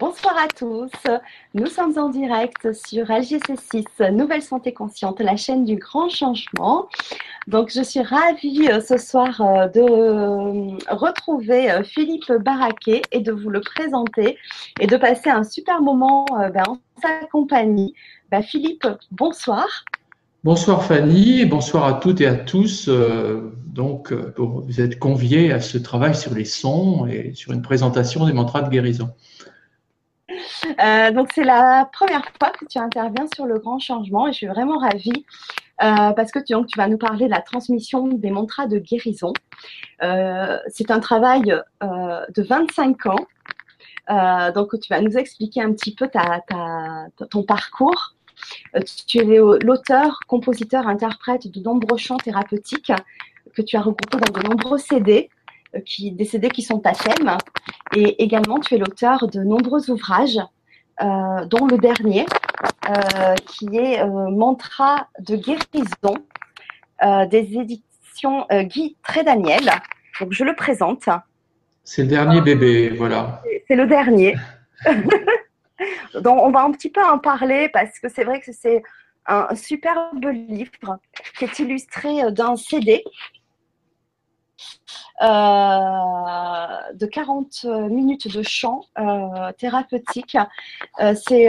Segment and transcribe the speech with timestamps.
[0.00, 0.90] Bonsoir à tous.
[1.52, 6.88] Nous sommes en direct sur LGC6, Nouvelle Santé Consciente, la chaîne du grand changement.
[7.48, 13.30] Donc, je suis ravie euh, ce soir euh, de euh, retrouver Philippe Barraquet et de
[13.30, 14.38] vous le présenter
[14.80, 17.92] et de passer un super moment ben, en sa compagnie.
[18.30, 19.66] Ben, Philippe, bonsoir.
[20.44, 22.88] Bonsoir Fanny bonsoir à toutes et à tous.
[23.66, 28.32] donc, vous êtes conviés à ce travail sur les sons et sur une présentation des
[28.32, 29.10] mantras de guérison.
[30.80, 34.38] Euh, donc, c'est la première fois que tu interviens sur le grand changement et je
[34.38, 35.24] suis vraiment ravie
[35.82, 38.78] euh, parce que tu, donc, tu vas nous parler de la transmission des mantras de
[38.78, 39.32] guérison.
[40.02, 43.26] Euh, c'est un travail de 25 ans.
[44.54, 46.42] donc, tu vas nous expliquer un petit peu ta,
[47.30, 48.14] ton parcours.
[49.06, 52.92] Tu es l'auteur, compositeur, interprète de nombreux chants thérapeutiques
[53.54, 55.28] que tu as regroupés dans de nombreux CD
[55.84, 57.36] qui, des CD qui sont à thème.
[57.94, 60.38] Et également, tu es l'auteur de nombreux ouvrages,
[61.02, 62.26] euh, dont le dernier,
[62.88, 66.14] euh, qui est euh, Mantra de guérison
[67.30, 69.70] des éditions Guy Trédaniel.
[70.20, 71.08] Donc, je le présente.
[71.82, 73.42] C'est le dernier bébé, voilà.
[73.66, 74.36] C'est le dernier.
[76.14, 78.82] Donc, on va un petit peu en parler parce que c'est vrai que c'est
[79.24, 80.98] un superbe livre
[81.38, 83.02] qui est illustré d'un CD
[85.20, 90.36] de 40 minutes de chant euh, thérapeutique.
[91.00, 91.48] Euh, c'est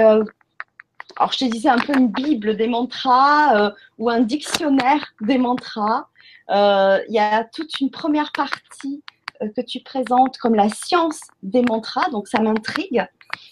[1.18, 6.08] alors, je te disais un peu une bible des mantras ou un dictionnaire des mantras.
[6.50, 9.04] Il y a toute une première partie
[9.40, 13.06] que tu présentes comme la science des mantras, donc ça m'intrigue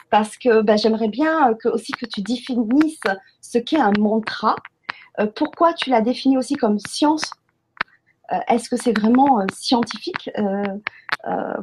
[0.10, 3.02] parce que bah, j'aimerais bien aussi que tu définisses
[3.42, 4.56] ce qu'est un mantra.
[5.36, 7.49] pourquoi tu l'as défini aussi comme science euh,
[8.48, 10.64] est-ce que c'est vraiment euh, scientifique euh,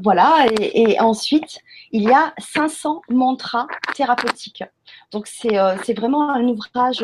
[0.02, 0.46] Voilà.
[0.60, 1.60] Et, ensuite,
[1.92, 4.64] il y a 500 mantras thérapeutiques.
[5.12, 7.02] Donc, c'est vraiment un ouvrage.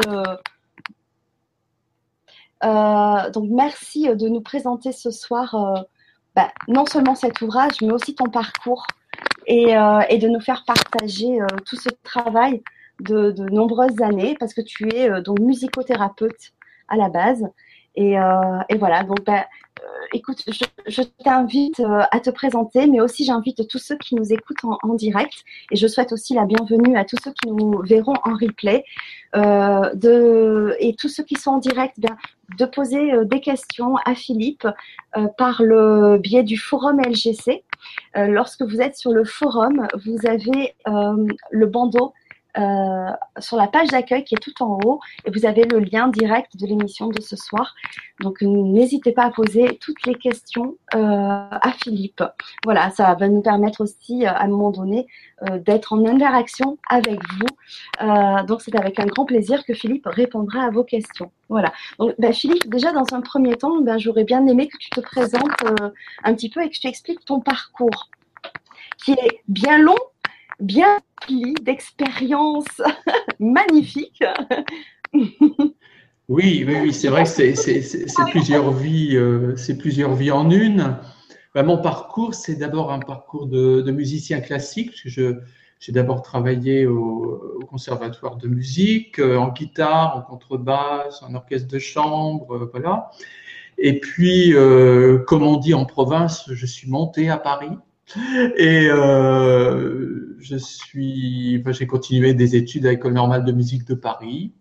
[2.62, 5.84] donc, merci de nous présenter ce soir
[6.34, 8.86] bah, non seulement cet ouvrage, mais aussi ton parcours
[9.46, 12.62] et, de nous faire partager tout ce travail
[13.00, 16.52] de, de, nombreuses années parce que tu es donc musicothérapeute
[16.88, 17.48] à la base
[17.94, 19.46] et, euh, et voilà, donc bah,
[19.82, 24.14] euh, écoute, je, je t'invite euh, à te présenter, mais aussi j'invite tous ceux qui
[24.14, 27.50] nous écoutent en, en, direct et je souhaite aussi la bienvenue à tous ceux qui
[27.50, 28.84] nous verront en replay
[29.34, 32.16] euh, de, et tous ceux qui sont en direct, bien,
[32.58, 34.66] de poser des questions à Philippe
[35.38, 37.64] par le biais du forum LGC.
[38.14, 42.12] lorsque vous êtes sur le forum, vous avez le bandeau
[42.58, 46.08] euh, sur la page d'accueil qui est tout en haut et vous avez le lien
[46.08, 47.74] direct de l'émission de ce soir.
[48.20, 52.22] Donc n'hésitez pas à poser toutes les questions euh, à Philippe.
[52.64, 55.06] Voilà, ça va nous permettre aussi euh, à un moment donné
[55.66, 58.46] d'être en interaction avec vous.
[58.46, 61.32] donc c'est avec un grand plaisir que Philippe répondra à vos questions.
[61.48, 61.72] Voilà.
[61.98, 65.00] Donc bah, Philippe, déjà dans un premier temps, ben, j'aurais bien aimé que tu te
[65.00, 65.50] présentes
[66.22, 68.08] un petit peu et que tu expliques ton parcours
[68.98, 69.96] qui est bien long
[70.62, 72.80] bien rempli d'expériences
[73.40, 74.24] magnifiques.
[76.28, 80.96] oui, oui, c'est vrai que c'est plusieurs vies, euh, c'est plusieurs vies en une.
[81.54, 84.92] Ben, mon parcours, c'est d'abord un parcours de, musicien classique.
[85.04, 91.78] J'ai d'abord travaillé au, conservatoire de musique, euh, en guitare, en contrebasse, en orchestre de
[91.78, 93.10] chambre, euh, voilà.
[93.78, 94.54] Et puis,
[95.26, 97.70] comme on dit en province, je suis monté à Paris.
[98.56, 104.52] Et euh, je suis, j'ai continué des études à l'École normale de musique de Paris,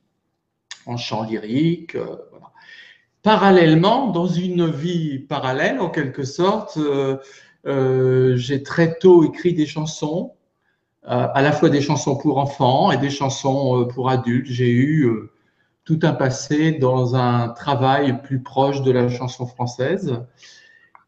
[0.86, 1.96] en chant lyrique.
[1.96, 2.18] Euh,
[3.24, 6.80] Parallèlement, dans une vie parallèle, en quelque sorte,
[7.68, 10.34] euh, j'ai très tôt écrit des chansons,
[11.04, 14.48] à la fois des chansons pour enfants et des chansons pour adultes.
[14.48, 15.08] J'ai eu
[15.84, 20.20] tout un passé dans un travail plus proche de la chanson française.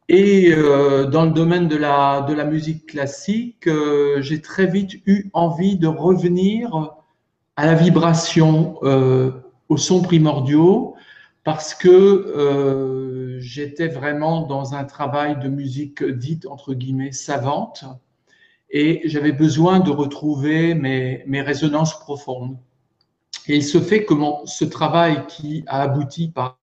[0.09, 4.95] Et euh, dans le domaine de la, de la musique classique, euh, j'ai très vite
[5.05, 6.95] eu envie de revenir
[7.55, 9.31] à la vibration, euh,
[9.69, 10.95] aux sons primordiaux,
[11.43, 17.85] parce que euh, j'étais vraiment dans un travail de musique dite, entre guillemets, savante,
[18.69, 22.57] et j'avais besoin de retrouver mes, mes résonances profondes.
[23.47, 26.57] Et il se fait que mon, ce travail qui a abouti par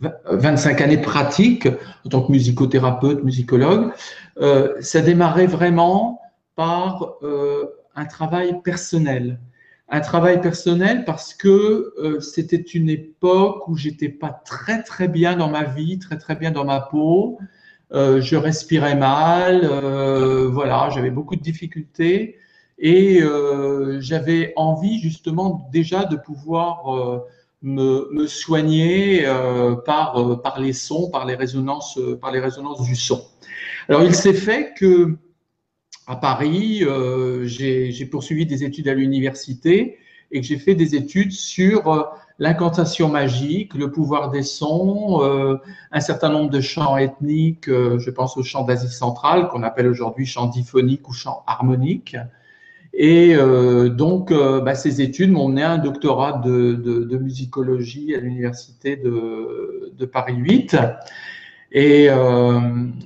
[0.00, 1.68] 25 années pratiques
[2.04, 3.92] en tant que musicothérapeute, musicologue,
[4.40, 6.20] euh, ça démarrait vraiment
[6.54, 7.66] par euh,
[7.96, 9.40] un travail personnel.
[9.90, 15.34] Un travail personnel parce que euh, c'était une époque où j'étais pas très très bien
[15.34, 17.38] dans ma vie, très très bien dans ma peau.
[17.92, 22.36] Euh, je respirais mal, euh, voilà, j'avais beaucoup de difficultés.
[22.80, 23.20] Et
[23.98, 27.24] j'avais envie justement déjà de pouvoir
[27.62, 29.24] me, soigner
[29.84, 33.24] par, par les sons, par les résonances, par les résonances du son.
[33.88, 35.16] Alors il s'est fait que
[36.06, 36.84] à Paris,
[37.44, 39.98] j'ai poursuivi des études à l'université
[40.30, 45.56] et que j'ai fait des études sur l'incantation magique, le pouvoir des sons, euh,
[45.90, 49.88] un certain nombre de chants ethniques, euh, je pense aux chants d'Asie centrale, qu'on appelle
[49.88, 52.16] aujourd'hui chants diphoniques ou chants harmoniques.
[53.00, 58.96] Et euh, donc, bah, ces études m'ont mené à un doctorat de, musicologie à l'université
[58.96, 60.76] de, Paris 8.
[61.70, 62.08] Et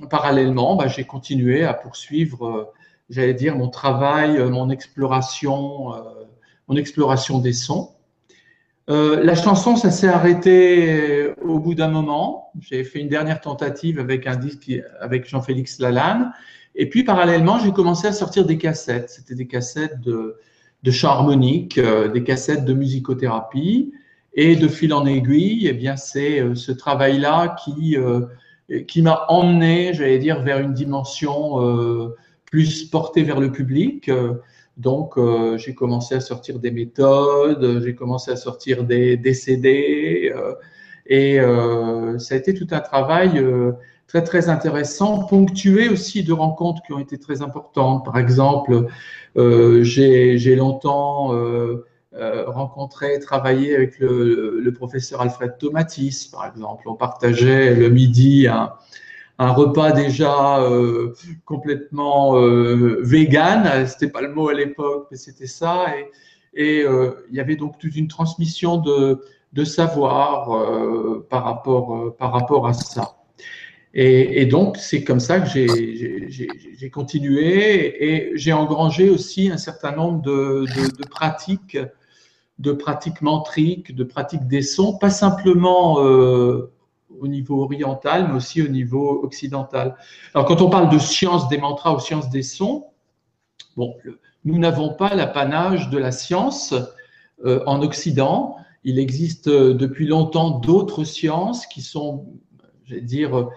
[0.09, 2.73] parallèlement, bah, j'ai continué à poursuivre,
[3.09, 5.91] j'allais dire, mon travail, mon exploration,
[6.67, 7.91] mon exploration des sons.
[8.89, 12.51] Euh, la chanson, ça s'est arrêté au bout d'un moment.
[12.59, 16.33] J'ai fait une dernière tentative avec un disque avec Jean-Félix Lalanne.
[16.75, 19.09] Et puis, parallèlement, j'ai commencé à sortir des cassettes.
[19.09, 20.37] C'était des cassettes de,
[20.83, 23.93] de chant harmonique, euh, des cassettes de musicothérapie.
[24.35, 27.95] Et de fil en aiguille, eh bien, c'est euh, ce travail-là qui,
[28.87, 32.11] qui m'a emmené, j'allais dire, vers une dimension
[32.45, 34.09] plus portée vers le public.
[34.77, 40.31] Donc, euh, j'ai commencé à sortir des méthodes, j'ai commencé à sortir des, des CD,
[40.35, 40.53] euh,
[41.05, 43.73] et euh, ça a été tout un travail euh,
[44.13, 48.05] très très intéressant, ponctué aussi de rencontres qui ont été très importantes.
[48.05, 48.85] Par exemple,
[49.37, 51.31] euh, j'ai longtemps
[52.45, 56.87] rencontré, travaillé avec le, professeur Alfred Tomatis, par exemple.
[56.87, 61.13] On partageait le midi un, repas déjà euh,
[61.45, 65.87] complètement euh, vegan, c'était pas le mot à l'époque, mais c'était ça.
[65.97, 66.11] Et,
[66.53, 72.15] et euh, il y avait donc toute une transmission de, de savoir euh, par, rapport,
[72.17, 73.22] par rapport à ça.
[73.95, 80.21] Et, donc, c'est comme ça que j'ai continué et j'ai engrangé aussi un certain nombre
[80.23, 80.65] de,
[81.09, 81.77] pratiques,
[82.57, 85.99] de pratiques mantriques, de pratiques des sons, pas simplement
[87.19, 89.95] au niveau oriental, mais aussi au niveau occidental.
[90.33, 92.87] Alors, quand on parle de science des mantras ou science des sons,
[93.77, 93.95] bon,
[94.45, 96.73] nous n'avons pas l'apanage de la science
[97.45, 98.57] euh, en Occident.
[98.83, 102.25] Il existe euh, depuis longtemps d'autres sciences qui sont,
[102.85, 103.49] je vais dire, euh,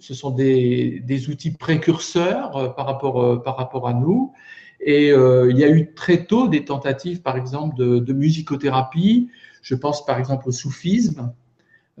[0.00, 4.32] ce sont des, des outils précurseurs par, rapport, par rapport à nous.
[4.80, 9.28] Et il y a eu très tôt des tentatives, par exemple, de, musicothérapie.
[9.62, 11.32] Je pense par exemple au soufisme,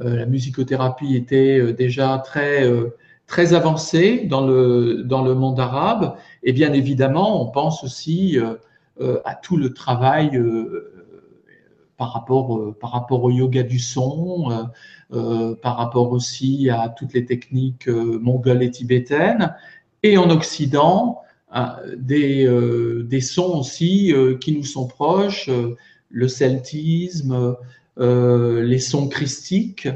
[0.00, 2.94] euh, la musicothérapie était euh, déjà très euh,
[3.26, 8.38] très avancée dans le dans le monde arabe et bien évidemment on pense aussi
[9.24, 10.40] à tout le travail
[11.96, 14.68] par rapport par rapport au yoga du son
[15.10, 19.54] par rapport aussi à toutes les techniques mongoles et tibétaines
[20.02, 21.20] et en Occident
[21.96, 22.46] des
[23.04, 25.50] des sons aussi qui nous sont proches
[26.10, 27.56] le celtisme
[27.98, 29.88] euh, les sons christiques,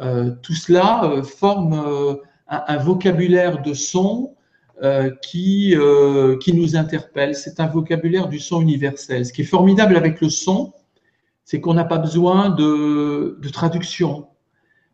[0.00, 2.18] euh, tout cela euh, forme
[2.48, 4.34] un, vocabulaire de sons
[5.22, 5.74] qui,
[6.42, 7.34] qui nous interpelle.
[7.34, 9.24] C'est un vocabulaire du son universel.
[9.24, 10.72] Ce qui est formidable avec le son,
[11.44, 14.28] c'est qu'on n'a pas besoin de, de traduction,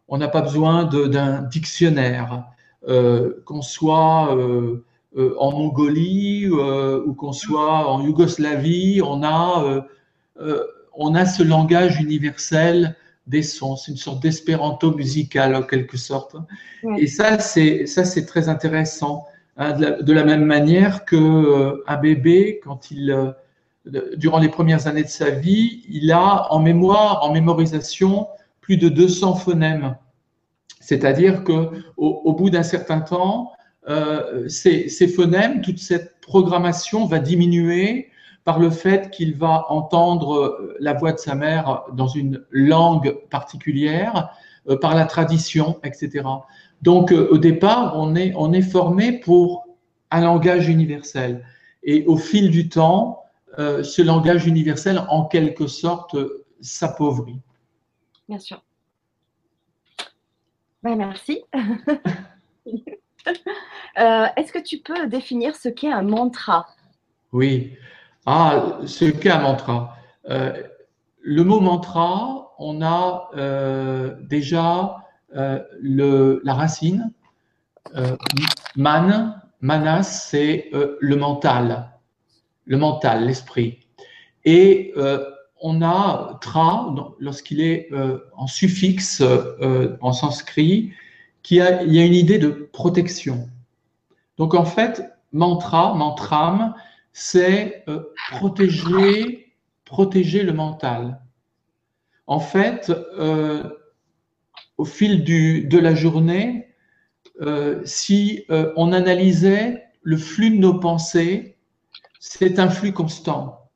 [0.08, 2.44] on n'a pas besoin d'un dictionnaire,
[2.88, 4.84] euh, qu'on soit euh,
[5.38, 9.84] en Mongolie euh, ou qu'on soit en Yougoslavie, on a
[10.94, 13.76] on a ce langage universel des sons.
[13.76, 16.36] C'est une sorte d'espéranto musical en quelque sorte.
[16.98, 19.24] Et ça, c'est ça, c'est très intéressant.
[19.56, 23.30] Hein, de, la, même manière que euh, un bébé, quand il, euh,
[23.86, 28.28] durant les premières années de sa vie, il a en mémoire, en mémorisation,
[28.60, 29.96] plus de 200 phonèmes.
[30.80, 33.52] C'est-à-dire que au, bout d'un certain temps,
[33.88, 38.08] euh, ces, phonèmes, toute cette programmation va diminuer
[38.44, 43.16] par le fait qu'il va entendre euh, la voix de sa mère dans une langue
[43.30, 44.30] particulière,
[44.68, 46.24] euh, par la tradition, etc.
[46.82, 49.66] Donc au départ, on est formé pour
[50.10, 51.44] un langage universel.
[51.82, 53.19] Et au fil du temps,
[53.56, 56.16] ce langage universel, en quelque sorte,
[56.60, 57.40] s'appauvrit.
[58.28, 58.62] Bien sûr.
[60.82, 61.42] Ben, merci.
[63.96, 66.66] Est-ce que tu peux définir ce qu'est un mantra?
[67.32, 67.76] Oui.
[68.26, 69.96] Ah, ce qu'est un mantra.
[70.28, 70.62] Euh,
[71.22, 74.96] le mot mantra, on a euh, déjà
[75.36, 77.12] euh, le, la racine.
[77.94, 78.16] Euh,
[78.76, 81.90] man, manas, c'est euh, le mental,
[82.64, 83.80] le mental, l'esprit.
[84.44, 85.24] Et euh,
[85.60, 87.90] on a tra, lorsqu'il est
[88.34, 89.22] en suffixe
[90.00, 90.92] en sanskrit,
[91.42, 93.48] qui a, il y a une idée de protection.
[94.38, 95.02] Donc en fait,
[95.32, 96.74] mantra, mantram,
[97.12, 99.52] c'est euh, protéger,
[99.84, 101.20] protéger le mental.
[102.26, 103.68] En fait, euh,
[104.78, 106.68] au fil du, de la journée,
[107.40, 108.44] euh, si
[108.76, 111.56] on analysait le flux de nos pensées,
[112.20, 113.68] c'est un flux constant.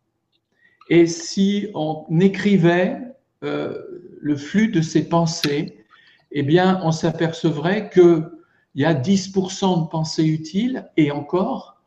[0.88, 3.00] Et si on écrivait
[3.40, 5.84] le flux de ces pensées,
[6.30, 8.30] eh bien, on s'apercevrait qu'il
[8.74, 11.80] y a 10% de pensées utiles et encore,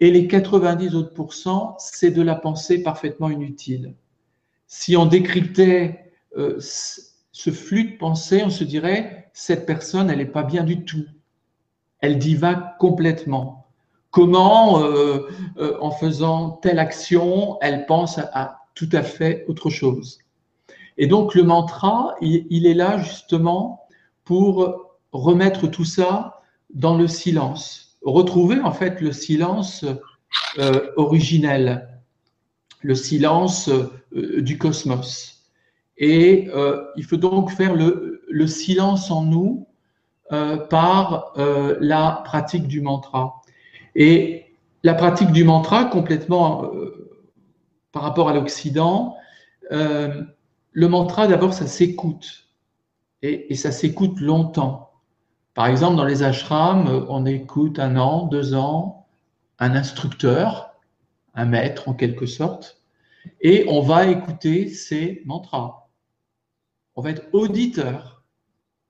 [0.00, 1.14] et les 90 autres
[1.78, 3.94] c'est de la pensée parfaitement inutile.
[4.66, 10.26] Si on décryptait euh, ce flux de pensée, on se dirait, cette personne, elle n'est
[10.26, 11.04] pas bien du tout.
[12.00, 13.63] Elle divague complètement.
[14.14, 15.28] Comment, euh,
[15.58, 20.18] euh, en faisant telle action, elle pense à, tout à fait autre chose.
[20.96, 23.88] Et donc le mantra, il est là justement
[24.24, 26.42] pour remettre tout ça
[26.72, 29.84] dans le silence retrouver en fait le silence
[30.58, 31.88] euh, originel,
[32.82, 35.42] le silence euh, du cosmos.
[35.96, 36.50] Et
[36.96, 39.68] il faut donc faire le silence en nous
[40.28, 43.42] par la pratique du mantra.
[43.94, 44.46] Et
[44.82, 46.70] la pratique du mantra, complètement
[47.92, 49.16] par rapport à l'Occident,
[49.70, 52.48] le mantra, d'abord, ça s'écoute.
[53.22, 54.90] Et, ça s'écoute longtemps.
[55.54, 59.06] Par exemple, dans les ashrams, on écoute un an, deux ans,
[59.58, 60.74] un instructeur,
[61.34, 62.82] un maître en quelque sorte,
[63.40, 65.88] et on va écouter ses mantras.
[66.96, 68.24] On va être auditeur.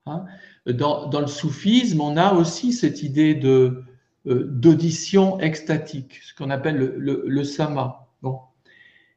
[0.07, 0.25] Hein.
[0.67, 3.85] Dans, le soufisme, on a aussi cette idée de euh,
[4.25, 8.09] d'audition extatique, ce qu'on appelle le, le, sama.
[8.23, 8.40] Bon.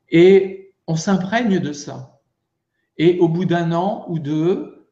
[0.10, 2.20] Et on s'imprègne de ça.
[2.98, 4.88] Et au bout d'un an ou deux,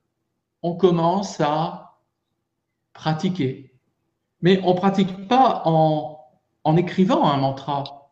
[0.62, 2.00] on commence à
[2.94, 3.74] pratiquer.
[4.42, 6.20] Mais on ne pratique pas en,
[6.64, 8.12] en écrivant un mantra.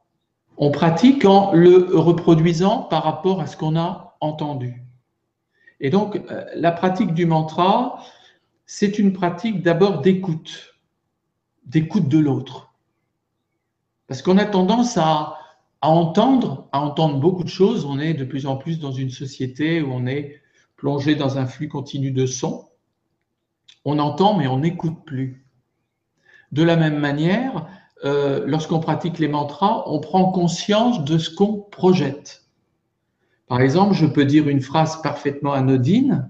[0.57, 4.83] On pratique en le reproduisant par rapport à ce qu'on a entendu.
[5.79, 8.03] Et donc, euh, la pratique du mantra,
[8.65, 10.72] c'est une pratique d'abord d'écoute,
[11.65, 12.73] d'écoute de l'autre.
[14.07, 15.37] Parce qu'on a tendance à,
[15.81, 17.85] à, entendre, à entendre beaucoup de choses.
[17.85, 20.41] On est de plus en plus dans une société où on est
[20.75, 22.69] plongé dans un flux continu de sons.
[23.85, 25.45] On entend, mais on n'écoute plus.
[26.51, 27.67] De la même manière,
[28.05, 32.45] euh, lorsqu'on pratique les mantras, on prend conscience de ce qu'on projette.
[33.47, 36.29] Par exemple, je peux dire une phrase parfaitement anodine,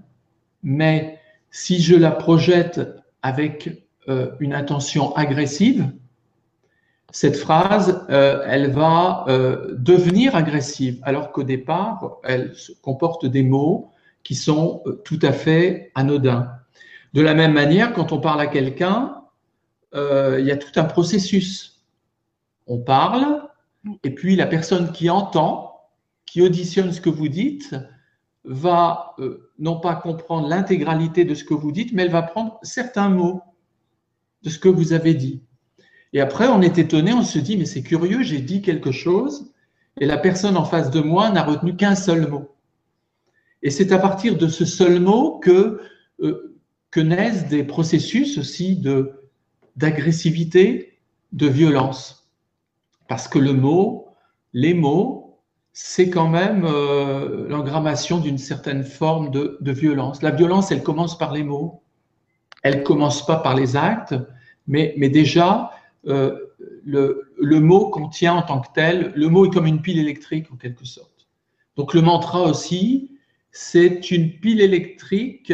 [0.62, 1.18] mais
[1.50, 2.80] si je la projette
[3.22, 5.90] avec euh, une intention agressive,
[7.10, 9.24] cette phrase, euh, elle va
[9.78, 13.92] devenir agressive, alors qu'au départ, elle comporte des mots
[14.24, 16.50] qui sont tout à fait anodins.
[17.12, 19.22] De la même manière, quand on parle à quelqu'un,
[19.94, 21.84] euh, il y a tout un processus.
[22.66, 23.48] On parle,
[24.02, 25.80] et puis la personne qui entend,
[26.26, 27.76] qui auditionne ce que vous dites,
[28.44, 32.58] va euh, non pas comprendre l'intégralité de ce que vous dites, mais elle va prendre
[32.62, 33.42] certains mots
[34.44, 35.42] de ce que vous avez dit.
[36.12, 39.52] Et après, on est étonné, on se dit, mais c'est curieux, j'ai dit quelque chose,
[40.00, 42.54] et la personne en face de moi n'a retenu qu'un seul mot.
[43.62, 45.80] Et c'est à partir de ce seul mot que
[46.20, 46.54] euh,
[46.96, 49.12] naissent des processus aussi de
[49.76, 51.00] d'agressivité,
[51.32, 52.30] de violence.
[53.08, 54.06] Parce que le mot,
[54.52, 55.40] les mots,
[55.72, 60.22] c'est quand même euh, l'engrammation d'une certaine forme de, de, violence.
[60.22, 61.82] La violence, elle commence par les mots.
[62.64, 64.14] Elle commence pas par les actes,
[64.66, 65.70] mais, mais déjà,
[66.08, 66.36] euh,
[66.84, 70.50] le, le mot contient en tant que tel, le mot est comme une pile électrique
[70.52, 71.28] en quelque sorte.
[71.76, 73.12] Donc le mantra aussi,
[73.52, 75.52] c'est une pile électrique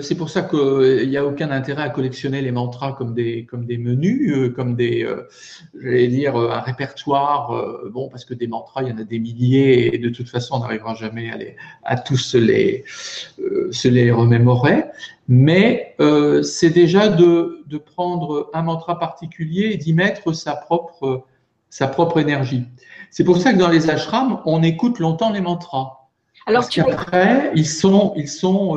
[0.00, 3.66] c'est pour ça qu'il n'y a aucun intérêt à collectionner les mantras comme des, comme
[3.66, 5.28] des menus, euh, comme des, euh,
[5.74, 7.52] j'allais dire, un répertoire.
[7.90, 10.56] Bon, parce que des mantras, il y en a des milliers et de toute façon,
[10.56, 14.84] on n'arrivera jamais à, les, à tous les, se les remémorer.
[15.28, 15.94] Mais
[16.42, 21.26] c'est déjà de, de prendre un mantra particulier et d'y mettre sa propre,
[21.70, 22.64] sa propre énergie.
[23.10, 26.01] C'est pour ça que dans les ashrams, on écoute longtemps les mantras.
[26.46, 28.76] Alors, Parce qu'après, ils sont, ils sont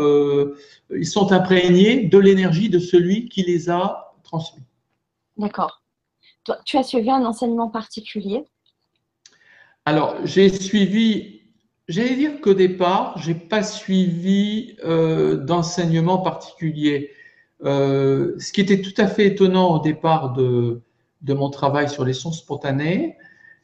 [0.91, 4.63] ils sont imprégnés de l'énergie de celui qui les a transmis.
[5.37, 5.81] D'accord.
[6.63, 8.45] Tu as suivi un enseignement particulier?
[9.85, 11.41] Alors, j'ai suivi,
[11.87, 17.11] j'allais dire qu'au départ, je n'ai pas suivi euh, d'enseignement particulier.
[17.63, 20.81] Euh, ce qui était tout à fait étonnant au départ de,
[21.21, 23.17] de mon travail sur les sons spontanés,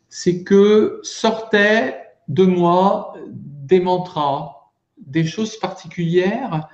[0.10, 3.13] c'est que sortaient de moi
[3.72, 6.68] des mantras, des choses particulières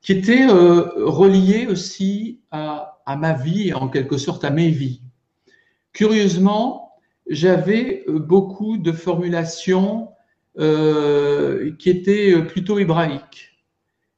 [0.00, 5.02] qui était euh, relié aussi à, ma vie, en quelque sorte à mes vies.
[5.92, 6.94] Curieusement,
[7.28, 10.08] j'avais beaucoup de formulations
[10.54, 13.58] qui étaient plutôt hébraïques.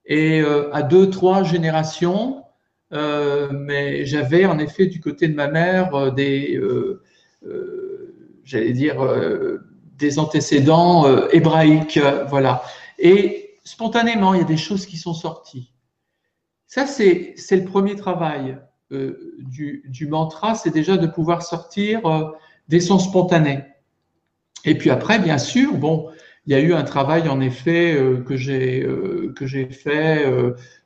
[0.07, 0.43] Et
[0.73, 2.43] à deux, trois générations,
[2.91, 6.61] mais j'avais en effet du côté de ma mère des,
[8.45, 8.97] j'allais dire,
[9.99, 12.63] des antécédents hébraïques, voilà.
[12.99, 15.73] Et spontanément, il y a des choses qui sont sorties.
[16.67, 18.59] Ça, c'est le premier travail
[18.93, 22.31] euh, du, mantra, c'est déjà de pouvoir sortir euh,
[22.69, 23.65] des sons spontanés.
[24.65, 26.11] Et puis après, bien sûr, bon,
[26.47, 28.87] il y a eu un travail en effet euh, que j'ai
[29.37, 30.27] que j'ai fait,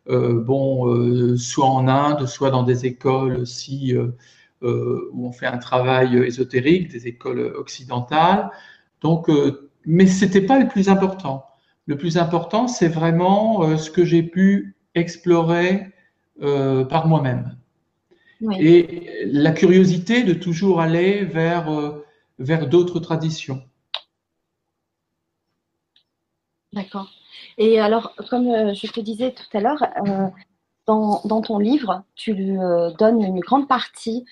[0.07, 3.95] bon, soit en Inde, soit dans des écoles aussi
[4.63, 8.51] où on fait un travail ésotérique, des écoles occidentales.
[9.01, 9.29] Donc,
[9.85, 11.47] mais c'était pas le plus important.
[11.87, 15.93] Le plus important, c'est vraiment ce que j'ai pu explorer
[16.41, 17.59] par moi-même.
[18.59, 22.05] Et la curiosité de toujours aller vers, euh,
[22.39, 23.63] vers d'autres traditions.
[26.73, 27.11] D'accord.
[27.57, 30.29] Et alors, comme euh, je te disais tout à l'heure, euh,
[30.87, 34.25] dans, dans, ton livre, tu donnes une grande partie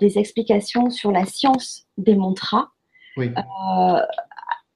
[0.00, 2.70] des explications sur la science des mantras.
[3.16, 3.32] Oui.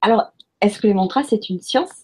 [0.01, 2.03] alors, est-ce que les mantras, c'est une science?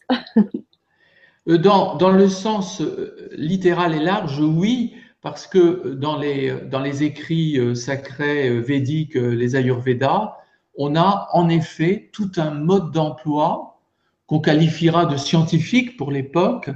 [1.47, 2.83] Dans, dans, le sens
[3.31, 9.15] littéral et large, oui, parce que dans les, dans les écrits euh, sacrés euh, védiques,
[9.15, 10.37] euh, les Ayurveda,
[10.75, 13.79] on a en effet tout un mode d'emploi
[14.25, 16.71] qu'on qualifiera de scientifique pour l'époque,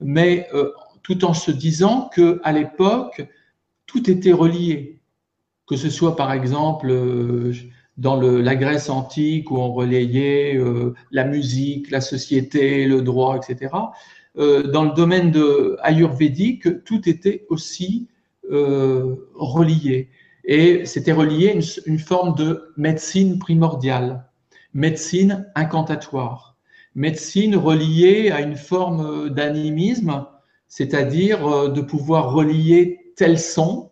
[0.00, 0.48] mais
[1.02, 3.26] tout en se disant que à l'époque
[3.84, 4.98] tout était relié,
[5.66, 6.90] que ce soit par exemple
[7.98, 10.60] dans le, la Grèce antique où on relayait
[11.10, 13.70] la musique, la société, le droit, etc.
[14.38, 18.08] Euh, dans le domaine de ayurvédique, tout était aussi
[18.50, 20.10] euh, relié.
[20.44, 24.26] Et c'était relié à une, une, forme de médecine primordiale,
[24.74, 26.56] médecine incantatoire,
[26.94, 30.26] médecine reliée à une forme d'animisme,
[30.68, 33.90] c'est-à-dire euh, de pouvoir relier tel son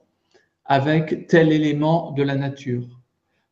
[0.67, 3.01] avec tel élément de la nature.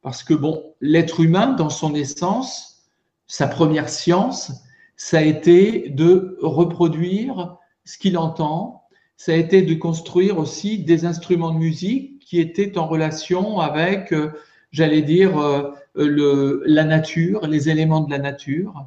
[0.02, 2.88] Parce que bon, l'être humain, dans son essence,
[3.26, 4.52] sa première science,
[4.96, 8.82] ça a été de reproduire ce qu'il entend,
[9.16, 14.12] ça a été de construire aussi des instruments de musique qui étaient en relation avec,
[14.12, 14.32] euh,
[14.72, 18.86] j'allais dire, euh, la nature, les éléments de la nature,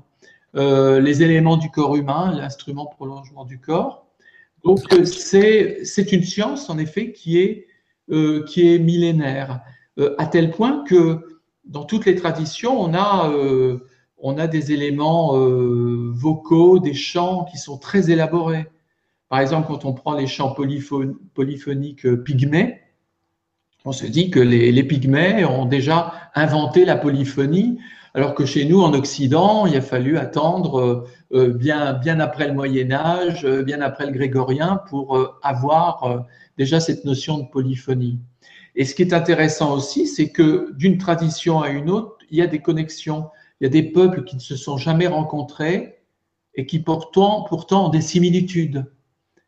[0.56, 4.08] euh, les éléments du corps humain, l'instrument prolongement du corps.
[4.64, 7.68] Donc c'est c'est une science en effet qui est
[8.48, 9.62] qui est millénaire
[10.18, 13.32] à tel point que dans toutes les traditions on a
[14.38, 18.68] a des éléments euh, vocaux, des chants qui sont très élaborés.
[19.30, 20.56] Par exemple, quand on prend les chants
[21.34, 22.82] polyphoniques euh, pygmées,
[23.84, 27.78] on se dit que les, pygmées ont déjà inventé la polyphonie,
[28.16, 32.92] alors que chez nous, en Occident, il a fallu attendre euh, bien après le Moyen
[32.92, 36.26] Âge, bien après le grégorien, pour avoir
[36.58, 38.20] déjà cette notion de polyphonie.
[38.76, 42.42] Et ce qui est intéressant aussi, c'est que d'une tradition à une autre, il y
[42.42, 46.00] a des connexions il y a des peuples qui ne se sont jamais rencontrés
[46.56, 48.92] et qui pourtant, ont des similitudes,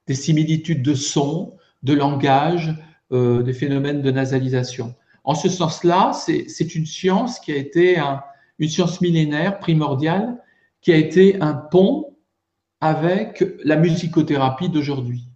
[0.07, 2.75] des similitudes de son, de langage,
[3.11, 4.95] euh, des phénomènes de nasalisation.
[5.23, 7.97] En ce sens-là, c'est une science qui a été
[8.59, 10.41] une science millénaire primordiale,
[10.81, 12.15] qui a été un pont
[12.79, 15.27] avec la musicothérapie d'aujourd'hui.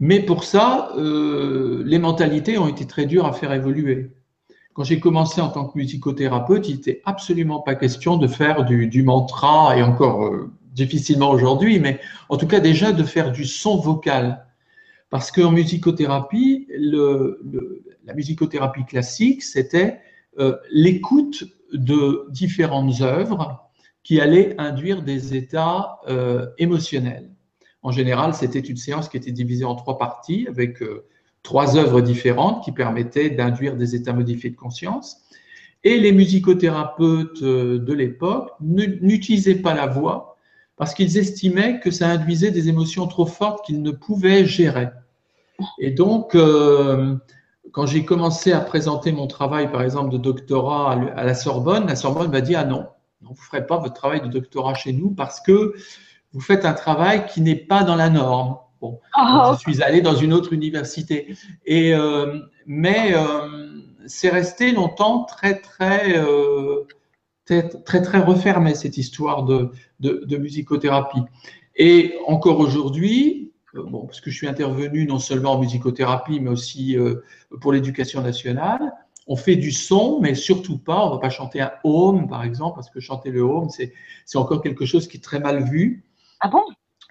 [0.00, 4.10] Mais pour ça, euh, les mentalités ont été très dures à faire évoluer.
[4.74, 9.02] Quand j'ai commencé en tant que musicothérapeute, il n'était absolument pas question de faire du,
[9.04, 13.76] mantra, et encore euh, difficilement aujourd'hui, mais en tout cas déjà de faire du son
[13.76, 14.44] vocal.
[15.10, 17.40] Parce qu'en musicothérapie, le,
[18.04, 20.00] la musicothérapie classique, c'était
[20.40, 23.70] euh, l'écoute de différentes œuvres
[24.02, 27.33] qui allaient induire des états euh, émotionnels.
[27.84, 30.82] En général, c'était une séance qui était divisée en trois parties avec
[31.44, 35.18] trois œuvres différentes qui permettaient d'induire des états modifiés de conscience.
[35.84, 40.38] Et les musicothérapeutes euh, de l'époque n'utilisaient pas la voix
[40.76, 44.88] parce qu'ils estimaient que ça induisait des émotions trop fortes qu'ils ne pouvaient gérer.
[45.78, 47.14] Et donc, euh,
[47.70, 51.96] quand j'ai commencé à présenter mon travail, par exemple, de doctorat à la Sorbonne, la
[51.96, 52.86] Sorbonne m'a dit, ah non,
[53.20, 55.74] vous ne ferez pas votre travail de doctorat chez nous parce que
[56.34, 58.56] vous faites un travail qui n'est pas dans la norme.
[59.14, 59.56] Ah.
[59.56, 61.34] je suis allé dans une autre université.
[61.64, 66.86] Et, euh, mais euh, c'est resté longtemps très, très, euh,
[67.46, 69.70] très, très, très, refermé, cette histoire de,
[70.00, 71.22] de, musicothérapie.
[71.76, 76.96] Et encore aujourd'hui, bon, parce que je suis intervenu non seulement en musicothérapie, mais aussi
[77.60, 78.92] pour l'éducation nationale,
[79.26, 82.74] on fait du son, mais surtout pas, on va pas chanter un home, par exemple,
[82.76, 86.04] parce que chanter le home, c'est encore quelque chose qui est très mal vu.
[86.44, 86.50] Ah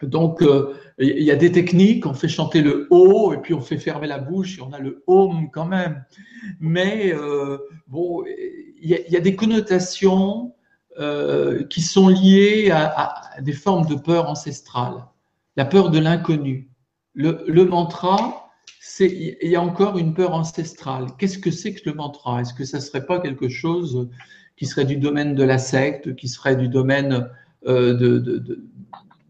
[0.06, 3.62] donc, euh, il y a des techniques, on fait chanter le haut et puis on
[3.62, 6.06] fait fermer la bouche et on a le home quand même.
[6.60, 7.58] Mais euh,
[7.92, 10.54] il y, a des connotations
[11.00, 15.06] euh, qui sont liées à, des formes de peur ancestrale,
[15.56, 16.70] la peur de l'inconnu.
[17.16, 18.52] Le, mantra,
[19.00, 21.08] il y a encore une peur ancestrale.
[21.18, 22.42] Qu'est-ce que c'est que le mantra?
[22.42, 24.10] Est-ce que ça serait pas quelque chose
[24.58, 27.30] qui serait du domaine de la secte, qui serait du domaine
[27.66, 28.64] de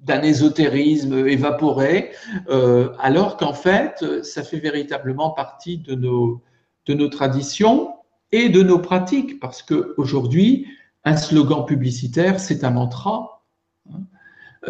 [0.04, 2.12] d'un ésotérisme évaporé,
[2.50, 7.94] euh, alors qu'en fait, ça fait véritablement partie de nos, traditions
[8.32, 10.68] et de nos pratiques, parce qu'aujourd'hui,
[11.06, 13.44] un slogan publicitaire, c'est un mantra.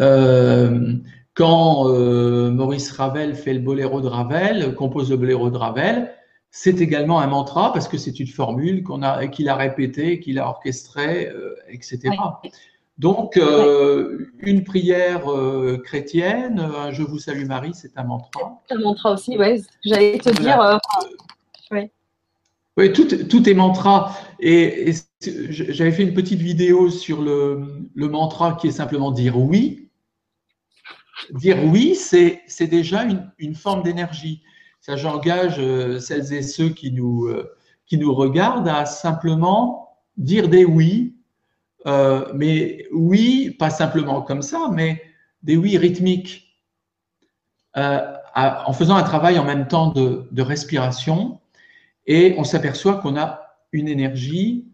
[0.00, 0.94] Euh,
[1.34, 6.12] quand euh, Maurice Ravel fait le boléro de Ravel, compose le boléro de Ravel,
[6.50, 8.84] c'est également un mantra parce que c'est une formule
[9.32, 11.28] qu'il a répétée, qu'il a orchestrée,
[11.68, 12.10] etc.
[12.98, 18.62] Donc, euh, une prière euh, chrétienne, un Je vous salue Marie, c'est un mantra.
[18.70, 19.64] Un mantra aussi, oui.
[19.84, 20.60] J'allais te dire.
[20.60, 20.78] Euh,
[22.76, 24.16] oui, tout, est mantra.
[24.38, 29.88] Et, j'avais fait une petite vidéo sur le, mantra qui est simplement dire oui.
[31.30, 33.04] Dire oui, c'est déjà
[33.38, 34.42] une, forme d'énergie.
[34.80, 35.56] Ça, j'engage
[36.00, 37.28] celles et ceux qui nous,
[37.86, 41.13] qui nous regardent à simplement dire des oui
[41.86, 45.02] euh, mais oui, pas simplement comme ça, mais
[45.42, 46.60] des oui rythmiques,
[47.76, 48.00] euh,
[48.34, 51.40] en faisant un travail en même temps de, respiration,
[52.06, 53.40] et on s'aperçoit qu'on a
[53.72, 54.66] une énergie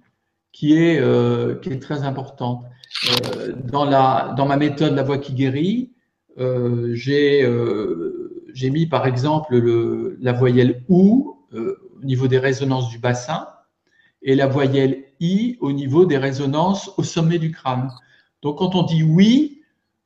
[0.53, 2.65] qui est, euh, qui est très importante.
[3.65, 5.93] dans, la, dans ma méthode La Voix qui guérit,
[6.37, 7.45] j'ai
[8.71, 13.49] mis par exemple le, la voyelle OU au niveau des résonances du bassin
[14.23, 17.91] et la voyelle I au niveau des résonances au sommet du crâne.
[18.43, 19.63] Donc quand on dit oui,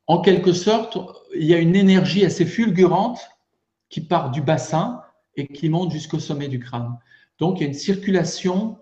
[0.07, 0.99] en quelque sorte,
[1.35, 3.21] il y a une énergie assez fulgurante
[3.89, 5.03] qui part du bassin
[5.37, 6.99] et qui monte jusqu'au sommet du crâne.
[7.39, 8.79] Donc il y a une circulation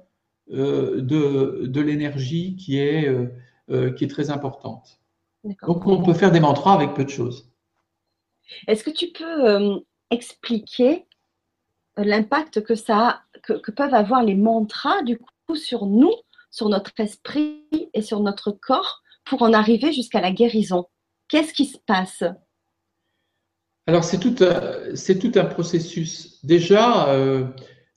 [0.51, 3.29] euh, de, de l'énergie qui, est euh,
[3.71, 5.01] euh, qui est très importante.
[5.45, 7.51] Donc on peut faire des mantras avec peu de choses.
[8.67, 11.07] Est-ce que tu peux expliquer
[11.97, 16.15] l'impact que ça que, que, peuvent avoir les mantras du coup sur nous,
[16.51, 20.87] sur notre esprit et sur notre corps pour en arriver jusqu'à la guérison.
[21.29, 22.25] Qu'est-ce qui se passe?
[23.87, 24.35] Alors c'est tout,
[24.95, 26.45] c'est tout un processus.
[26.45, 27.47] Déjà, euh,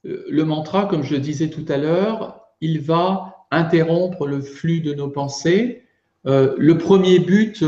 [0.04, 5.10] le mantra, comme je disais tout à l'heure, il va interrompre le flux de nos
[5.10, 5.84] pensées.
[6.26, 7.64] Euh, le premier but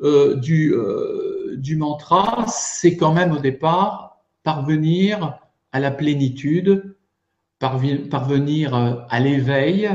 [0.00, 0.74] euh, du,
[1.56, 5.38] du mantra, c'est quand même au départ parvenir
[5.72, 6.96] à la plénitude,
[7.60, 8.74] parvenir
[9.08, 9.88] à l'éveil,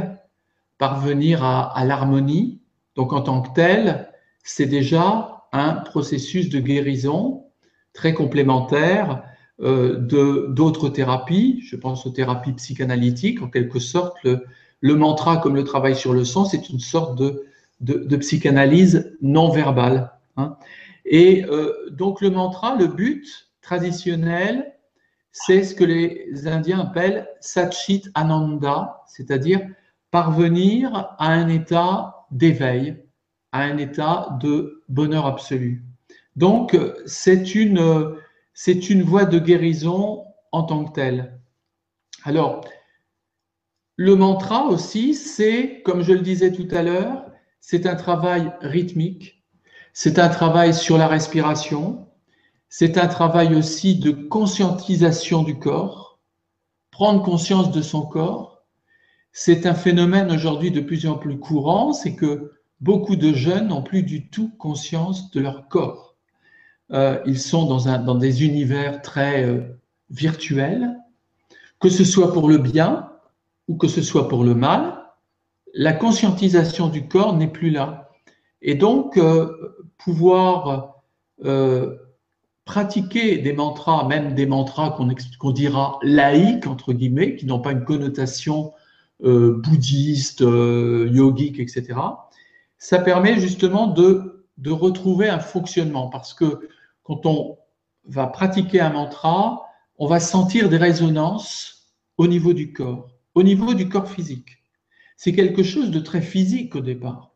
[0.77, 2.61] parvenir à, l'harmonie.
[2.95, 4.09] Donc en tant que tel,
[4.43, 7.47] c'est déjà un processus de guérison
[7.93, 9.23] très complémentaire
[9.61, 11.61] euh, de d'autres thérapies.
[11.63, 13.41] Je pense aux thérapies psychanalytiques.
[13.41, 17.45] En quelque sorte, le, mantra comme le travail sur le son, c'est une sorte de,
[17.81, 20.11] de, psychanalyse non verbale.
[20.37, 20.57] Hein.
[21.05, 24.74] Et euh, donc le mantra, le but traditionnel,
[25.37, 29.59] c'est ce que les Indiens appellent Satchit Ananda, c'est-à-dire
[30.09, 33.03] parvenir à un état d'éveil,
[33.51, 35.83] à un état de bonheur absolu.
[36.37, 38.15] Donc, c'est une,
[38.53, 41.37] c'est une voie de guérison en tant que telle.
[42.23, 42.61] Alors,
[43.97, 47.25] le mantra aussi, c'est, comme je le disais tout à l'heure,
[47.59, 49.43] c'est un travail rythmique,
[49.91, 52.04] c'est un travail sur la respiration,
[52.77, 56.19] c'est un travail aussi de conscientisation du corps,
[56.91, 58.65] prendre conscience de son corps,
[59.31, 63.81] c'est un phénomène aujourd'hui de plus en plus courant, c'est que beaucoup de jeunes n'ont
[63.81, 66.17] plus du tout conscience de leur corps.
[66.91, 69.61] Euh, ils sont dans, un, dans, des univers très euh,
[70.09, 70.97] virtuels,
[71.79, 73.09] que ce soit pour le bien
[73.69, 75.01] ou que ce soit pour le mal,
[75.73, 78.11] la conscientisation du corps n'est plus là.
[78.61, 80.91] Et donc, euh, pouvoir
[82.65, 84.97] pratiquer des mantras, même des mantras
[85.39, 88.73] qu'on dira laïques, entre guillemets, qui n'ont pas une connotation
[89.23, 91.99] euh, bouddhiste, euh, yogique, etc.
[92.77, 96.67] Ça permet justement de, de retrouver un fonctionnement parce que
[97.03, 97.57] quand on
[98.05, 99.63] va pratiquer un mantra,
[99.97, 104.57] on va sentir des résonances au niveau du corps, au niveau du corps physique.
[105.17, 107.31] C'est quelque chose de très physique au départ.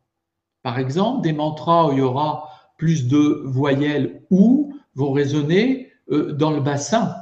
[0.62, 6.32] Par exemple, des mantras où il y aura plus de voyelles ou vont résonner euh,
[6.32, 7.14] dans le bassin,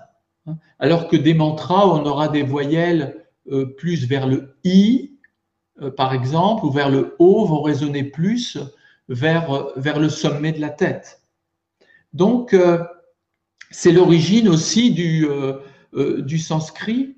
[0.47, 0.57] hein.
[0.79, 3.25] alors que des mantras on aura des voyelles
[3.79, 5.17] plus vers le I,
[5.97, 8.59] par exemple, ou vers le O, vont résonner plus
[9.09, 9.49] vers,
[9.99, 11.23] le sommet de la tête.
[12.13, 12.55] Donc,
[13.71, 15.27] c'est l'origine aussi du,
[15.95, 17.17] du sanskrit.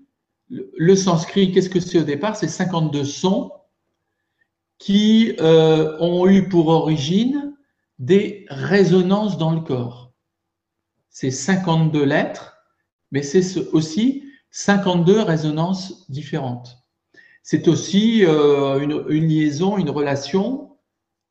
[0.48, 2.36] Le, sanskrit, qu'est-ce que c'est au départ?
[2.36, 3.50] C'est 52 sons
[4.78, 7.50] qui ont eu pour origine
[8.00, 9.99] des résonances dans le corps.
[11.10, 12.56] C'est 52 lettres,
[13.10, 16.78] mais c'est aussi 52 résonances différentes.
[17.42, 20.76] C'est aussi euh, une, liaison, une relation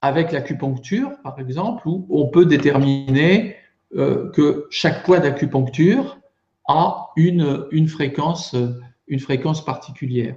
[0.01, 3.55] avec l'acupuncture, par exemple, où on peut déterminer
[3.95, 6.19] euh, que chaque poids d'acupuncture
[6.67, 8.55] a une, fréquence,
[9.65, 10.35] particulière.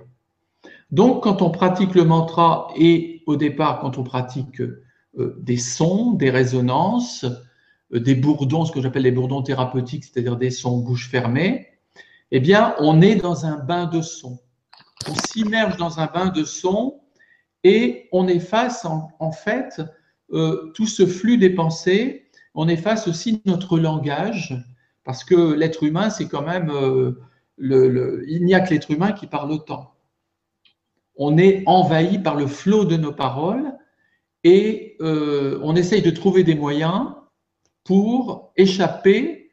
[0.91, 6.13] Donc, quand on pratique le mantra et au départ, quand on pratique euh, des sons,
[6.13, 7.27] des résonances,
[7.93, 11.69] des bourdons, ce que j'appelle les bourdons thérapeutiques, c'est-à-dire des sons bouche fermée,
[12.31, 14.39] eh bien, on est dans un bain de sons.
[15.09, 17.01] On s'immerge dans un bain de sons
[17.65, 19.83] et on efface en, fait
[20.33, 22.31] euh, tout ce flux des pensées.
[22.55, 24.55] On efface aussi notre langage
[25.05, 26.71] parce que l'être humain, c'est quand même
[27.57, 29.95] le, il n'y a que l'être humain qui parle autant.
[31.17, 33.73] On est envahi par le flot de nos paroles
[34.45, 37.15] et euh, on essaye de trouver des moyens
[37.85, 39.53] pour échapper,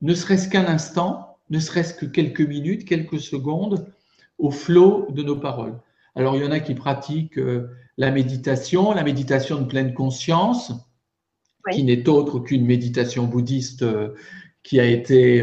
[0.00, 3.86] ne serait-ce qu'un instant, ne serait-ce que quelques minutes, quelques secondes,
[4.38, 5.78] au flot de nos paroles.
[6.14, 10.72] Alors il y en a qui pratiquent euh, la méditation, la méditation de pleine conscience,
[11.72, 14.14] qui n'est autre qu'une méditation bouddhiste euh,
[14.62, 15.42] qui a été,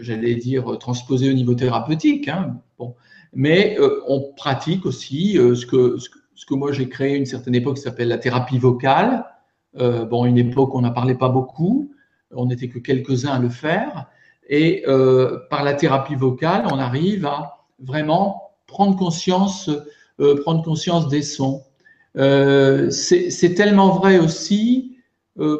[0.00, 2.28] j'allais dire, transposée au niveau thérapeutique.
[2.28, 2.60] Hein.
[2.78, 2.96] Bon.
[3.32, 7.54] Mais on pratique aussi ce que, ce que ce que moi j'ai créé une certaine
[7.54, 9.24] époque qui s'appelle la thérapie vocale.
[9.78, 11.90] Euh, bon, une époque on n'en parlait pas beaucoup,
[12.30, 14.06] on n'était que quelques-uns à le faire.
[14.48, 19.70] Et euh, par la thérapie vocale, on arrive à vraiment prendre conscience,
[20.20, 21.62] euh, prendre conscience des sons.
[22.16, 24.98] C'est tellement vrai aussi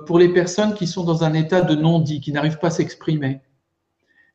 [0.07, 3.41] pour les personnes qui sont dans un état de non-dit, qui n'arrivent pas à s'exprimer.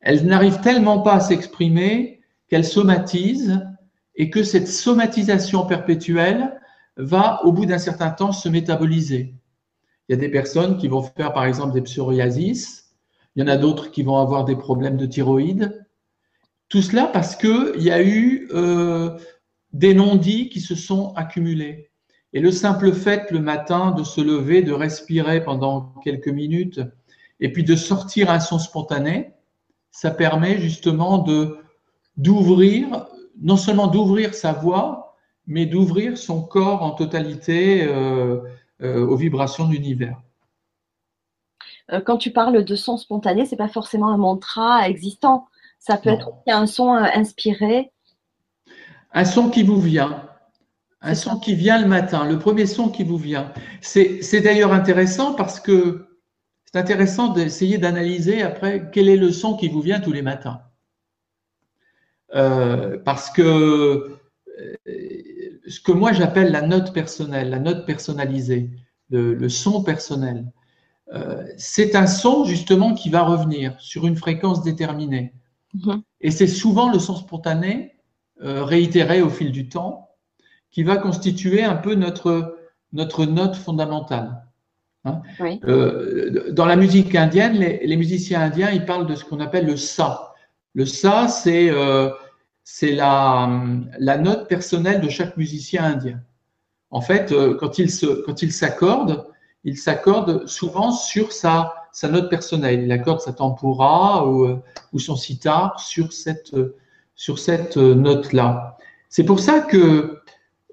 [0.01, 3.65] Elles n'arrivent tellement pas à s'exprimer qu'elles somatisent
[4.15, 6.59] et que cette somatisation perpétuelle
[6.97, 9.38] va, au bout d'un certain temps, se métaboliser.
[10.09, 12.95] Il y a des personnes qui vont faire, par exemple, des psoriasis,
[13.35, 15.85] il y en a d'autres qui vont avoir des problèmes de thyroïde.
[16.67, 19.17] Tout cela parce qu'il y a eu euh,
[19.71, 21.91] des non-dits qui se sont accumulés.
[22.33, 26.81] Et le simple fait le matin de se lever, de respirer pendant quelques minutes,
[27.39, 29.33] et puis de sortir un son spontané,
[29.91, 31.57] ça permet justement de
[32.17, 33.07] d'ouvrir
[33.41, 35.15] non seulement d'ouvrir sa voix,
[35.47, 38.41] mais d'ouvrir son corps en totalité euh,
[38.81, 40.21] euh, aux vibrations de l'univers.
[41.91, 45.47] Euh, quand tu parles de son spontané, c'est pas forcément un mantra existant.
[45.79, 47.91] Ça peut être un son inspiré.
[49.13, 50.25] Un son qui vous vient.
[51.01, 53.53] Un son qui vient le matin, le premier son qui vous vient.
[53.81, 56.09] C'est d'ailleurs intéressant parce que
[56.65, 60.61] c'est intéressant d'essayer d'analyser après quel est le son qui vous vient tous les matins.
[62.35, 64.75] Euh, parce que euh,
[65.69, 68.69] ce que moi j'appelle la note personnelle, la note personnalisée,
[69.09, 70.45] le, son personnel,
[71.13, 75.33] euh, c'est un son justement qui va revenir sur une fréquence déterminée.
[75.73, 76.01] Mhm.
[76.21, 77.95] Et c'est souvent le son spontané,
[78.41, 80.11] réitéré au fil du temps,
[80.71, 82.57] qui va constituer un peu notre,
[82.93, 84.45] notre note fondamentale.
[85.05, 85.21] Hein.
[86.51, 89.77] dans la musique indienne, les, les, musiciens indiens, ils parlent de ce qu'on appelle le
[89.77, 90.33] sa.
[90.73, 91.69] Le sa, c'est
[92.83, 93.49] euh, la,
[93.99, 96.19] la, note personnelle de chaque musicien indien.
[96.91, 99.27] En fait, euh, quand il s'accorde,
[99.63, 102.83] il s'accorde souvent sur sa, sa note personnelle.
[102.83, 104.61] Il accorde sa tempura ou, euh,
[104.93, 106.55] ou son sitar sur cette,
[107.15, 108.77] sur cette note-là.
[109.09, 110.21] C'est pour ça que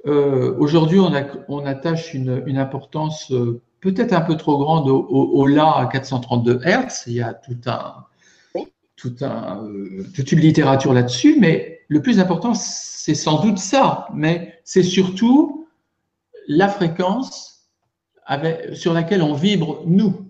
[0.05, 1.13] aujourd'hui on,
[1.49, 3.33] on, attache une, une importance
[3.81, 7.05] peut-être un peu trop grande au, au, La à 432 Hz.
[7.07, 8.07] Il y a tout un,
[8.97, 14.09] tout un, euh, toute une littérature là-dessus, mais le plus important, c'est sans doute ça,
[14.14, 15.68] mais c'est surtout
[16.49, 17.70] la fréquence
[18.25, 20.27] avec, sur laquelle on vibre nous.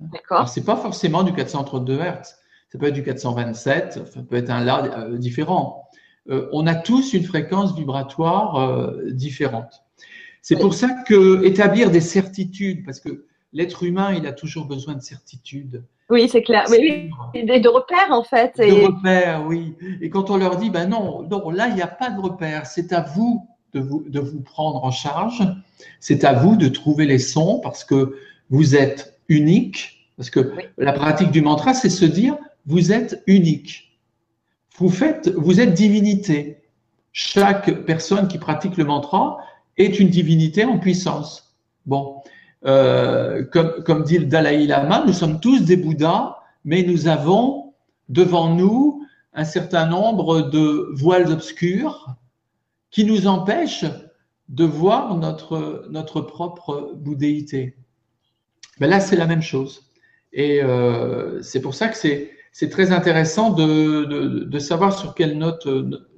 [0.00, 0.48] D'accord.
[0.48, 2.36] C'est pas forcément du 432 Hz,
[2.70, 5.88] ça peut être du 427, ça peut être un là euh, différent.
[6.28, 9.82] Euh, on a tous une fréquence vibratoire différente.
[10.42, 14.94] C'est pour ça que établir des certitudes, parce que l'être humain, il a toujours besoin
[14.94, 15.84] de certitudes.
[16.10, 16.64] Oui, c'est clair.
[16.70, 17.60] Oui, oui.
[17.60, 18.56] de repères en fait.
[18.56, 19.74] De repères, oui.
[20.00, 22.66] Et quand on leur dit, ben non, non là, il n'y a pas de repères,
[22.66, 25.42] c'est à vous de, vous de vous prendre en charge,
[26.00, 28.16] c'est à vous de trouver les sons parce que
[28.48, 30.10] vous êtes unique.
[30.16, 33.96] Parce que la pratique du mantra, c'est se dire, vous êtes unique.
[34.76, 36.58] vous faites, vous êtes divinité.
[37.12, 39.38] Chaque personne qui pratique le mantra
[39.76, 41.54] est une divinité en puissance.
[41.86, 42.20] Bon,
[42.66, 47.74] euh, comme, dit le Dalai Lama, nous sommes tous des Bouddhas, mais nous avons
[48.08, 52.16] devant nous un certain nombre de voiles obscures
[52.90, 53.84] qui nous empêchent
[54.48, 57.76] de voir notre, notre propre bouddhéité.
[58.80, 59.92] Ben là, c'est la même chose.
[60.32, 65.68] Et euh, c'est pour ça que c'est, très intéressant de, de, savoir sur quelle, note,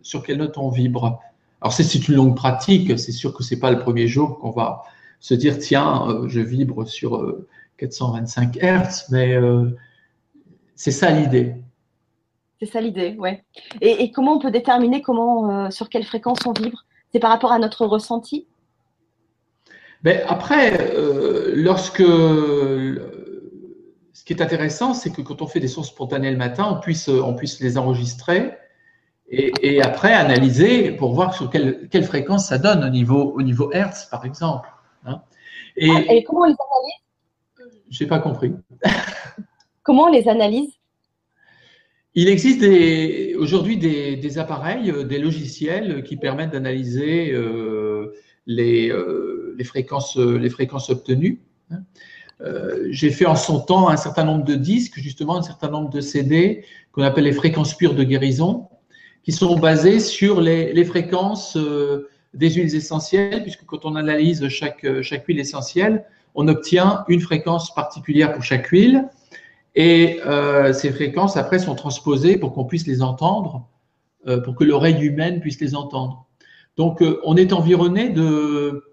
[0.02, 1.20] sur quelle note on vibre.
[1.60, 2.98] Alors, c'est une longue pratique.
[2.98, 4.84] C'est sûr que c'est pas le premier jour qu'on va
[5.20, 7.36] se dire, tiens, euh, je vibre sur
[7.76, 9.36] 425 euh, Hertz, mais
[10.74, 11.54] c'est ça l'idée.
[12.58, 13.44] C'est ça l'idée, ouais.
[13.80, 16.84] Et, et, comment on peut déterminer comment, sur quelle fréquence on vibre?
[17.12, 18.46] C'est par rapport à notre ressenti?
[20.02, 23.04] Ben après, euh, lorsque ce
[24.24, 27.08] qui est intéressant, c'est que quand on fait des sons spontanés le matin, on puisse,
[27.08, 28.52] on puisse les enregistrer
[29.28, 33.42] et, et après analyser pour voir sur quelle, quelle, fréquence ça donne au niveau, au
[33.42, 34.68] niveau Hertz, par exemple.
[35.04, 35.22] Hein.
[35.76, 37.74] Et, ah, et, comment on les analyse?
[37.88, 38.52] J'ai pas compris.
[39.82, 40.72] comment on les analyse?
[42.14, 42.64] Il existe
[43.38, 48.14] aujourd'hui des, des, appareils, des logiciels qui permettent d'analyser euh,
[48.46, 51.40] les, euh, les, fréquences, les fréquences obtenues.
[51.70, 51.82] Hein.
[52.42, 55.90] Euh, j'ai fait en son temps un certain nombre de disques, justement un certain nombre
[55.90, 58.68] de CD qu'on appelle les fréquences pures de guérison,
[59.22, 64.48] qui sont basées sur les, les fréquences euh, des huiles essentielles, puisque quand on analyse
[64.48, 69.08] chaque, chaque huile essentielle, on obtient une fréquence particulière pour chaque huile,
[69.74, 73.68] et euh, ces fréquences après sont transposées pour qu'on puisse les entendre,
[74.26, 76.26] euh, pour que l'oreille humaine puisse les entendre.
[76.76, 78.84] Donc euh, on est environné de,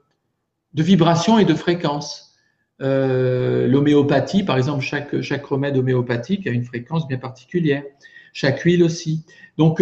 [0.74, 2.36] de vibrations et de fréquences.
[2.80, 7.84] Euh, l'homéopathie, par exemple, chaque, chaque remède homéopathique a une fréquence bien particulière.
[8.34, 9.26] Chaque huile aussi.
[9.58, 9.82] Donc,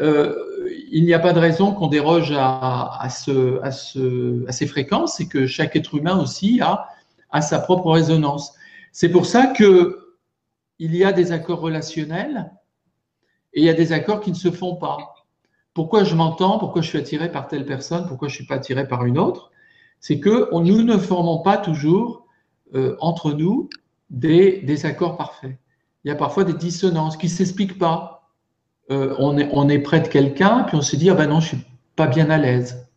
[0.00, 0.34] euh,
[0.90, 4.66] il n'y a pas de raison qu'on déroge à, à, ce, à, ce, à, ces
[4.66, 6.86] fréquences et que chaque être humain aussi a,
[7.40, 8.54] sa propre résonance.
[8.92, 10.16] C'est pour ça que
[10.78, 12.50] il y a des accords relationnels
[13.52, 14.98] et il y a des accords qui ne se font pas.
[15.74, 18.56] Pourquoi je m'entends Pourquoi je suis attiré par telle personne Pourquoi je ne suis pas
[18.56, 19.50] attiré par une autre
[20.00, 22.26] c'est que nous ne formons pas toujours
[22.74, 23.68] euh, entre nous
[24.08, 25.56] des, accords parfaits.
[26.04, 28.19] Il y a parfois des dissonances qui ne s'expliquent pas.
[28.90, 31.40] Euh, on, est, on est près de quelqu'un, puis on se dit, ah ben non,
[31.40, 32.88] je suis pas bien à l'aise.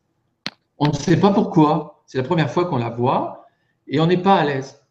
[0.80, 2.04] On ne sait pas pourquoi.
[2.08, 3.46] C'est la première fois qu'on la voit
[3.88, 4.82] et on n'est pas à l'aise.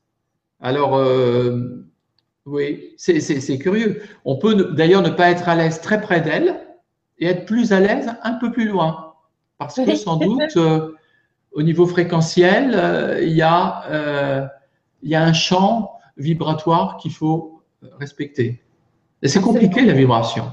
[0.60, 1.84] Alors, euh,
[2.46, 4.02] oui, c'est curieux.
[4.24, 6.56] On peut d'ailleurs ne pas être à l'aise très près d'elle
[7.18, 9.14] et être plus à l'aise un peu plus loin.
[9.58, 10.92] Parce que sans doute, euh,
[11.50, 14.48] au niveau fréquentiel, il, y a,
[15.02, 17.60] il y a un champ vibratoire qu'il faut
[17.98, 18.62] respecter.
[19.20, 20.52] Et c'est compliqué la vibration.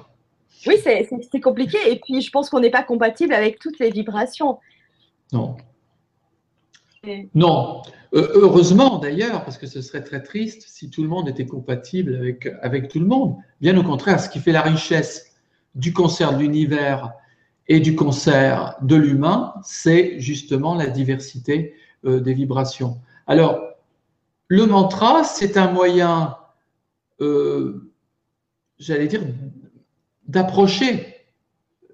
[0.68, 1.78] Oui, c'est compliqué.
[1.90, 4.60] Et puis, je pense qu'on n'est pas compatible avec toutes les vibrations.
[5.32, 5.58] Non.
[7.34, 7.82] Non.
[8.12, 12.50] heureusement d'ailleurs, parce que ce serait très triste si tout le monde était compatible avec,
[12.62, 13.38] avec tout le monde.
[13.62, 15.34] Bien au contraire, ce qui fait la richesse
[15.76, 17.14] du concert de l'univers
[17.68, 23.00] et du concert de l'humain, c'est justement la diversité euh, des vibrations.
[23.28, 23.62] Alors,
[24.48, 26.36] le mantra, c'est un moyen,
[27.22, 27.92] euh,
[28.80, 29.22] j'allais dire,
[30.30, 31.16] d'approcher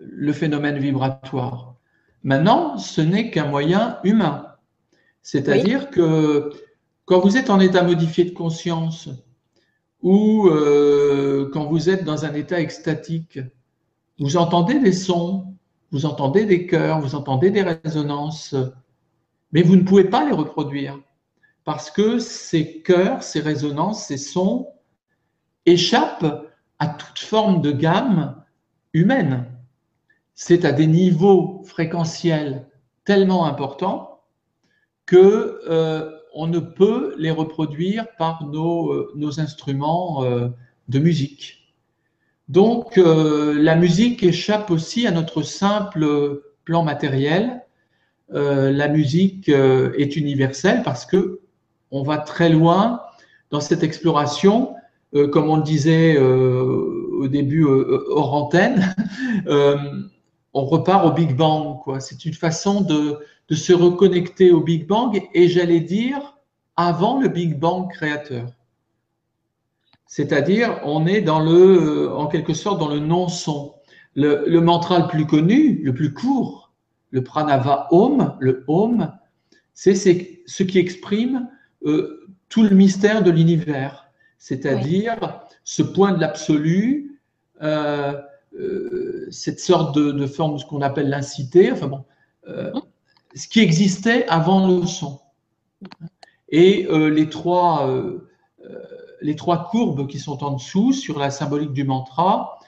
[0.01, 1.75] le phénomène vibratoire.
[2.21, 4.47] Maintenant, ce n'est qu'un moyen humain.
[5.21, 6.51] C'est-à-dire que
[7.05, 9.09] quand vous êtes en état modifié de conscience
[10.01, 13.39] ou euh, quand vous êtes dans un état extatique,
[14.19, 15.55] vous entendez des sons,
[15.91, 18.53] vous entendez des chœurs, vous entendez des résonances,
[19.53, 20.99] mais vous ne pouvez pas les reproduire
[21.63, 24.67] parce que ces chœurs, ces résonances, ces sons
[25.65, 26.45] échappent
[26.85, 28.35] à toute forme de gamme
[28.93, 29.45] humaine.
[30.35, 32.67] C'est à des niveaux fréquentiels
[33.05, 34.21] tellement importants
[35.07, 40.49] que euh, on ne peut les reproduire par nos, euh, instruments euh,
[40.89, 41.73] de musique.
[42.49, 47.63] Donc, la musique échappe aussi à notre simple plan matériel.
[48.29, 51.39] La musique est universelle parce que
[51.89, 53.01] on va très loin
[53.49, 54.74] dans cette exploration,
[55.15, 58.95] euh, comme on le disait euh, au début hors antenne.
[60.53, 61.79] on repart au Big Bang.
[61.99, 63.19] C'est une façon de,
[63.53, 66.37] se reconnecter au Big Bang et j'allais dire
[66.77, 68.47] avant le Big Bang créateur.
[70.07, 73.73] C'est-à-dire, on est dans le, en quelque sorte dans le non-son.
[74.15, 76.71] Le, mantra le plus connu, le plus court,
[77.11, 79.11] le pranava om, le om,
[79.73, 81.49] c'est ce qui exprime
[81.85, 84.04] euh, tout le mystère de l'univers,
[84.45, 85.27] c'est-à-dire oui.
[85.63, 87.19] ce point de l'absolu,
[87.61, 88.21] euh,
[89.31, 92.05] cette sorte de, forme, ce qu'on appelle l'incité, enfin bon,
[93.35, 95.19] ce qui existait avant le son.
[96.49, 97.89] Et les trois
[99.21, 102.59] les trois courbes qui sont en dessous sur la symbolique du mantra,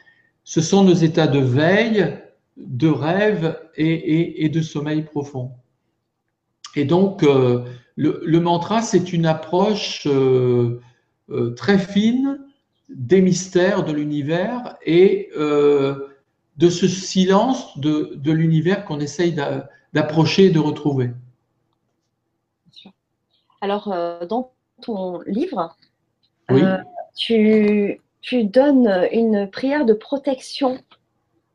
[0.43, 2.17] ce sont nos états de veille,
[2.57, 5.51] de rêve et, de sommeil profond.
[6.75, 7.63] Et donc, euh,
[7.95, 10.81] le, mantra, c'est une approche euh,
[11.29, 12.39] euh, très fine
[12.89, 19.33] des mystères de l'univers et de ce silence de, de l'univers qu'on essaye
[19.93, 21.11] d'approcher et de retrouver.
[23.59, 23.93] Alors,
[24.29, 25.75] dans ton livre,
[26.51, 26.77] euh,
[27.15, 30.79] tu, tu, donnes une prière de protection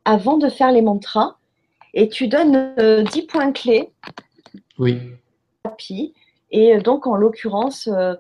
[0.04, 1.36] avant de faire les mantras
[1.94, 3.90] et tu donnes 10 euh, points clés.
[4.78, 4.98] Oui.
[6.50, 8.14] Et donc, en l'occurrence, euh,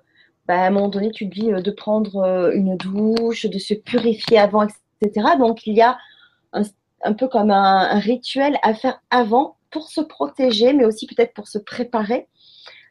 [0.46, 4.66] bah, à un moment donné, tu dis de prendre une douche, de se purifier avant,
[5.00, 5.26] etc.
[5.38, 5.98] Donc, il y a
[6.52, 11.48] un, peu comme un, rituel à faire avant pour se protéger, mais aussi peut-être pour
[11.48, 12.28] se préparer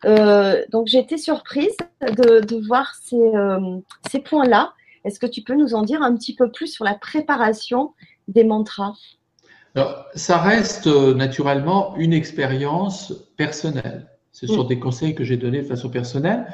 [0.06, 3.80] euh, donc j'ai été surprise de, voir euh,
[4.10, 4.74] ces, points-là.
[5.06, 7.94] Est-ce que tu peux nous en dire un petit peu plus sur la préparation
[8.28, 8.94] des mantras?
[9.76, 14.08] Alors, ça reste euh, naturellement une expérience personnelle.
[14.32, 14.68] Ce sont mm.
[14.68, 16.46] des conseils que j'ai donnés de façon personnelle,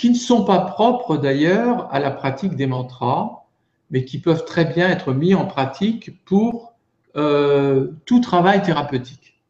[0.00, 3.44] qui ne sont pas propres d'ailleurs à la pratique des mantras,
[3.90, 6.74] mais qui peuvent très bien être mis en pratique pour
[7.12, 9.40] tout travail thérapeutique.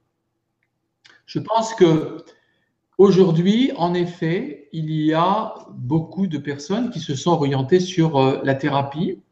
[1.26, 2.24] Je pense que
[3.00, 8.42] Aujourd'hui, en effet, il y a beaucoup de personnes qui se sont orientées sur euh,
[8.44, 9.22] la thérapie.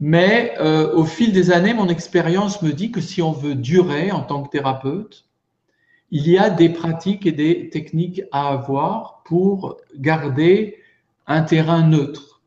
[0.00, 4.12] Mais euh, au fil des années, mon expérience me dit que si on veut durer
[4.12, 5.29] en tant que thérapeute,
[6.10, 10.76] il y a des pratiques et des techniques à avoir pour garder
[11.26, 12.40] un terrain neutre,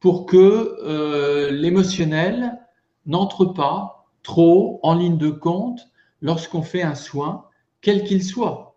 [0.00, 2.58] pour que euh, l'émotionnel
[3.04, 5.88] n'entre pas trop en ligne de compte
[6.22, 7.44] lorsqu'on fait un soin,
[7.82, 8.76] quel qu'il soit.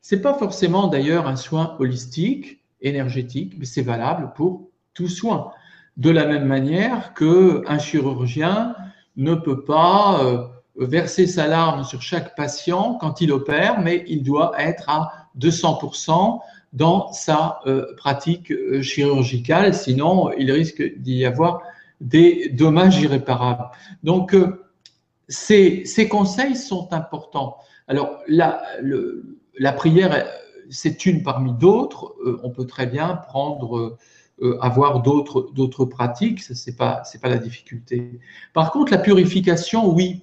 [0.00, 5.52] C'est pas forcément d'ailleurs un soin holistique, énergétique, mais c'est valable pour tout soin.
[5.96, 8.74] De la même manière que un chirurgien
[9.16, 10.46] ne peut pas euh,
[10.76, 16.40] verser sa larme sur chaque patient quand il opère, mais il doit être à 200%
[16.72, 21.62] dans sa euh, pratique euh, chirurgicale, sinon il risque d'y avoir
[22.00, 23.70] des dommages irréparables.
[24.02, 24.34] Donc,
[25.28, 27.58] ces, ces, conseils sont importants.
[27.88, 30.26] Alors, le, la prière,
[30.70, 32.14] c'est une parmi d'autres.
[32.24, 33.98] Euh, on peut très bien prendre,
[34.42, 36.40] euh, avoir d'autres, pratiques.
[36.40, 38.20] Ce n'est pas, pas la difficulté.
[38.54, 40.22] Par contre, la purification, oui.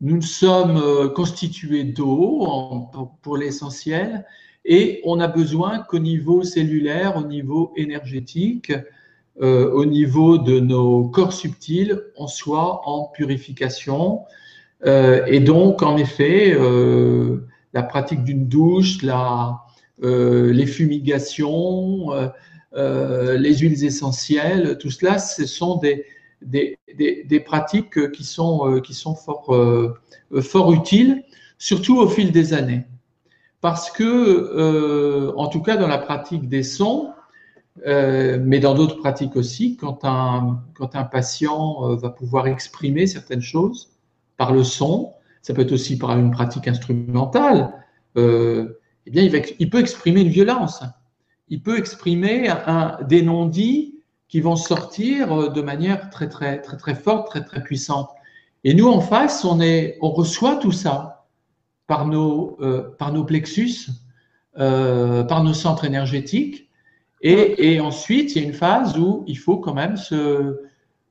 [0.00, 2.88] Nous sommes euh, constitués d'eau
[3.22, 4.24] pour l'essentiel
[4.64, 8.72] et on a besoin qu'au niveau cellulaire, au niveau énergétique,
[9.40, 14.22] au niveau de nos corps subtils, on soit en purification.
[14.84, 16.58] et donc, en effet,
[17.72, 18.98] la pratique d'une douche,
[20.02, 22.28] euh, les fumigations, euh,
[22.76, 26.04] euh, les huiles essentielles, tout cela, ce sont des,
[26.42, 26.78] des,
[27.44, 29.54] pratiques qui sont, qui sont fort,
[30.40, 31.24] fort utiles,
[31.58, 32.84] surtout au fil des années.
[33.60, 37.12] Parce que, en tout cas dans la pratique des sons,
[37.84, 43.90] mais dans d'autres pratiques aussi, quand un, quand un patient va pouvoir exprimer certaines choses
[44.36, 45.12] par le son,
[45.42, 47.72] ça peut être aussi par une pratique instrumentale,
[48.16, 50.82] euh, eh bien, il, peut exprimer une violence.
[51.48, 53.97] Il peut exprimer un, des non-dits
[54.28, 58.10] qui vont sortir de manière très, très, très, très forte, très, très puissante.
[58.64, 61.26] Et nous, en face, on, est, on reçoit tout ça
[61.86, 63.88] par nos, euh, par nos plexus,
[64.58, 66.68] euh, par nos centres énergétiques.
[67.20, 70.60] Et, ensuite, il y a une phase où il faut quand même se,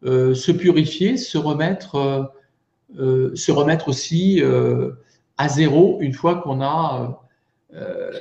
[0.03, 2.31] se purifier, se remettre
[2.95, 4.91] euh, se remettre aussi euh,
[5.37, 7.21] à zéro une fois qu'on a,
[7.73, 8.11] euh,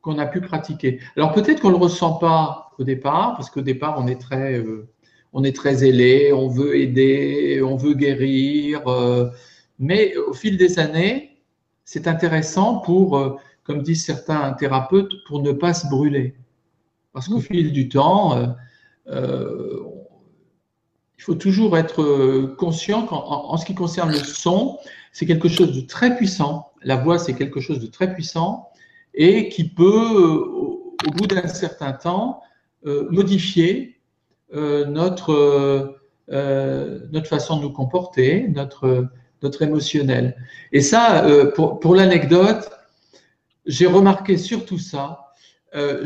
[0.00, 1.00] qu'on a pu pratiquer.
[1.16, 4.62] Alors peut-être qu'on ne le ressent pas au départ, parce qu'au départ, on est très,
[5.32, 8.82] on est très ailé, on veut aider, on veut guérir,
[9.78, 11.38] mais au fil des années,
[11.84, 16.34] c'est intéressant pour, comme disent certains thérapeutes, pour ne pas se brûler.
[17.12, 18.54] Parce qu'au fil du temps,
[19.08, 19.78] euh,
[21.22, 24.78] il faut toujours être euh, conscient qu'en en ce qui concerne le son,
[25.12, 26.72] c'est quelque chose de très puissant.
[26.82, 28.68] La voix, c'est quelque chose de très puissant
[29.14, 30.38] et qui peut, euh,
[31.06, 32.51] au, bout d'un certain temps, euh,
[32.84, 34.00] modifier
[34.52, 39.08] notre, notre façon de nous comporter, notre,
[39.42, 40.36] notre émotionnel.
[40.72, 41.24] Et ça,
[41.54, 42.70] pour, pour l'anecdote,
[43.66, 45.32] j'ai remarqué surtout ça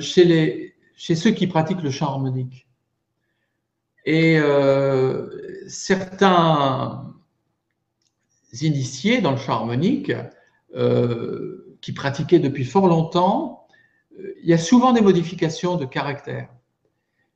[0.00, 2.66] chez, les, chez ceux qui pratiquent le chant harmonique.
[4.06, 5.28] Et euh,
[5.68, 7.12] certains
[8.60, 10.12] initiés dans le chant harmonique
[10.76, 13.66] euh, qui pratiquaient depuis fort longtemps,
[14.18, 16.48] euh, il y a souvent des modifications de caractère.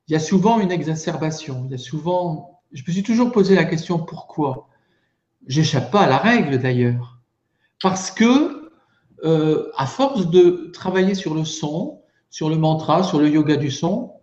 [0.07, 1.63] Il y a souvent une exacerbation.
[1.65, 2.61] Il y a souvent.
[2.71, 4.67] Je me suis toujours posé la question pourquoi?
[5.47, 7.19] J'échappe pas à la règle d'ailleurs,
[7.81, 8.71] parce que
[9.23, 13.71] euh, à force de travailler sur le son, sur le mantra, sur le yoga du
[13.71, 14.13] son,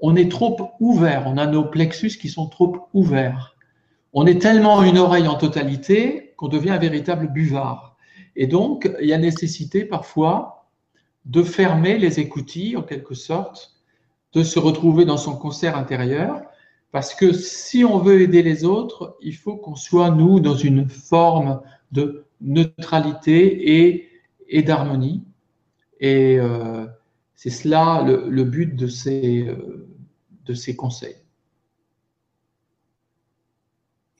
[0.00, 1.24] on est trop ouvert.
[1.26, 3.56] On a nos plexus qui sont trop ouverts.
[4.12, 7.96] On est tellement une oreille en totalité qu'on devient un véritable buvard.
[8.34, 10.68] Et donc, il y a nécessité parfois
[11.26, 13.79] de fermer les écoutilles, en quelque sorte,
[14.32, 16.42] de se retrouver dans son concert intérieur,
[16.92, 20.88] parce que si on veut aider les autres, il faut qu'on soit, nous, dans une
[20.88, 21.60] forme
[21.92, 24.10] de neutralité et,
[24.48, 25.22] et d'harmonie.
[26.00, 26.86] Et euh,
[27.34, 29.86] c'est cela le, but de ces, euh,
[30.44, 31.16] de ces conseils.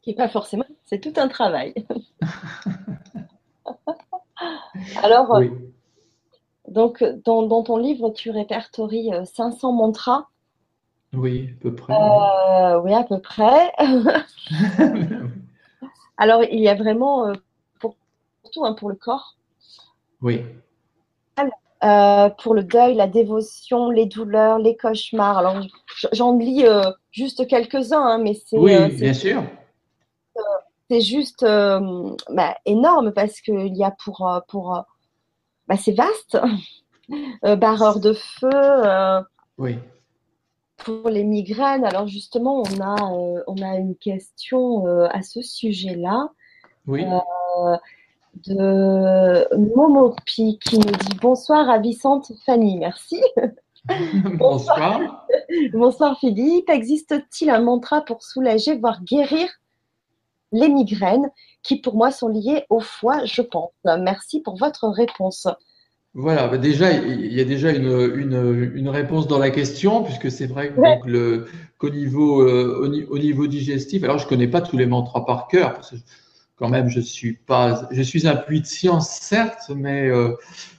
[0.02, 1.74] Qui n'est pas forcément, c'est tout un travail.
[5.02, 5.48] Alors, euh,
[6.70, 10.26] donc, dans, ton livre, tu répertories 500 euh, mantras.
[11.12, 11.92] Oui, à peu près.
[11.92, 13.72] Euh, oui, à peu près.
[16.16, 17.32] Alors, il y a vraiment
[17.80, 17.96] pour,
[18.52, 19.36] tout, hein, pour le corps.
[20.22, 20.44] Oui.
[21.80, 25.38] pour le deuil, la dévotion, les douleurs, les cauchemars.
[25.38, 25.56] Alors,
[26.12, 26.64] j'en lis
[27.10, 28.58] juste quelques-uns, hein, mais c'est.
[28.58, 29.42] Oui, bien sûr
[30.90, 34.28] c'est juste euh, bah, énorme parce qu'il y a pour.
[34.28, 34.80] Euh, pour euh,
[35.70, 36.38] bah, c'est vaste.
[37.58, 38.50] barreur de feu.
[39.58, 39.78] oui.
[40.84, 42.96] Pour les migraines, alors justement, on a,
[43.46, 46.30] on a une question à ce sujet-là.
[46.86, 47.04] Oui.
[48.46, 53.20] de Momopi qui nous dit bonsoir ravissante Fanny, merci.
[54.38, 55.26] bonsoir.
[55.72, 56.70] bonsoir Philippe.
[56.70, 59.50] Existe-t-il un mantra pour soulager, voire guérir
[60.52, 61.30] les migraines
[61.62, 63.70] qui pour moi sont liées au foie, je pense.
[63.84, 65.46] Merci pour votre réponse.
[66.12, 70.48] Voilà, bah déjà, il y a déjà une, une, réponse dans la question, puisque c'est
[70.48, 75.24] vrai qu'au niveau, euh, au, niveau digestif, alors je ne connais pas tous les mantras
[75.24, 75.96] par cœur, parce que
[76.56, 80.34] quand même, je suis, pas, je suis un puits de science, certes, mais euh,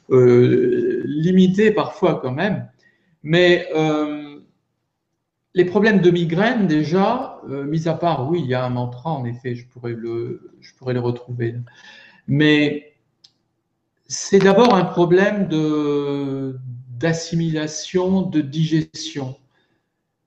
[0.10, 2.68] euh, limité parfois quand même.
[3.24, 3.70] Mais
[5.54, 9.12] les problèmes de migraine, déjà, euh, mis à part, oui, il y a un mantra,
[9.12, 11.56] en effet, je pourrais le, je pourrais le retrouver.
[12.28, 12.94] Mais
[14.08, 15.50] c'est d'abord un problème
[16.98, 19.36] d'assimilation, de digestion.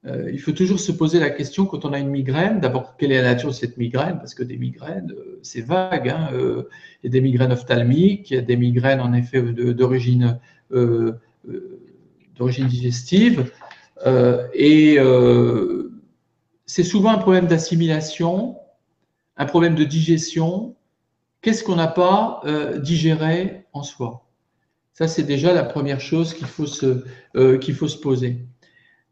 [0.06, 3.10] Euh, il faut toujours se poser la question quand on a une migraine, d'abord, quelle
[3.10, 4.18] est la nature de cette migraine?
[4.18, 6.10] Parce que des migraines, euh, c'est vague.
[6.10, 10.38] Hein, il y a des migraines ophtalmiques, il y a des migraines, en effet, d'origine,
[12.36, 13.50] d'origine digestive.
[14.06, 15.92] Euh, et euh,
[16.66, 18.56] c'est souvent un problème d'assimilation,
[19.36, 20.76] un problème de digestion.
[21.42, 24.26] Qu'est-ce qu'on n'a pas euh, digéré en soi?
[24.92, 27.04] Ça, c'est déjà la première chose qu'il faut, se,
[27.58, 28.46] qu'il faut se poser.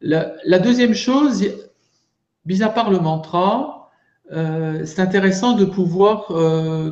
[0.00, 1.44] La, deuxième chose,
[2.46, 3.90] mis à part le mantra,
[4.30, 6.28] c'est intéressant de pouvoir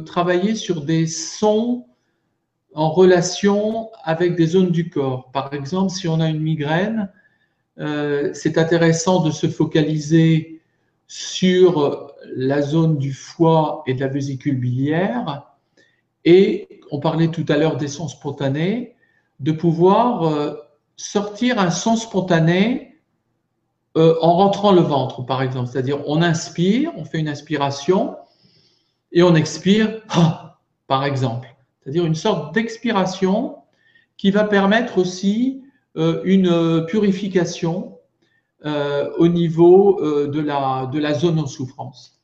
[0.05, 1.86] travailler sur des sons
[2.74, 5.30] en relation avec des zones du corps.
[5.30, 7.12] Par exemple, si on a une migraine,
[7.81, 10.61] euh, c'est intéressant de se focaliser
[11.07, 15.57] sur la zone du foie et de la vésicule biliaire.
[16.24, 18.95] Et on parlait tout à l'heure des sons spontanés,
[19.41, 20.55] de pouvoir euh,
[20.97, 22.99] sortir un son spontané
[23.97, 25.68] euh, en rentrant le ventre, par exemple.
[25.68, 28.16] C'est-à-dire, on inspire, on fait une inspiration
[29.11, 31.49] et on expire, ah, par exemple.
[31.81, 33.57] C'est-à-dire une sorte d'expiration
[34.18, 35.64] qui va permettre aussi
[35.95, 37.99] une euh, purification
[38.64, 42.20] euh, au niveau de, la, de la zone en souffrance.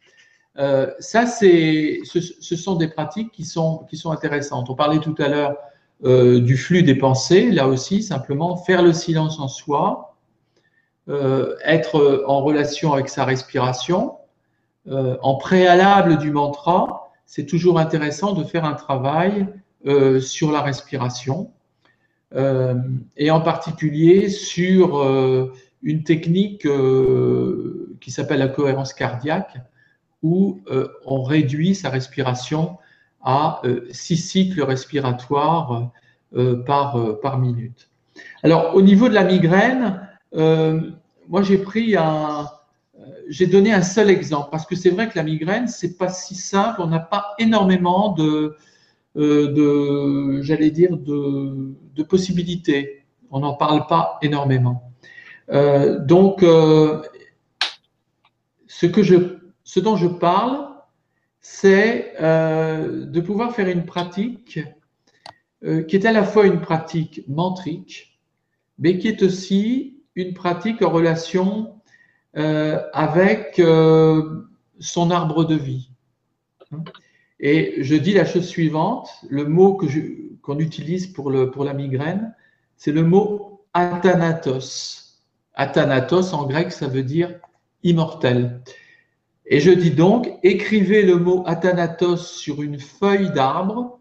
[0.56, 4.68] ça, ce, sont des pratiques qui sont, qui sont intéressantes.
[4.68, 5.56] On parlait tout à l'heure
[6.02, 7.50] du flux des pensées.
[7.50, 10.18] Là aussi, simplement faire le silence en soi,
[11.64, 14.18] être en relation avec sa respiration.
[14.90, 19.48] en préalable du mantra, c'est toujours intéressant de faire un travail
[20.20, 21.55] sur la respiration euh,
[22.34, 25.52] et en particulier sur euh,
[25.82, 29.56] une technique euh, qui s'appelle la cohérence cardiaque,
[30.22, 30.60] où
[31.04, 32.78] on réduit sa respiration
[33.22, 35.92] à six cycles respiratoires
[36.64, 37.90] par, par minute.
[38.42, 42.48] Alors, au niveau de la migraine, moi j'ai pris un,
[43.28, 46.34] j'ai donné un seul exemple parce que c'est vrai que la migraine c'est pas si
[46.34, 48.56] simple, on n'a pas énormément de, euh,
[49.16, 53.04] de, j'allais dire, de, possibilités.
[53.30, 54.92] On n'en parle pas énormément.
[55.50, 57.02] Euh, donc, euh,
[58.66, 60.68] ce dont je parle,
[61.40, 64.60] c'est de pouvoir faire une pratique
[65.88, 68.20] qui est à la fois une pratique mantrique,
[68.78, 71.80] mais qui est aussi une pratique en relation
[72.34, 73.60] avec
[74.78, 75.90] son arbre de vie.
[77.38, 79.78] Et je dis la chose suivante, le mot
[80.42, 82.34] qu'on utilise pour, le, pour la migraine,
[82.76, 85.22] c'est le mot athanatos.
[85.54, 87.38] Athanatos en grec, ça veut dire
[87.82, 88.62] immortel.
[89.46, 94.00] Et je dis donc, écrivez le mot athanatos sur une feuille d'arbre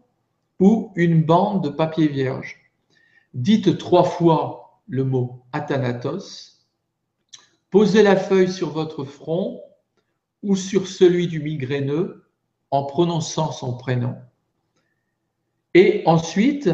[0.58, 2.56] ou une bande de papier vierge.
[3.34, 6.66] Dites trois fois le mot athanatos.
[7.70, 9.60] Posez la feuille sur votre front
[10.42, 12.25] ou sur celui du migraineux
[12.76, 14.16] en prononçant son prénom.
[15.72, 16.70] Et ensuite,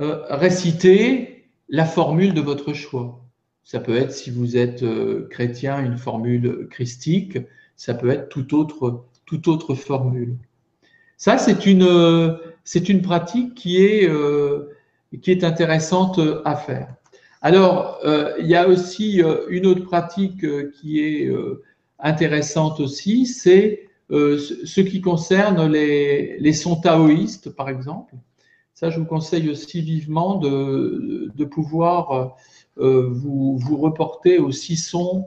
[0.00, 3.20] euh, récitez la formule de votre choix.
[3.62, 7.38] Ça peut être, si vous êtes euh, chrétien, une formule christique,
[7.76, 10.36] ça peut être toute autre, toute autre formule.
[11.16, 14.72] Ça, c'est une, c'est une pratique qui est, euh,
[15.22, 16.94] qui est intéressante à faire.
[17.42, 18.00] Alors,
[18.40, 21.30] il y a aussi une autre pratique qui est
[22.00, 28.14] intéressante aussi, c'est euh, ce qui concerne les, sons taoïstes, par exemple,
[28.74, 32.36] ça, je vous conseille aussi vivement de, pouvoir
[32.78, 35.26] euh, vous, reporter aux six sons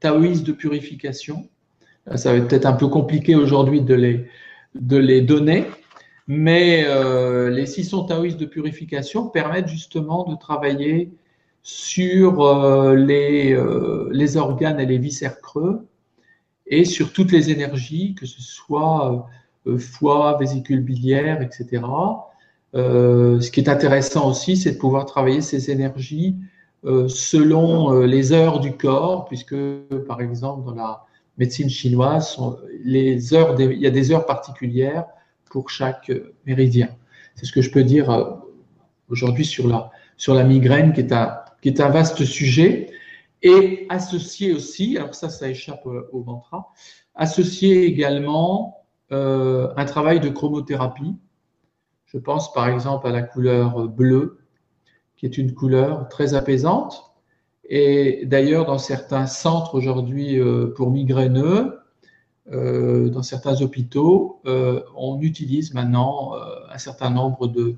[0.00, 1.48] taoïstes de purification.
[2.14, 4.26] Ça va être peut-être un peu compliqué aujourd'hui de les,
[4.74, 5.64] de les donner,
[6.26, 11.10] mais euh, les six sons taoïstes de purification permettent justement de travailler
[11.62, 15.86] sur euh, les, euh, les organes et les viscères creux
[16.66, 19.28] et sur toutes les énergies, que ce soit
[19.66, 21.82] euh, foie, vésicule biliaire, etc.
[22.74, 26.36] Euh, ce qui est intéressant aussi, c'est de pouvoir travailler ces énergies
[26.84, 29.56] euh, selon les heures du corps, puisque
[30.06, 31.04] par exemple dans la
[31.38, 32.36] médecine chinoise,
[32.84, 35.04] les heures il y a des heures particulières
[35.50, 36.12] pour chaque
[36.46, 36.88] méridien.
[37.34, 38.38] C'est ce que je peux dire
[39.08, 42.90] aujourd'hui sur la, sur la migraine, qui est, un, qui est un vaste sujet.
[43.46, 46.72] Et associer aussi, alors ça, ça échappe au mantra,
[47.14, 51.14] associer également euh, un travail de chromothérapie.
[52.06, 54.40] Je pense par exemple à la couleur bleue,
[55.16, 57.12] qui est une couleur très apaisante.
[57.68, 61.78] Et d'ailleurs, dans certains centres aujourd'hui euh, pour migraineux,
[62.50, 64.40] euh, dans certains hôpitaux,
[64.96, 66.32] on utilise maintenant
[66.68, 67.76] un certain nombre de,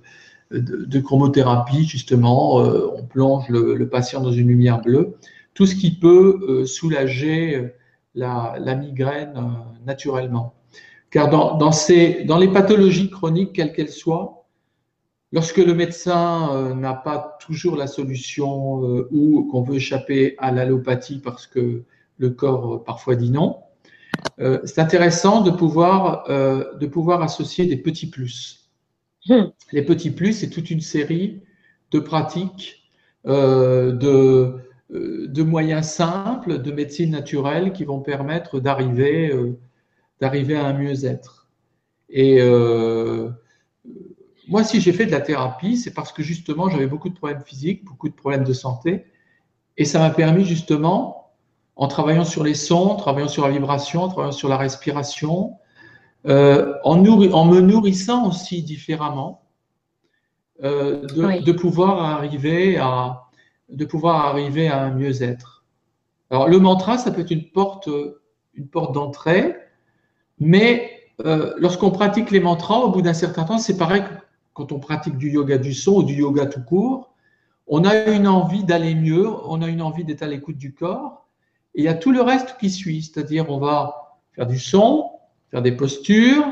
[0.51, 2.57] de, chromothérapie, justement.
[2.57, 5.19] on plonge le, patient dans une lumière bleue
[5.59, 7.75] tout ce qui peut euh, soulager euh,
[8.15, 10.55] la, migraine euh, naturellement.
[11.11, 11.73] Car dans, dans,
[12.27, 14.45] dans, les pathologies chroniques, quelles qu'elles soient,
[15.33, 21.47] lorsque le médecin n'a pas toujours la solution ou qu'on veut échapper à l'allopathie parce
[21.49, 21.83] que
[22.19, 23.57] le corps parfois dit non,
[24.39, 28.71] c'est intéressant de pouvoir, de pouvoir associer des petits plus.
[29.29, 29.47] Hmm.
[29.73, 31.41] Les petits plus, c'est toute une série
[31.91, 32.91] de pratiques,
[33.25, 39.59] de, de moyens simples de médecine naturelle qui vont permettre d'arriver euh,
[40.21, 41.47] d'arriver à un mieux-être.
[42.09, 43.29] Et euh,
[44.49, 47.43] moi, si j'ai fait de la thérapie, c'est parce que justement, j'avais beaucoup de problèmes
[47.45, 49.05] physiques, beaucoup de problèmes de santé,
[49.77, 51.33] et ça m'a permis justement,
[51.77, 55.59] en travaillant sur les sons, en travaillant sur la vibration, en travaillant sur la respiration,
[56.25, 59.45] en, en, me nourrissant aussi différemment,
[60.61, 63.28] de, de, pouvoir arriver à,
[63.69, 65.65] de pouvoir arriver à un mieux-être.
[66.31, 67.89] Alors le mantra, ça peut être une porte,
[68.55, 69.57] une porte d'entrée,
[70.39, 70.91] mais
[71.25, 74.15] euh, lorsqu'on pratique les mantras, au bout d'un certain temps, c'est pareil que
[74.55, 77.15] quand on pratique du yoga du son ou du yoga tout court,
[77.67, 81.27] on a une envie d'aller mieux, on a une envie d'être à l'écoute du corps,
[81.75, 85.11] et il y a tout le reste qui suit, c'est-à-dire on va faire du son,
[85.51, 86.47] faire des postures,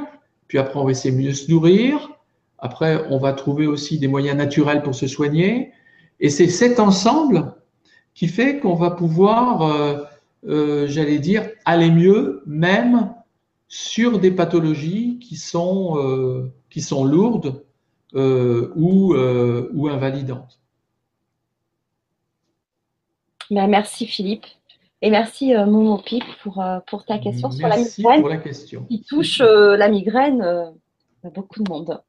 [0.49, 2.11] puis après on va essayer mieux se nourrir,
[2.59, 5.73] après on va trouver aussi des moyens naturels pour se soigner,
[6.21, 7.55] et c'est cet ensemble
[8.15, 10.05] qui fait qu'on va pouvoir, euh,
[10.47, 13.15] euh, j'allais dire, aller mieux, même
[13.69, 17.63] sur des pathologies qui sont, euh, qui sont lourdes
[18.15, 20.59] ou, ou invalidantes.
[23.51, 24.47] Ben, merci Philippe.
[25.03, 28.21] Et merci Momo Pic pour, pour ta question sur la migraine.
[28.21, 28.85] Pour la question.
[28.89, 30.73] Qui touche la migraine
[31.31, 32.01] beaucoup de monde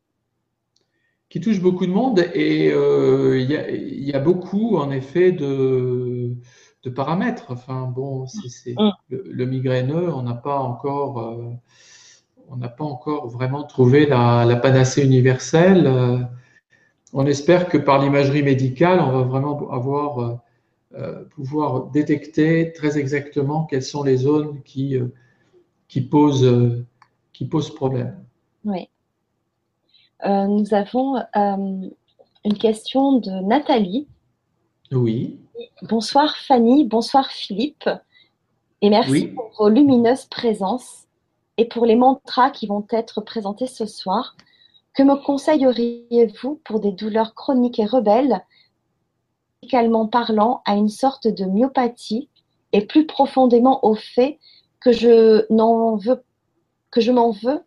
[1.30, 3.52] qui touche beaucoup de monde et euh, il
[4.04, 6.34] y, a, beaucoup en effet de,
[6.84, 7.48] de paramètres.
[7.50, 8.92] Enfin bon, c'est mm.
[9.10, 11.52] le, migraineux, on n'a pas encore, euh,
[12.48, 15.86] on n'a pas encore vraiment trouvé la, panacée universelle.
[15.88, 16.20] Euh,
[17.14, 20.42] on espère que par l'imagerie médicale, on va vraiment avoir
[21.30, 24.98] pouvoir détecter très exactement quelles sont les zones qui
[25.88, 26.86] qui pose,
[27.34, 28.26] qui pose problème.
[28.66, 28.90] Oui.
[30.26, 34.08] Nous avons une question de Nathalie.
[34.92, 35.40] Oui.
[35.84, 37.90] Bonsoir Fanny, bonsoir Philippe.
[38.82, 41.08] Et merci pour vos lumineuses présences
[41.58, 44.38] et pour les mantras qui vont être présentés ce soir.
[44.94, 48.44] Que me conseilleriez-vous pour des douleurs chroniques et rebelles,
[49.62, 52.30] médicalement parlant, à une sorte de myopathie
[52.72, 54.40] et plus profondément au fait
[54.80, 56.24] que je n'en veux
[56.92, 57.62] que je m'en veux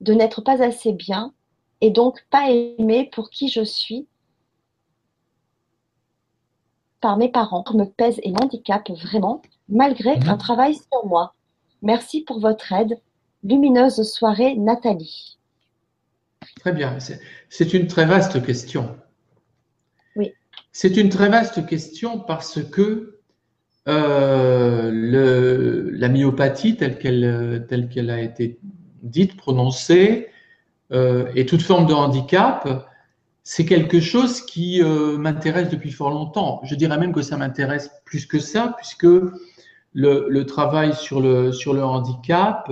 [0.00, 1.32] de n'être pas assez bien
[1.82, 4.06] et donc pas aimé pour qui je suis
[7.00, 10.28] par mes parents me pèse et m'handicape vraiment malgré mhm.
[10.28, 11.34] un travail sur moi.
[11.82, 12.96] Merci pour votre aide.
[13.42, 15.38] Lumineuse soirée, Nathalie.
[16.60, 16.96] Très bien.
[17.48, 18.96] C'est une très vaste question.
[20.14, 20.32] Oui.
[20.70, 23.18] C'est une très vaste question parce que
[23.88, 28.60] euh, le, la myopathie telle qu'elle telle qu'elle a été
[29.02, 30.31] dite, prononcée,
[30.92, 32.88] euh, et toute forme de handicap,
[33.42, 36.60] c'est quelque chose qui euh, m'intéresse depuis fort longtemps.
[36.64, 39.06] Je dirais même que ça m'intéresse plus que ça, puisque
[39.94, 42.70] le, travail sur le, handicap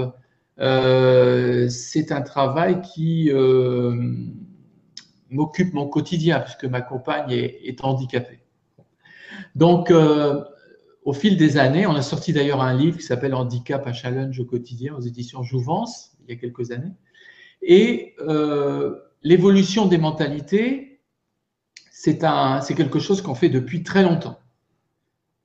[0.59, 3.31] euh, c'est un travail qui
[5.31, 8.41] m'occupe mon quotidien puisque ma compagne est, handicapée.
[9.55, 9.91] Donc,
[11.05, 14.39] au fil des années, on a sorti d'ailleurs un livre qui s'appelle Handicap à challenge
[14.39, 16.93] au quotidien aux éditions Jouvence il y a quelques années.
[17.63, 18.15] Et
[19.23, 21.01] l'évolution des mentalités,
[21.91, 22.19] c'est
[22.75, 24.39] quelque chose qu'on fait depuis très longtemps.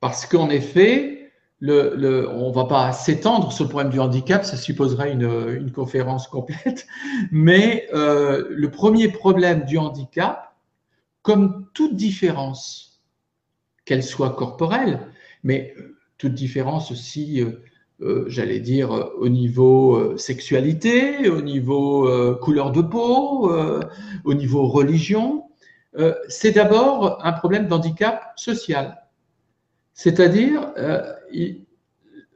[0.00, 4.56] Parce qu'en effet, le, on ne va pas s'étendre sur le problème du handicap, ça
[4.56, 6.86] supposerait une, conférence complète,
[7.30, 10.54] mais euh, le premier problème du handicap,
[11.22, 13.02] comme toute différence,
[13.84, 15.00] qu'elle soit corporelle,
[15.44, 15.74] mais
[16.18, 17.44] toute différence aussi,
[18.00, 22.08] euh, euh, j'allais dire, au niveau sexualité, au niveau
[22.40, 23.50] couleur de peau,
[24.24, 25.44] au niveau religion,
[26.28, 29.02] c'est d'abord un problème d'handicap social.
[29.94, 30.72] C'est-à-dire,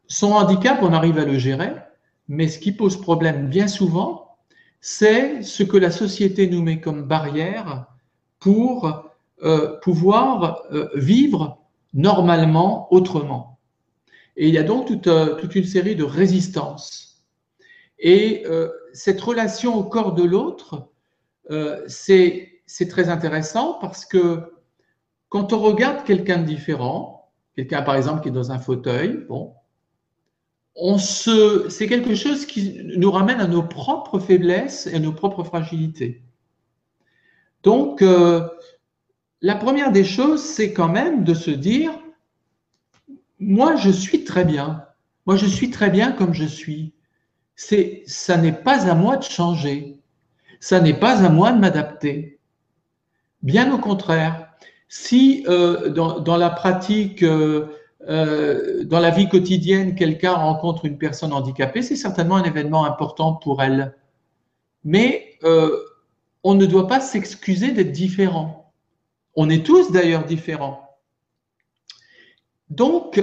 [0.06, 1.72] son handicap, on arrive à le gérer,
[2.28, 4.36] mais ce qui pose problème bien souvent,
[4.80, 7.86] c'est ce que la société nous met comme barrière
[8.38, 9.10] pour
[9.42, 11.58] euh, pouvoir euh, vivre
[11.94, 13.49] normalement autrement.
[14.36, 17.22] Et il y a donc toute, euh, une série de résistances.
[17.98, 18.44] Et
[18.94, 20.88] cette relation au corps de l'autre,
[21.86, 24.54] c'est très intéressant parce que
[25.28, 29.52] quand on regarde quelqu'un de différent, quelqu'un par exemple qui est dans un fauteuil, bon,
[30.98, 36.22] c'est quelque chose qui nous ramène à nos propres faiblesses et à nos propres fragilités.
[37.62, 38.48] Donc, euh,
[39.42, 41.92] la première des choses, c'est quand même de se dire,
[43.40, 44.84] moi, je suis très bien.
[45.26, 46.92] Moi, je suis très bien comme je suis.
[47.56, 49.98] C'est, ça n'est pas à moi de changer.
[50.60, 52.38] Ça n'est pas à moi de m'adapter.
[53.42, 54.50] Bien au contraire
[54.90, 57.68] si euh, dans, la pratique, euh,
[58.08, 63.34] euh, dans la vie quotidienne, quelqu'un rencontre une personne handicapée, c'est certainement un événement important
[63.34, 63.94] pour elle.
[64.84, 65.38] Mais
[66.42, 68.72] on ne doit pas s'excuser d'être différent.
[69.36, 70.89] On est tous d'ailleurs différents.
[72.70, 73.22] Donc,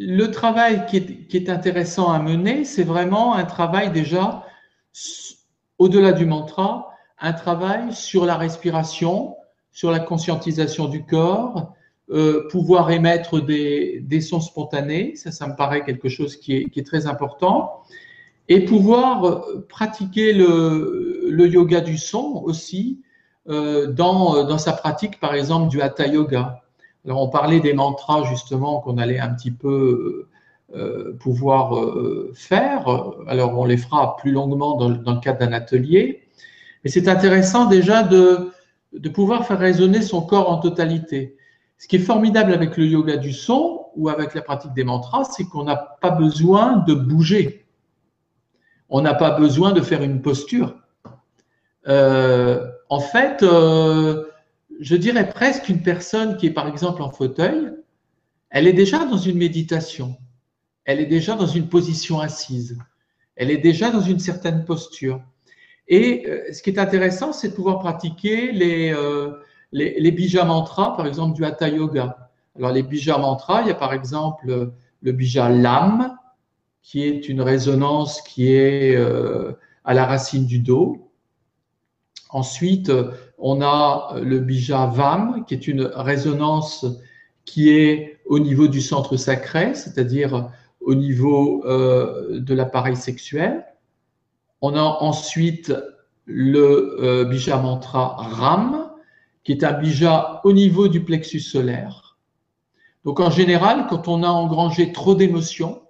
[0.00, 0.96] le travail qui
[1.36, 4.44] est, intéressant à mener, c'est vraiment un travail déjà,
[5.78, 6.88] au-delà du mantra,
[7.20, 9.36] un travail sur la respiration,
[9.72, 11.74] sur la conscientisation du corps,
[12.10, 17.06] euh, pouvoir émettre des, sons spontanés, ça, ça me paraît quelque chose qui est, très
[17.06, 17.82] important,
[18.48, 23.02] et pouvoir euh, pratiquer le, yoga du son aussi
[23.48, 26.62] euh, dans, dans, sa pratique, par exemple, du hatha yoga.
[27.04, 30.28] Alors, on parlait des mantras justement qu'on allait un petit peu
[31.20, 31.72] pouvoir
[32.34, 32.86] faire.
[33.26, 36.28] Alors, on les fera plus longuement dans, le cadre d'un atelier.
[36.84, 38.52] Mais c'est intéressant déjà de,
[39.12, 41.36] pouvoir faire résonner son corps en totalité.
[41.78, 45.24] Ce qui est formidable avec le yoga du son ou avec la pratique des mantras,
[45.24, 47.66] c'est qu'on n'a pas besoin de bouger.
[48.88, 50.76] On n'a pas besoin de faire une posture.
[51.86, 54.24] Euh, en fait, euh,
[54.78, 57.72] je dirais presque une personne qui est par exemple en fauteuil,
[58.50, 60.16] elle est déjà dans une méditation.
[60.84, 62.78] Elle est déjà dans une position assise.
[63.36, 65.20] Elle est déjà dans une certaine posture.
[65.86, 69.32] Et euh, ce qui est intéressant, c'est de pouvoir pratiquer les, euh,
[69.72, 72.30] les, bija mantras, par exemple du hatha yoga.
[72.56, 76.16] Alors les bija mantras, il y a par exemple le bija lam,
[76.82, 79.52] qui est une résonance qui est euh,
[79.84, 81.10] à la racine du dos.
[82.30, 82.90] Ensuite,
[83.38, 86.84] on a le bija vam, qui est une résonance
[87.44, 93.64] qui est au niveau du centre sacré, c'est-à-dire au niveau de l'appareil sexuel.
[94.60, 95.72] On a ensuite
[96.26, 98.90] le bija mantra Ram,
[99.44, 102.18] qui est un bija au niveau du plexus solaire.
[103.04, 105.82] Donc en général, quand on a engrangé trop d'émotions,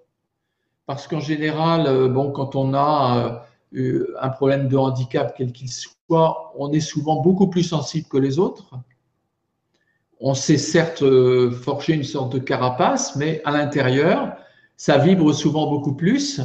[0.86, 3.42] parce qu'en général, bon, quand on a
[3.72, 8.38] un problème de handicap quel qu'il soit, on est souvent beaucoup plus sensible que les
[8.38, 8.74] autres.
[10.20, 14.36] On sait certes euh, forger une sorte de carapace, mais à l'intérieur,
[14.76, 16.40] ça vibre souvent beaucoup plus.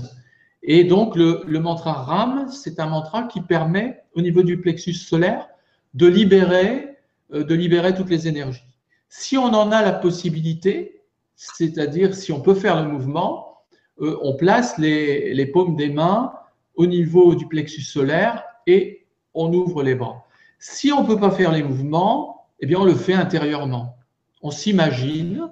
[0.61, 5.47] Et donc, le, mantra RAM, c'est un mantra qui permet, au niveau du plexus solaire,
[5.93, 6.97] de libérer,
[7.34, 8.64] euh, de libérer toutes les énergies.
[9.09, 11.01] Si on en a la possibilité,
[11.36, 13.57] c'est-à-dire si on peut faire le mouvement,
[14.01, 16.34] euh, on place les, les paumes des mains
[16.76, 19.02] au niveau du plexus solaire et
[19.34, 20.25] on ouvre les bras.
[20.59, 23.97] Si on ne peut pas faire les mouvements, eh bien on le fait intérieurement.
[24.41, 25.49] On s'imagine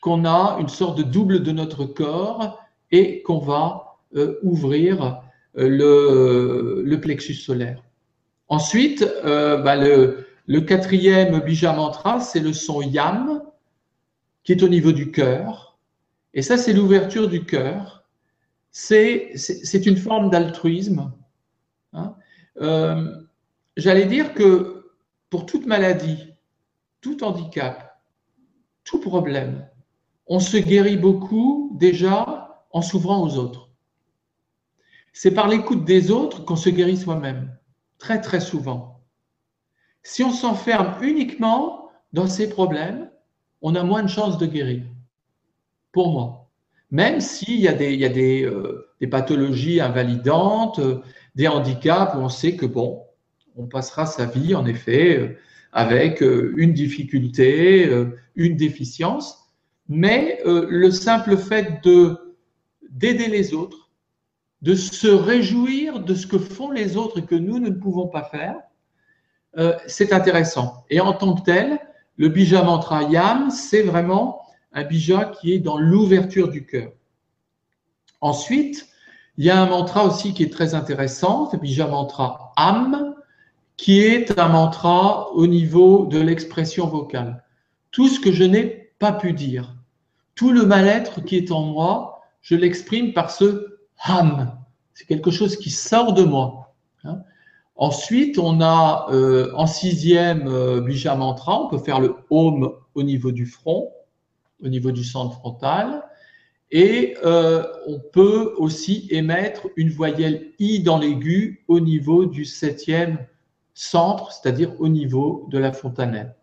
[0.00, 5.22] qu'on a une sorte de double de notre corps et qu'on va euh, ouvrir
[5.56, 7.82] euh, le, plexus solaire.
[8.48, 13.42] Ensuite, euh, bah, le, le, quatrième bija mantra, c'est le son yam,
[14.44, 15.78] qui est au niveau du cœur.
[16.34, 18.02] Et ça, c'est l'ouverture du cœur
[18.72, 21.12] c'est une forme d'altruisme.
[21.92, 22.14] Hein.
[22.60, 23.22] Euh,
[23.76, 24.92] j'allais dire que
[25.30, 26.34] pour toute maladie,
[27.00, 28.02] tout handicap,
[28.84, 29.68] tout problème,
[30.26, 33.70] on se guérit beaucoup déjà en s'ouvrant aux autres.
[35.12, 37.56] C'est par l'écoute des autres qu'on se guérit soi-même,
[37.98, 39.00] très très souvent.
[40.02, 43.10] Si on s'enferme uniquement dans ces problèmes,
[43.60, 44.84] on a moins de chances de guérir,
[45.92, 46.42] pour moi
[46.92, 51.00] même s'il y a des, euh, pathologies invalidantes, euh,
[51.34, 53.02] des handicaps on sait que, bon,
[53.56, 55.38] on passera sa vie, en effet, euh,
[55.72, 57.90] avec une difficulté,
[58.34, 59.48] une déficience,
[59.88, 62.36] mais le simple fait de
[62.90, 63.88] d'aider les autres,
[64.60, 68.08] de se réjouir de ce que font les autres et que nous, nous ne pouvons
[68.08, 68.56] pas faire,
[69.86, 70.84] c'est intéressant.
[70.90, 71.80] Et en tant que tel,
[72.16, 76.92] le bija mantra yam, c'est vraiment un bija qui est dans l'ouverture du cœur.
[78.20, 78.88] Ensuite,
[79.38, 83.14] il y a un mantra aussi qui est très intéressant, le bija mantra Am,
[83.76, 87.42] qui est un mantra au niveau de l'expression vocale.
[87.90, 89.74] Tout ce que je n'ai pas pu dire,
[90.34, 94.58] tout le mal-être qui est en moi, je l'exprime par ce Ham.
[94.94, 96.74] C'est quelque chose qui sort de moi.
[97.04, 97.22] Hein.
[97.76, 103.02] Ensuite, on a euh, en sixième euh, bija mantra, on peut faire le Om au
[103.02, 103.90] niveau du front
[104.62, 106.02] au niveau du centre frontal.
[106.72, 113.18] Et euh, on peut aussi émettre une voyelle I dans l'aigu au niveau du septième
[113.74, 116.34] centre, c'est-à-dire au niveau de la fontanelle.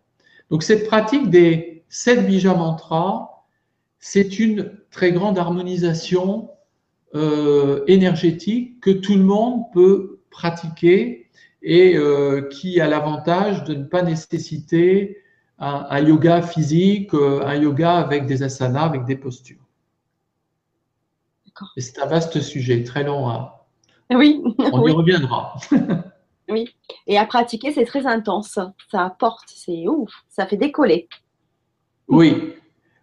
[0.50, 3.44] Donc cette pratique des sept bija mantras,
[3.98, 6.50] c'est une très grande harmonisation
[7.14, 11.28] euh, énergétique que tout le monde peut pratiquer
[11.62, 15.18] et euh, qui a l'avantage de ne pas nécessiter
[15.58, 19.58] un, yoga physique, euh, un yoga avec des asanas, avec des postures.
[21.76, 23.28] C'est un vaste sujet, très long.
[23.28, 23.66] À...
[24.12, 24.42] Oui.
[24.72, 25.54] On y reviendra.
[26.48, 26.74] oui.
[27.06, 28.58] Et à pratiquer, c'est très intense.
[28.90, 31.08] Ça apporte, c'est ouf, ça fait décoller.
[32.08, 32.54] Oui.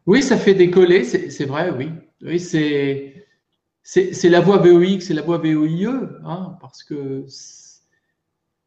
[0.05, 1.91] Oui, ça fait décoller, c'est vrai, oui.
[2.21, 3.17] Oui, c'est
[3.83, 5.87] c'est la voie VOX, c'est la voie VOIE,
[6.25, 7.25] hein, parce que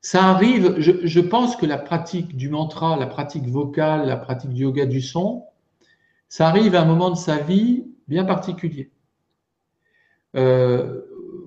[0.01, 4.63] ça arrive, je, pense que la pratique du mantra, la pratique vocale, la pratique du
[4.63, 5.45] yoga du son,
[6.31, 8.91] ça arrive à un moment de sa vie bien particulier.
[10.37, 11.01] Euh,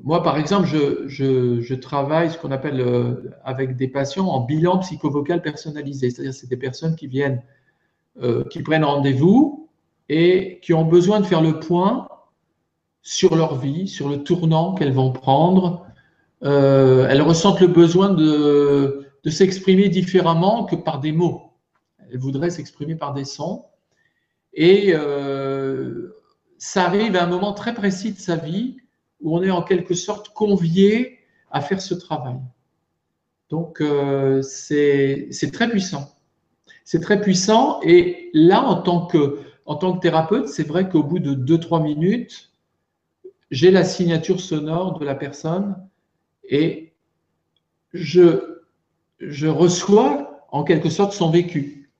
[0.03, 5.41] moi, par exemple, je, travaille ce qu'on appelle euh, avec des patients en bilan psychovocal
[5.41, 7.41] personnalisé, c'est-à-dire c'est des personnes qui viennent,
[8.21, 9.69] euh, qui prennent rendez-vous
[10.09, 12.09] et qui ont besoin de faire le point
[13.01, 15.85] sur leur vie, sur le tournant qu'elles vont prendre,
[16.41, 21.53] elles ressentent le besoin de, de s'exprimer différemment que par des mots.
[21.99, 23.65] Elles voudraient s'exprimer par des sons.
[24.53, 24.93] Et
[26.63, 28.77] ça arrive à un moment très précis de sa vie
[29.19, 31.19] où on est en quelque sorte convié
[31.51, 32.37] à faire ce travail.
[33.49, 36.15] Donc euh, c'est très puissant.
[36.85, 37.81] C'est très puissant.
[37.83, 39.41] Et là, en tant que,
[39.99, 42.53] thérapeute, c'est vrai qu'au bout de 2-3 minutes,
[43.51, 45.75] j'ai la signature sonore de la personne
[46.45, 46.93] et
[47.91, 48.61] je,
[49.19, 51.91] je reçois en quelque sorte son vécu.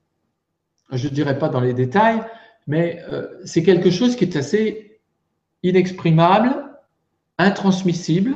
[0.89, 2.23] Je ne dirais pas dans les détails,
[2.67, 4.99] mais euh, c'est quelque chose qui est assez
[5.63, 6.53] inexprimable,
[7.37, 8.35] intransmissible,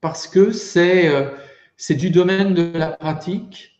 [0.00, 1.30] parce que c'est euh,
[1.90, 3.78] du domaine de la pratique.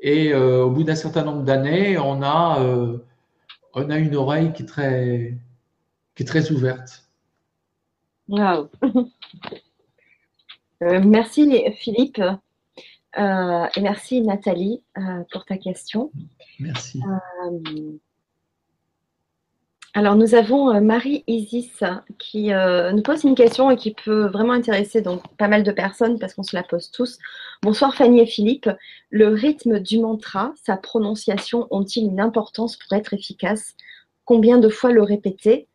[0.00, 2.60] Et euh, au bout d'un certain nombre d'années, on a,
[3.72, 5.38] on a une oreille qui est très,
[6.14, 7.08] qui est très ouverte.
[8.28, 8.70] Wow.
[10.80, 12.20] merci Philippe
[13.16, 14.82] et merci Nathalie
[15.30, 16.10] pour ta question.
[16.60, 17.00] Merci.
[19.96, 21.84] Alors, nous avons euh, Marie-Isis
[22.18, 25.70] qui euh, nous pose une question et qui peut vraiment intéresser donc pas mal de
[25.70, 27.20] personnes parce qu'on se la pose tous.
[27.62, 28.68] Bonsoir Fanny et Philippe.
[29.10, 33.76] Le rythme du mantra, sa prononciation ont-ils une importance pour être efficace?
[34.24, 35.68] Combien de fois le répéter?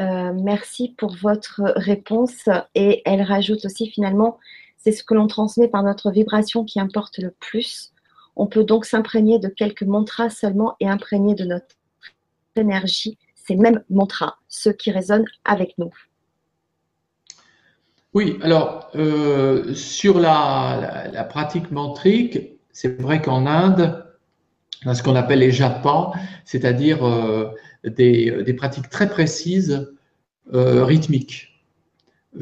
[0.00, 2.48] Euh, Merci pour votre réponse.
[2.74, 4.38] Et elle rajoute aussi finalement,
[4.78, 7.92] c'est ce que l'on transmet par notre vibration qui importe le plus.
[8.36, 11.76] On peut donc s'imprégner de quelques mantras seulement et imprégner de notre
[12.56, 15.92] énergie ces mêmes mantras, ceux qui résonnent avec nous.
[18.14, 24.06] Oui, alors euh, sur la, pratique mantrique, c'est vrai qu'en Inde,
[24.84, 26.12] dans ce qu'on appelle les japas,
[26.44, 27.50] c'est-à-dire euh,
[27.84, 29.94] des, pratiques très précises,
[30.54, 31.62] euh, rythmiques.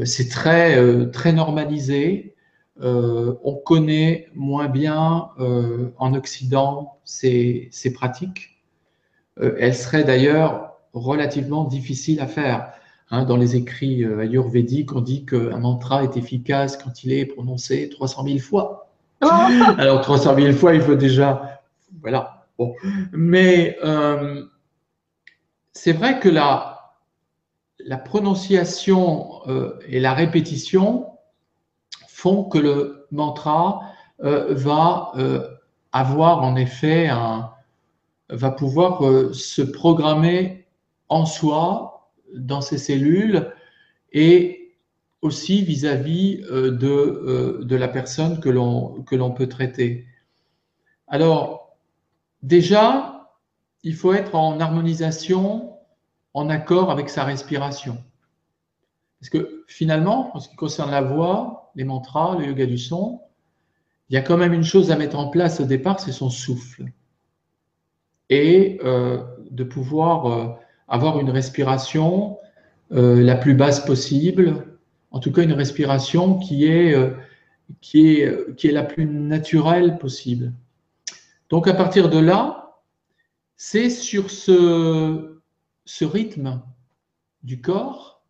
[0.04, 2.34] C'est très, très normalisé.
[2.80, 5.28] on connaît moins bien
[5.98, 8.60] en Occident ces, ces pratiques.
[9.40, 12.72] elles seraient d'ailleurs relativement difficile à faire.
[13.10, 17.26] Hein, dans les écrits euh, ayurvédiques, on dit qu'un mantra est efficace quand il est
[17.26, 18.88] prononcé 300 000 fois.
[19.20, 21.60] Alors 300 000 fois, il faut déjà...
[22.00, 22.46] Voilà.
[22.58, 22.74] Bon.
[23.12, 24.44] Mais euh,
[25.72, 26.94] c'est vrai que la,
[27.78, 31.06] la prononciation euh, et la répétition
[32.08, 33.80] font que le mantra
[34.20, 35.12] va
[35.92, 37.50] avoir en effet un,
[38.30, 39.02] va pouvoir
[39.34, 40.63] se programmer
[41.08, 43.52] en soi, dans ses cellules,
[44.12, 44.76] et
[45.22, 50.06] aussi vis-à-vis euh, de, euh, de la personne que l'on peut traiter.
[51.08, 51.76] Alors,
[52.42, 53.30] déjà,
[53.82, 55.76] il faut être en harmonisation,
[56.32, 58.02] en accord avec sa respiration.
[59.20, 63.20] Parce que finalement, en ce qui concerne la voix, les mantras, le yoga du son,
[64.08, 66.28] il y a quand même une chose à mettre en place au départ, c'est son
[66.28, 66.84] souffle.
[68.28, 72.38] Et euh, de pouvoir avoir une respiration
[72.92, 74.78] euh, la plus basse possible,
[75.10, 77.10] en tout cas une respiration qui est, euh,
[77.80, 80.52] qui est, qui est la plus naturelle possible.
[81.48, 82.80] Donc à partir de là,
[83.56, 85.40] c'est sur ce,
[85.84, 86.62] ce rythme
[87.42, 88.22] du corps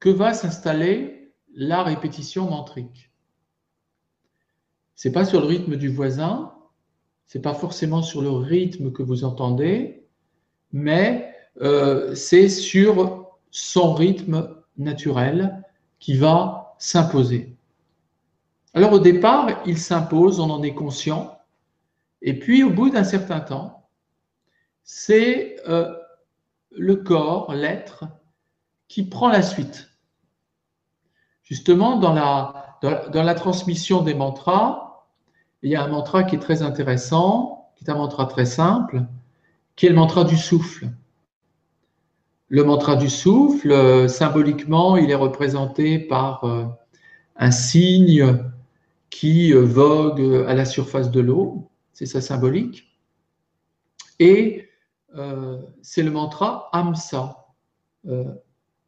[0.00, 3.10] que va s'installer la répétition mantrique.
[4.94, 6.54] C'est pas sur le rythme du voisin,
[7.26, 10.06] c'est pas forcément sur le rythme que vous entendez,
[10.72, 15.64] mais euh, c'est sur son rythme naturel
[15.98, 17.56] qui va s'imposer.
[18.74, 21.38] Alors au départ, il s'impose, on en est conscient,
[22.22, 23.88] et puis au bout d'un certain temps,
[24.84, 25.94] c'est euh,
[26.70, 28.04] le corps, l'être,
[28.88, 29.90] qui prend la suite.
[31.42, 35.06] Justement, dans la, dans la transmission des mantras,
[35.62, 39.04] il y a un mantra qui est très intéressant, qui est un mantra très simple,
[39.76, 40.88] qui est le mantra du souffle.
[42.50, 46.64] Le mantra du souffle, euh, symboliquement, il est représenté par euh,
[47.36, 48.50] un cygne
[49.10, 52.84] qui euh, vogue à la surface de l'eau, c'est sa symbolique.
[54.18, 54.64] Et
[55.82, 57.46] c'est le mantra Amsa.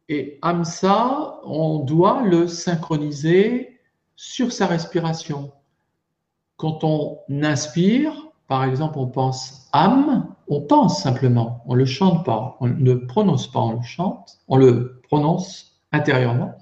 [0.07, 3.79] et Amsa, on doit le synchroniser
[4.15, 5.51] sur sa respiration.
[6.55, 8.13] Quand on inspire,
[8.47, 12.93] par exemple, on pense âme, on pense simplement, on ne le chante pas, on ne
[12.93, 16.57] prononce pas, on le chante, on le prononce intérieurement.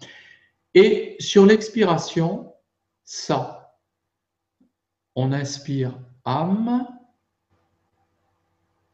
[0.75, 2.53] Et sur l'expiration,
[3.03, 3.79] ça.
[5.15, 6.87] On inspire âme,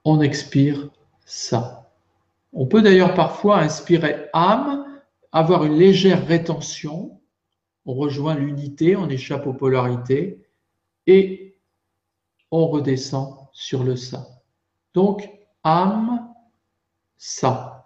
[0.06, 0.88] on expire
[1.26, 1.92] ça.
[2.54, 5.02] On peut d'ailleurs parfois inspirer âme,
[5.34, 7.20] avoir une légère rétention,
[7.86, 10.48] on rejoint l'unité, on échappe aux polarités,
[11.06, 11.60] et
[12.50, 14.30] on redescend sur le ça.
[14.96, 15.30] Donc,
[15.66, 16.34] âme,
[17.18, 17.86] ça.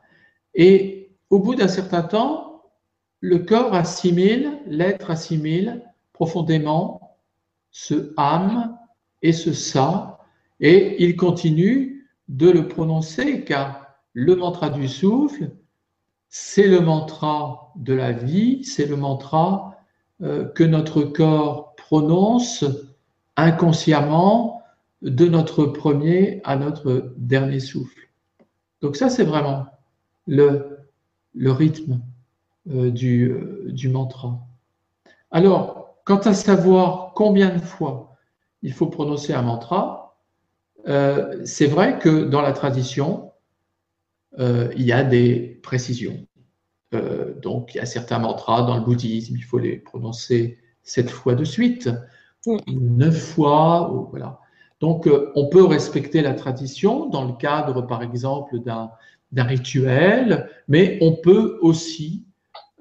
[0.54, 2.64] Et au bout d'un certain temps,
[3.20, 5.84] le corps assimile, l'être assimile
[6.14, 7.18] profondément
[7.72, 8.78] ce âme
[9.22, 10.20] et ce ça,
[10.60, 15.52] et il continue de le prononcer car le mantra du souffle,
[16.30, 19.78] c'est le mantra de la vie, c'est le mantra
[20.22, 22.66] euh, que notre corps prononce
[23.36, 24.59] inconsciemment
[25.02, 28.10] de notre premier à notre dernier souffle.
[28.82, 29.68] Donc ça, c'est vraiment
[30.28, 30.80] le,
[31.34, 32.02] le rythme
[32.70, 34.40] euh, du, euh, du mantra.
[35.32, 38.18] Alors, quant à savoir combien de fois
[38.62, 40.18] il faut prononcer un mantra,
[40.88, 43.32] euh, c'est vrai que dans la tradition,
[44.38, 46.26] il y a des précisions.
[47.42, 51.36] donc, il y a certains mantras dans le bouddhisme, il faut les prononcer sept fois
[51.36, 51.90] de suite,
[52.68, 54.40] neuf fois, voilà.
[54.80, 61.14] Donc, on peut respecter la tradition dans le cadre, par exemple, d'un rituel, mais on
[61.14, 62.26] peut aussi,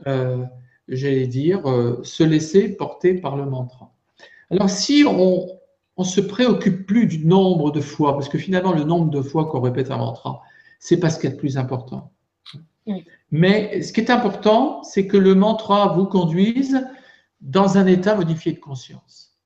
[0.06, 1.62] j'allais dire,
[2.04, 3.92] se laisser porter par le mantra.
[4.50, 5.48] Alors, si on,
[5.96, 9.46] on se préoccupe plus du nombre de fois, parce que finalement, le nombre de fois
[9.46, 10.42] qu'on répète un mantra,
[10.78, 12.12] c'est pas ce qui est le plus important.
[13.30, 16.80] Mais ce qui est important, c'est que le mantra vous conduise
[17.40, 19.36] dans un état modifié de conscience.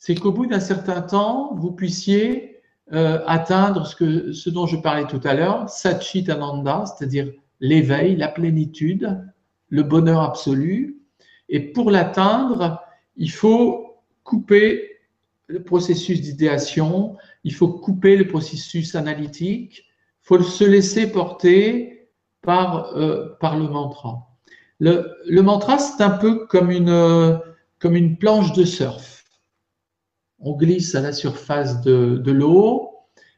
[0.00, 2.62] C'est qu'au bout d'un certain temps, vous puissiez
[2.94, 7.30] euh, atteindre ce, que, ce dont je parlais tout à l'heure, Satchitananda, c'est-à-dire
[7.60, 9.22] l'éveil, la plénitude,
[9.68, 11.02] le bonheur absolu.
[11.50, 12.80] Et pour l'atteindre,
[13.16, 15.00] il faut couper
[15.48, 22.08] le processus d'idéation, il faut couper le processus analytique, il faut se laisser porter
[22.40, 24.30] par, euh, par le mantra.
[24.78, 27.38] Le, le mantra, c'est un peu comme une,
[27.78, 29.19] comme une planche de surf.
[30.40, 32.90] On glisse à la surface de, de l'eau,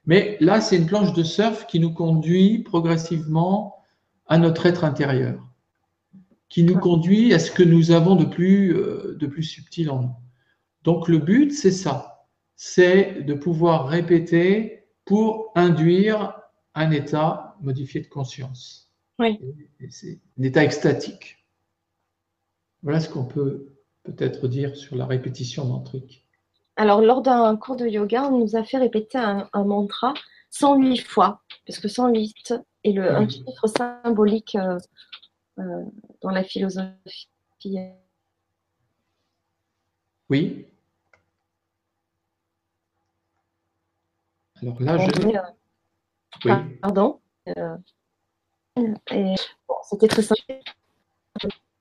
[0.07, 3.77] mais là, c'est une planche de surf qui nous conduit progressivement
[4.27, 5.47] à notre être intérieur,
[6.49, 10.03] qui nous conduit à ce que nous avons de plus, euh, de plus subtil en
[10.03, 10.15] nous.
[10.85, 12.27] Donc le but, c'est ça,
[12.57, 16.35] c'est de pouvoir répéter pour induire
[16.75, 18.91] un état modifié de conscience.
[19.19, 19.39] Oui.
[19.91, 21.47] C'est un état extatique.
[22.83, 23.69] Voilà ce qu'on peut
[24.03, 26.22] peut-être dire sur la répétition mantrique.
[26.83, 30.15] Alors, lors d'un cours de yoga, on nous a fait répéter un, mantra
[30.51, 34.81] 108 fois, parce que 108 est le, un chiffre symbolique euh,
[35.61, 35.85] euh,
[36.23, 37.29] dans la philosophie.
[40.29, 40.67] Oui.
[44.61, 45.05] Alors là, je.
[45.29, 45.41] Euh,
[46.47, 46.53] oui.
[46.83, 47.21] Pardon.
[47.47, 47.77] Euh,
[49.89, 50.23] c'était très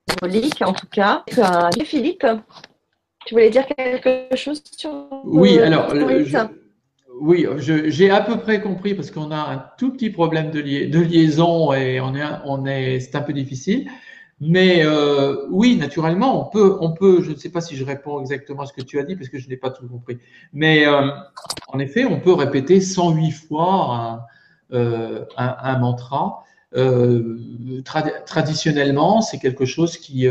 [0.08, 1.24] symbolique en tout cas.
[1.86, 2.28] Philippe,
[3.26, 4.92] tu voulais dire quelque chose sur.
[5.24, 5.94] Oui, alors.
[7.20, 11.00] oui, j'ai à peu près compris parce qu'on a un tout petit problème de, de
[11.00, 13.90] liaison et on est, on est, c'est un peu difficile.
[14.44, 17.22] Mais euh, oui, naturellement, on peut, on peut.
[17.22, 19.30] Je ne sais pas si je réponds exactement à ce que tu as dit parce
[19.30, 20.18] que je n'ai pas tout compris.
[20.52, 21.12] Mais euh,
[21.68, 24.26] en effet, on peut répéter 108 fois
[24.72, 26.44] un, euh, un, un mantra.
[28.26, 30.28] Traditionnellement, c'est quelque chose qui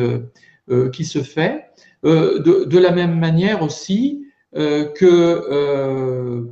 [0.92, 1.66] qui se fait.
[2.02, 4.24] De, de, la même manière aussi
[4.54, 6.48] que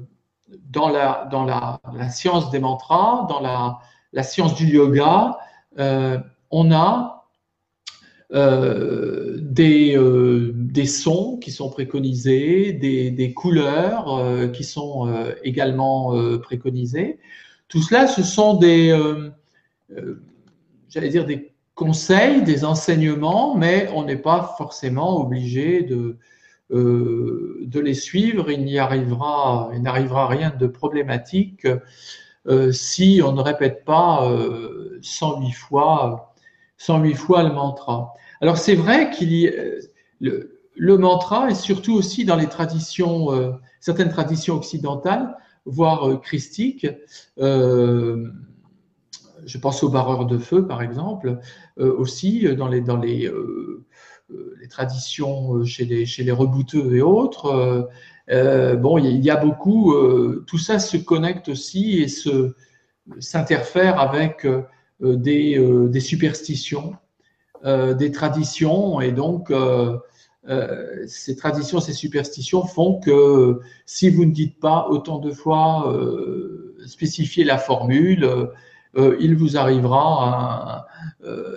[0.70, 1.80] dans la dans la,
[2.10, 5.38] science des mantras, dans la science du yoga,
[6.50, 7.18] on a
[8.34, 10.52] euh, des, euh,
[10.84, 15.10] sons qui sont préconisés, des, couleurs euh, qui sont
[15.42, 17.18] également préconisées.
[17.68, 18.96] Tout cela, ce sont des,
[20.90, 26.18] des conseils, des enseignements, mais on n'est pas forcément obligé de,
[26.70, 28.50] de les suivre.
[28.50, 31.66] Il n'y arrivera, il n'arrivera rien de problématique
[32.72, 34.28] si on ne répète pas
[35.02, 36.28] 108 fois
[36.78, 38.14] 108 fois le mantra.
[38.40, 39.80] Alors c'est vrai qu'il y euh,
[40.20, 43.50] le, le, mantra, et surtout aussi dans les traditions, euh,
[43.80, 45.36] certaines traditions occidentales,
[45.66, 46.86] voire euh, christiques,
[47.40, 48.28] euh,
[49.48, 51.38] je pense aux barreurs de feu par exemple,
[51.78, 53.30] euh, aussi dans les, dans les,
[54.60, 57.88] les traditions chez les, chez les rebouteux et autres.
[58.28, 59.94] bon, il y a beaucoup,
[60.46, 62.08] tout ça se connecte aussi et
[63.18, 64.46] s'interfère avec
[65.00, 66.94] des, des superstitions
[67.64, 69.98] euh, des traditions et donc euh,
[70.48, 75.92] euh, ces traditions, ces superstitions font que si vous ne dites pas autant de fois
[76.86, 78.30] spécifier la formule,
[78.96, 80.86] il vous arrivera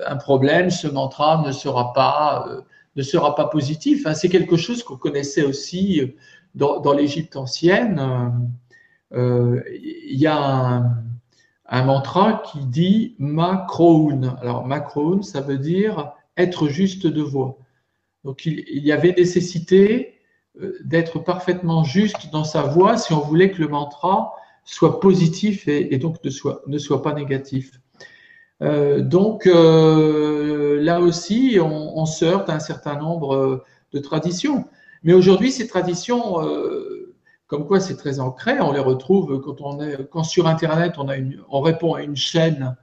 [0.07, 2.45] un, problème, ce mantra ne sera pas,
[2.95, 4.05] ne sera pas positif.
[4.05, 6.13] Hein, c'est quelque chose qu'on connaissait aussi
[6.55, 8.49] dans, l'Égypte ancienne.
[9.11, 10.83] Il y a
[11.67, 14.35] un, mantra qui dit Makroun.
[14.41, 17.57] Alors Makroun, ça veut dire être juste de voix.
[18.23, 20.19] Donc il, y avait nécessité
[20.59, 24.33] euh, d'être parfaitement juste dans sa voix si on voulait que le mantra
[24.63, 27.71] soit positif et, donc ne soit, ne soit pas négatif.
[28.61, 34.65] Euh, donc euh, là aussi, on, on, se heurte à un certain nombre de traditions.
[35.03, 36.37] Mais aujourd'hui, ces traditions
[37.51, 38.61] comme quoi c'est très ancré.
[38.61, 42.01] On les retrouve quand on est, quand sur Internet on a une, on répond à
[42.01, 42.77] une chaîne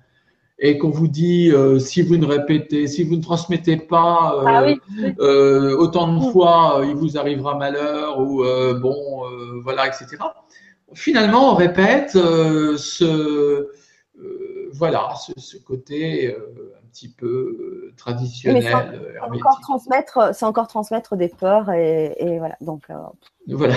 [0.59, 4.75] et qu'on vous dit euh, si vous ne répétez, si vous ne transmettez pas euh,
[5.01, 8.45] ah euh, autant de fois, il vous arrivera malheur ou
[8.83, 9.23] bon,
[9.63, 10.19] voilà, etc.
[10.95, 13.69] Finalement, on répète ce,
[14.73, 18.63] voilà, ce, côté un petit peu traditionnel.
[18.63, 22.57] C'est encore transmettre, c'est encore transmettre des peurs et, voilà.
[22.61, 22.89] Donc.
[23.47, 23.75] Voilà.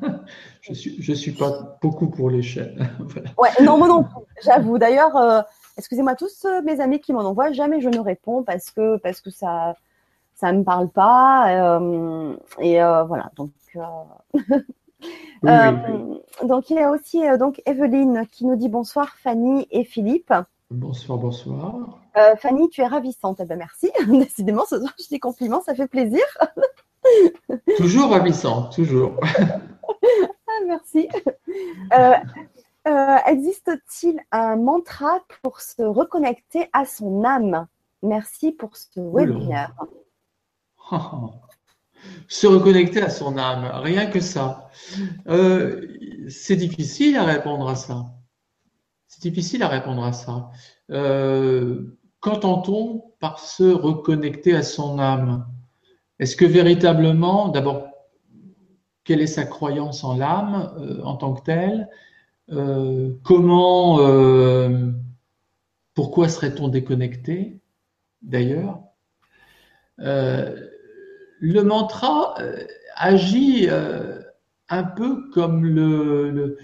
[0.60, 2.90] je suis, je suis pas beaucoup pour les chaînes.
[2.98, 3.30] voilà.
[3.38, 4.06] Ouais, non, moi non.
[4.42, 4.78] J'avoue.
[4.78, 5.46] D'ailleurs,
[5.78, 9.30] excusez-moi tous mes amis qui m'en envoient, jamais je ne réponds parce que parce que
[9.30, 9.74] ça
[10.34, 11.78] ça me parle pas
[12.60, 13.30] et voilà.
[13.36, 13.52] Donc.
[13.76, 13.80] Euh,
[16.44, 20.32] donc il y a aussi euh, donc Evelyne qui nous dit bonsoir Fanny et Philippe.
[20.70, 22.00] Bonsoir, bonsoir.
[22.16, 23.40] Euh, Fanny, tu es ravissante.
[23.40, 23.90] Eh ben, merci.
[24.08, 26.24] Décidément, ce soir, je dis compliments, ça fait plaisir.
[27.76, 29.12] toujours ravissante, toujours.
[29.38, 31.08] ah, merci.
[33.26, 37.66] Existe-t-il un mantra pour se reconnecter à son âme?
[38.02, 39.74] Merci pour ce webinaire.
[42.28, 44.70] Se reconnecter à son âme, rien que ça.
[45.28, 45.86] Euh,
[46.28, 48.06] c'est difficile à répondre à ça.
[49.06, 50.50] C'est difficile à répondre à ça.
[50.90, 55.46] Euh, qu'entend-on par se reconnecter à son âme?
[56.18, 57.88] Est-ce que véritablement, d'abord,
[59.04, 61.88] quelle est sa croyance en l'âme euh, en tant que telle?
[63.22, 63.98] Comment,
[65.94, 67.60] pourquoi serait-on déconnecté
[68.20, 68.80] d'ailleurs?
[71.42, 72.64] Le mantra euh,
[72.94, 74.20] agit euh,
[74.68, 76.56] un peu comme le,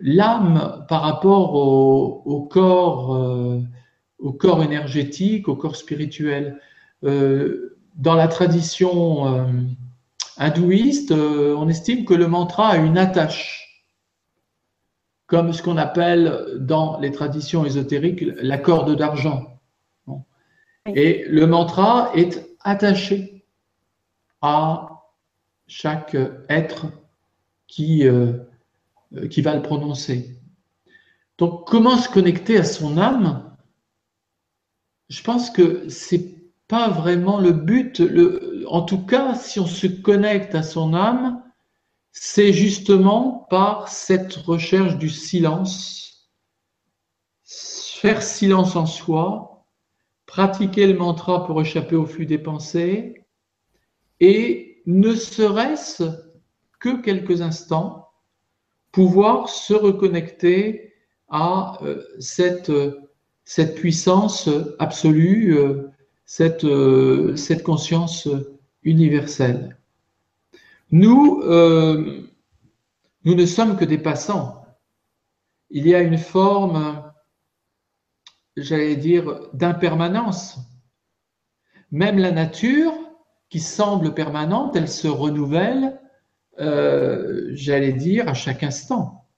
[0.00, 3.60] l'âme par rapport au, corps, euh,
[4.18, 6.60] au corps énergétique, au corps spirituel.
[7.02, 9.46] dans la tradition
[10.36, 13.86] hindouiste, on estime que le mantra a une attache,
[15.26, 19.60] comme ce qu'on appelle dans les traditions ésotériques la corde d'argent.
[20.86, 23.44] Et le mantra est attaché
[24.40, 25.02] à
[25.66, 26.16] chaque
[26.48, 26.86] être
[27.66, 28.38] qui, euh,
[29.30, 30.38] qui va le prononcer.
[31.38, 33.56] Donc, comment se connecter à son âme?
[35.08, 38.02] Je pense que c'est pas vraiment le but.
[38.68, 41.42] En tout cas, si on se connecte à son âme,
[42.12, 46.30] c'est justement par cette recherche du silence,
[47.44, 49.51] faire silence en soi,
[50.32, 53.22] pratiquer le mantra pour échapper au flux des pensées
[54.18, 56.04] et ne serait-ce
[56.80, 58.08] que quelques instants
[58.92, 60.94] pouvoir se reconnecter
[61.28, 62.72] à euh, cette,
[63.44, 64.48] cette puissance
[64.78, 65.90] absolue, euh,
[66.24, 68.26] cette, euh, cette conscience
[68.84, 69.76] universelle.
[70.92, 71.42] Nous,
[73.24, 74.64] nous ne sommes que des passants.
[75.68, 77.11] Il y a une forme
[78.56, 80.58] j'allais dire, d'impermanence.
[81.90, 82.94] Même la nature,
[83.52, 86.00] qui semble permanente, elle se renouvelle,
[86.58, 89.28] euh, j'allais dire, à chaque instant.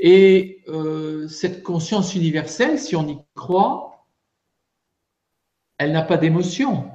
[0.00, 4.08] Et euh, cette conscience universelle, si on y croit,
[5.78, 6.90] elle n'a pas d'émotion.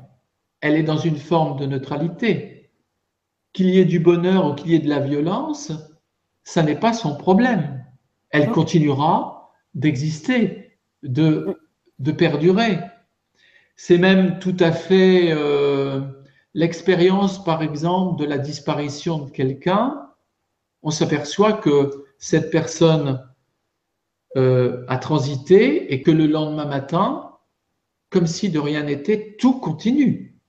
[0.60, 2.72] Elle est dans une forme de neutralité.
[3.54, 5.72] Qu'il y ait du bonheur ou qu'il y ait de la violence,
[6.44, 7.86] ça n'est pas son problème.
[8.32, 9.33] Elle continuera
[9.74, 11.58] d'exister, de,
[12.00, 12.80] de perdurer.
[13.76, 16.02] C'est même tout à fait euh,
[16.54, 20.10] l'expérience, par exemple, de la disparition de quelqu'un.
[20.84, 23.26] On s'aperçoit que cette personne
[24.38, 27.32] euh, a transité et que le lendemain matin,
[28.10, 30.40] comme si de rien n'était, tout continue.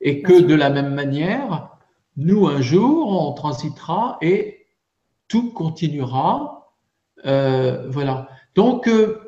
[0.00, 1.70] Et que de la même manière,
[2.16, 4.66] nous, un jour, on transitera et
[5.28, 6.74] tout continuera.
[7.24, 8.28] Euh, voilà.
[8.54, 9.20] Donc, euh,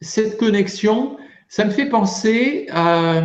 [0.00, 1.16] cette connexion,
[1.48, 3.22] ça me fait penser à,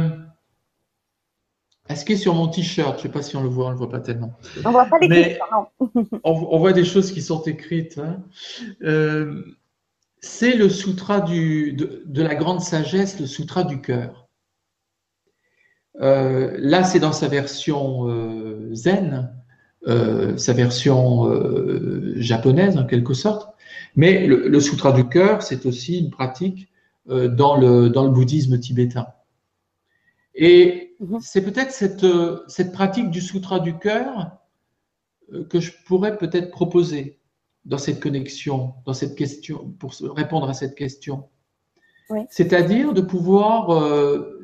[1.94, 2.94] ce qui est sur mon t-shirt.
[2.94, 4.34] Je ne sais pas si on le voit, on ne le voit pas tellement.
[4.64, 5.38] On voit pas les
[6.24, 7.98] on, voit des choses qui sont écrites.
[7.98, 8.24] Hein.
[8.84, 9.44] Euh,
[10.20, 14.28] c'est le sutra de, la grande sagesse, le sutra du cœur.
[16.00, 18.08] Euh, là, c'est dans sa version
[18.74, 19.34] zen,
[19.86, 21.26] sa version
[22.18, 23.57] japonaise en quelque sorte.
[23.98, 26.70] Mais le, sutra du cœur, c'est aussi une pratique
[27.10, 29.08] euh, dans, le, dans le bouddhisme tibétain.
[30.36, 31.18] Et mhm.
[31.20, 34.38] c'est peut-être cette, euh, cette pratique du sutra du cœur
[35.34, 37.20] euh, que je pourrais peut-être proposer
[37.66, 41.28] dans cette connexion, dans cette question, pour répondre à cette question.
[42.30, 43.84] C'est-à-dire de pouvoir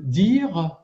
[0.02, 0.82] dire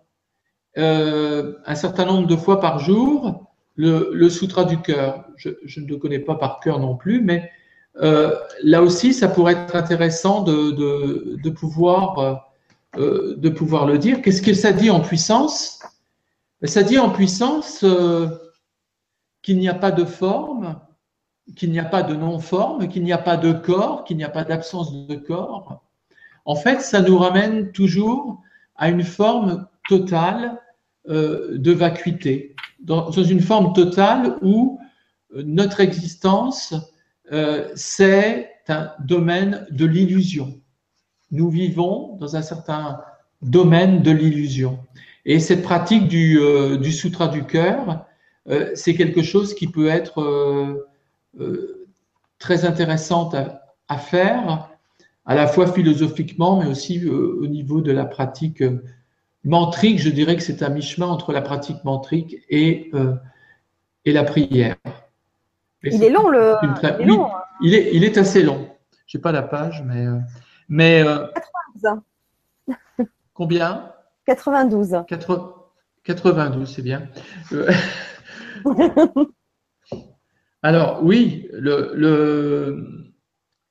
[0.78, 5.26] un certain nombre de fois par jour le, le sutra du cœur.
[5.36, 7.52] Je, je, ne le connais pas par cœur non plus, mais
[8.02, 10.72] euh, là aussi, ça pourrait être intéressant de,
[11.42, 12.48] de, pouvoir,
[12.98, 14.22] euh, de pouvoir le dire.
[14.22, 15.82] Qu'est-ce que ça dit en puissance?
[16.64, 18.28] Ça dit en puissance euh,
[19.42, 20.80] qu'il n'y a pas de forme,
[21.56, 24.30] qu'il n'y a pas de non-forme, qu'il n'y a pas de corps, qu'il n'y a
[24.30, 25.84] pas d'absence de corps,
[26.46, 28.42] en fait, ça nous ramène toujours
[28.76, 30.60] à une forme totale
[31.10, 34.80] euh, de vacuité, dans, une forme totale où
[35.36, 36.74] euh, notre existence,
[37.32, 40.60] euh, c'est un domaine de l'illusion.
[41.32, 43.02] Nous vivons dans un certain
[43.42, 44.80] domaine de l'illusion.
[45.26, 46.40] Et cette pratique du,
[46.82, 48.06] du sutra du cœur,
[48.74, 50.88] c'est quelque chose qui peut être
[52.40, 53.36] très intéressante
[53.88, 54.70] à, faire,
[55.26, 58.64] à la fois philosophiquement, mais aussi au niveau de la pratique
[59.44, 63.16] mantrique, je dirais que c'est un mi-chemin entre la pratique mantrique et, euh,
[64.06, 64.76] et la prière.
[65.84, 66.56] Il est long, le.
[66.64, 67.26] Il est, long.
[67.26, 67.42] Hein.
[67.62, 68.70] il, est, il est assez long.
[69.08, 70.06] Je n'ai pas la page, mais.
[70.06, 70.20] Euh,
[70.68, 72.02] mais 92.
[72.70, 73.04] Euh,
[73.34, 73.92] combien?
[74.26, 75.04] 92.
[76.04, 77.10] 92, c'est bien.
[80.62, 83.14] Alors, oui, le, le,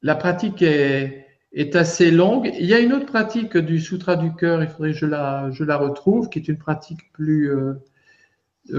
[0.03, 2.51] la pratique est, est assez longue.
[2.59, 5.51] Il y a une autre pratique du Sutra du cœur, il faudrait que je la,
[5.51, 7.75] je la retrouve, qui est une pratique plus, euh, euh,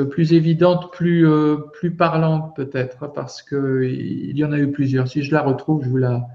[0.10, 5.08] plus évidente, plus, euh, plus parlante peut-être, parce qu'il y en a eu plusieurs.
[5.08, 6.28] Si je la retrouve, je vous la,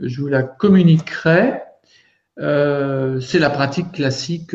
[0.00, 1.62] je vous la communiquerai.
[2.38, 4.54] C'est la pratique classique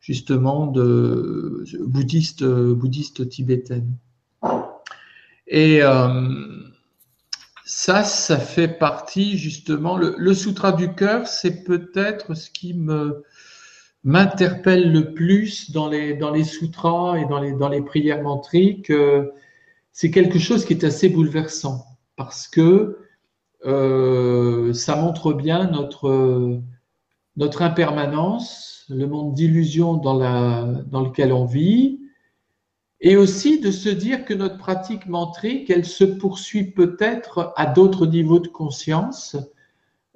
[0.00, 3.96] justement de bouddhiste, tibétaine.
[5.48, 5.82] Et
[7.64, 9.96] ça, ça fait partie justement.
[9.96, 13.24] Le, sutra du cœur, c'est peut-être ce qui me
[14.04, 18.90] m'interpelle le plus dans les dans les sutras et dans les dans les prières mantriques.
[18.90, 19.30] Euh,
[19.92, 21.84] c'est quelque chose qui est assez bouleversant
[22.16, 22.98] parce que
[23.64, 26.60] euh, ça montre bien notre
[27.36, 32.00] notre impermanence, le monde d'illusion dans la dans lequel on vit,
[33.00, 38.06] et aussi de se dire que notre pratique mantrique, elle se poursuit peut-être à d'autres
[38.06, 39.36] niveaux de conscience,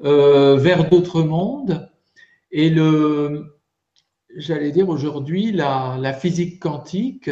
[0.04, 1.90] euh, vers d'autres mondes.
[2.50, 3.57] Et le,
[4.36, 7.30] j'allais dire aujourd'hui, la, physique quantique,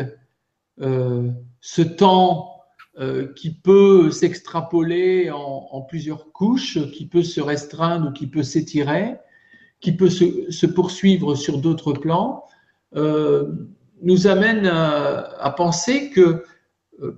[0.81, 2.60] euh, ce temps
[2.98, 9.16] euh, qui peut s'extrapoler en, plusieurs couches, qui peut se restreindre ou qui peut s'étirer,
[9.81, 12.44] qui peut se, poursuivre sur d'autres plans,
[12.94, 13.52] euh,
[14.02, 16.44] nous amène à, penser que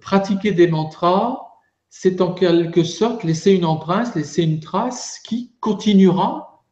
[0.01, 1.45] pratiquer des mantras,
[1.89, 6.65] c'est en quelque sorte laisser une empreinte, laisser une trace qui continuera,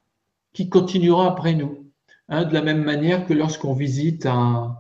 [0.53, 1.86] qui continuera après nous.
[2.29, 4.77] Hein, de la même manière que lorsqu'on visite un,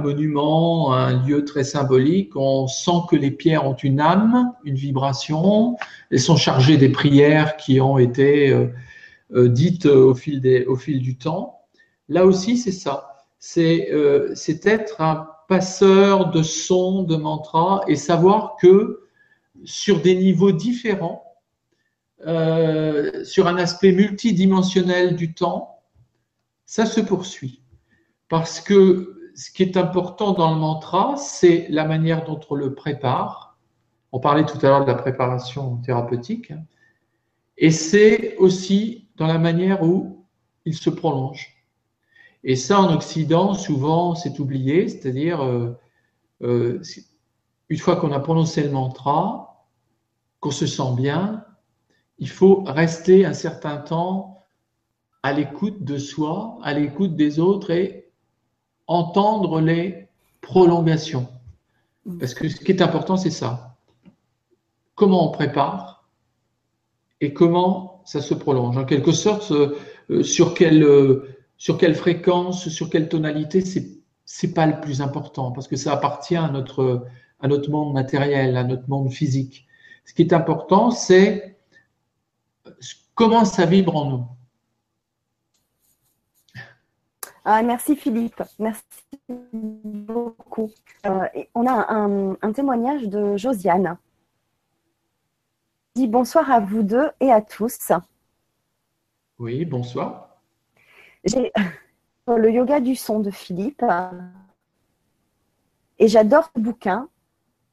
[0.00, 5.76] monument, un lieu très symbolique, on sent que les pierres ont une âme, une vibration,
[6.10, 8.68] elles sont chargées des prières qui ont été euh,
[9.34, 11.62] euh, dites au fil, du temps.
[12.08, 13.08] Là aussi, c'est ça
[13.56, 19.00] euh, c'est être un passeur de sons, de mantras et savoir que
[19.64, 21.24] sur des niveaux différents,
[22.20, 25.79] sur un aspect multidimensionnel du temps,
[26.70, 27.64] ça se poursuit.
[28.28, 32.76] Parce que ce qui est important dans le mantra, c'est la manière dont on le
[32.76, 33.58] prépare.
[34.12, 36.52] On parlait tout à l'heure de la préparation thérapeutique.
[36.52, 36.62] Hein.
[37.58, 40.24] Et c'est aussi dans la manière où
[40.64, 41.60] il se prolonge.
[42.44, 45.76] Et ça, en Occident, souvent, c'est oublié, c'est-à-dire, euh,
[46.42, 46.80] euh,
[47.68, 49.66] une fois qu'on a prononcé le mantra,
[50.38, 51.44] qu'on se sent bien,
[52.18, 54.39] il faut rester un certain temps
[55.22, 58.10] à l'écoute de soi, à l'écoute des autres et
[58.86, 60.08] entendre les
[60.40, 61.28] prolongations.
[62.18, 63.76] Parce que ce qui est important, c'est ça.
[64.94, 66.08] Comment on prépare
[67.20, 68.76] et comment ça se prolonge.
[68.76, 70.84] En quelque sorte, euh, sur quel
[71.56, 75.92] sur quelle fréquence, sur quelle tonalité, c'est c'est pas le plus important parce que ça
[75.92, 77.06] appartient à notre
[77.40, 79.66] à notre monde matériel, à notre monde physique.
[80.04, 81.56] Ce qui est important, c'est
[83.14, 84.24] comment ça vibre en nous.
[87.52, 88.84] Ah, merci Philippe, merci
[89.28, 90.70] beaucoup.
[91.04, 93.98] Euh, on a un, un, témoignage de Josiane.
[95.96, 97.90] Dit bonsoir à vous deux et à tous.
[99.40, 100.40] Oui, bonsoir.
[101.24, 101.50] J'ai
[102.28, 103.84] le yoga du son de Philippe
[105.98, 107.08] et j'adore ce bouquin,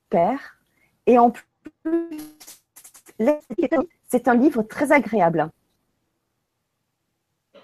[0.10, 0.58] Père.
[1.06, 2.18] Et en plus,
[4.08, 5.52] c'est un livre très agréable.
[7.54, 7.60] Je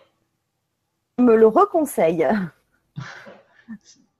[1.20, 2.28] me le reconseille.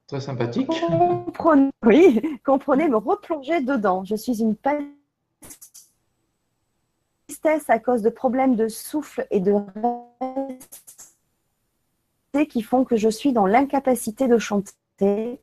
[0.08, 0.70] Très sympathique.
[0.70, 4.04] Comprenez, oui, comprenez, me replonger dedans.
[4.04, 4.56] Je suis une
[7.28, 9.54] tristesse à cause de problèmes de souffle et de
[12.50, 15.40] qui font que je suis dans l'incapacité de chanter.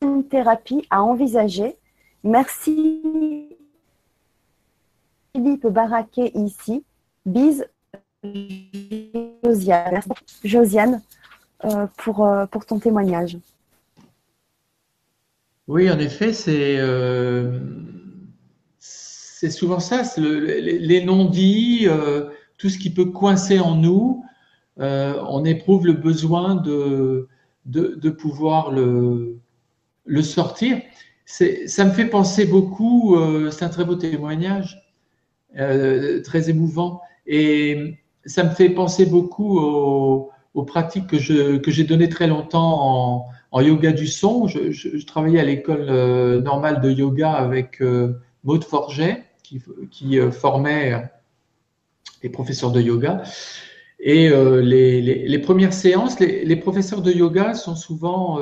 [0.00, 1.76] Une thérapie à envisager
[2.24, 3.56] Merci
[5.32, 6.84] Philippe Barraquet ici.
[7.26, 7.68] Bise
[8.24, 10.00] Josiane,
[10.44, 11.02] Josiane
[11.64, 13.38] euh, pour, euh, pour ton témoignage.
[15.68, 17.60] Oui, en effet, c'est euh,
[18.80, 21.86] souvent ça, les, non-dits,
[22.56, 24.24] tout ce qui peut coincer en nous,
[24.78, 27.28] on éprouve le besoin de,
[27.66, 29.36] de, pouvoir le,
[30.06, 30.80] le sortir.
[31.26, 33.14] Ça me fait penser beaucoup,
[33.50, 34.82] c'est un très beau témoignage,
[35.54, 40.30] très émouvant, et ça me fait penser beaucoup aux,
[40.66, 44.46] pratiques que, je, que j'ai données très longtemps en, yoga du son.
[44.48, 51.10] Je, travaillais à l'école euh, normale de yoga avec euh, Maud Forget, qui, euh, formait
[52.22, 53.22] les professeurs de yoga.
[54.00, 58.38] Et les, les, premières séances, les, professeurs de yoga sont souvent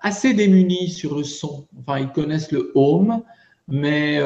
[0.00, 1.66] assez démunis sur le son.
[1.78, 3.22] Enfin, ils connaissent le home,
[3.68, 4.18] mais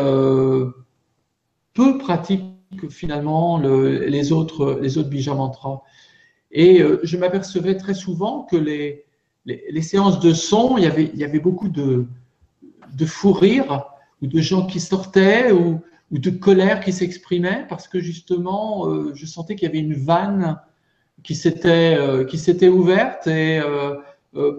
[1.75, 2.52] peu pratiquent
[2.91, 5.83] finalement les autres les autres.
[6.53, 9.05] Et euh, je m'apercevais très souvent que les,
[9.83, 12.07] séances de son, il y avait, beaucoup de,
[12.95, 13.87] de fou rire
[14.21, 15.81] ou de gens qui sortaient ou,
[16.11, 20.61] de colère qui s'exprimaient parce que justement, euh, je sentais qu'il y avait une vanne
[21.23, 23.63] qui s'était euh, ouverte et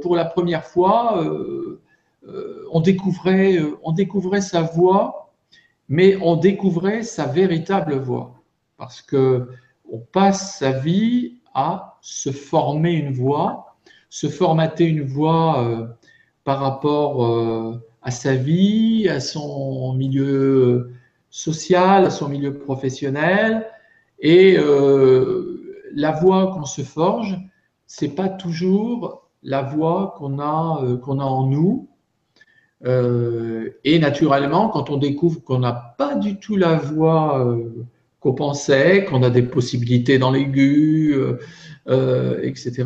[0.02, 1.24] pour la première fois,
[2.72, 5.23] on découvrait sa voix
[5.94, 8.42] mais on découvrait sa véritable voix.
[8.78, 9.48] Parce que
[9.88, 13.76] on passe sa vie à se former une voix,
[14.10, 15.86] se formater une voix euh,
[16.46, 20.94] par rapport euh, à sa vie, à son milieu
[21.30, 23.64] social, à son milieu professionnel,
[24.18, 27.38] et euh, la voix qu'on se forge,
[27.86, 31.88] c'est pas toujours la voix qu'on a qu'on a en nous,
[32.86, 37.70] euh, et naturellement, quand on découvre qu'on n'a pas du tout la voix euh,
[38.20, 41.16] qu'on pensait, qu'on a des possibilités dans l'aigu,
[41.88, 42.86] euh, etc.,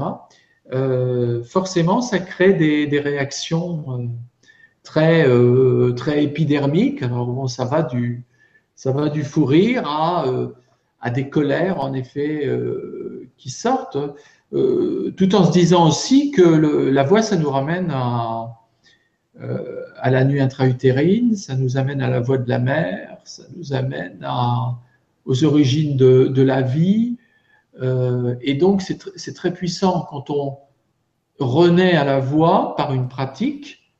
[1.46, 4.12] forcément, ça crée des, réactions
[4.84, 5.26] très,
[5.96, 7.04] très épidermiques.
[7.04, 8.26] Alors, ça va du,
[8.76, 10.26] ça va du fou rire à,
[11.00, 12.52] à des colères, en effet,
[13.38, 13.98] qui sortent,
[14.52, 18.58] tout en se disant aussi que la voix, ça nous ramène à
[19.40, 23.74] à la nuit intra-utérine, ça nous amène à la voie de la mer, ça nous
[23.74, 24.26] amène
[25.26, 27.18] aux origines de, la vie.
[27.82, 30.58] Euh, et donc, c'est très puissant quand on
[31.40, 33.94] renaît à la voix par une pratique,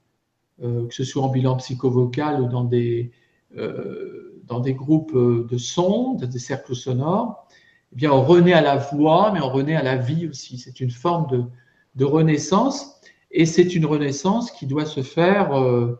[0.64, 3.12] euh, que ce soit en bilan psychovocal ou dans des,
[3.58, 7.48] euh, groupes de sons, dans des cercles sonores.
[7.94, 10.58] Eh bien, on renaît à la voix, mais on renaît à la vie aussi.
[10.58, 11.50] C'est une forme
[11.96, 13.02] de renaissance.
[13.32, 16.00] Et c'est une renaissance qui doit se faire euh,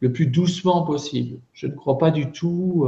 [0.00, 1.40] le plus doucement possible.
[1.52, 2.86] Je ne crois pas du tout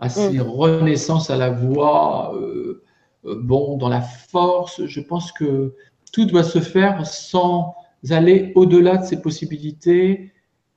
[0.00, 0.42] à, ces mm.
[0.42, 2.82] renaissances à la voix, euh,
[3.24, 4.84] euh, bon, dans la force.
[4.84, 5.74] Je pense que
[6.12, 7.74] tout doit se faire sans
[8.10, 10.32] aller au-delà de ses possibilités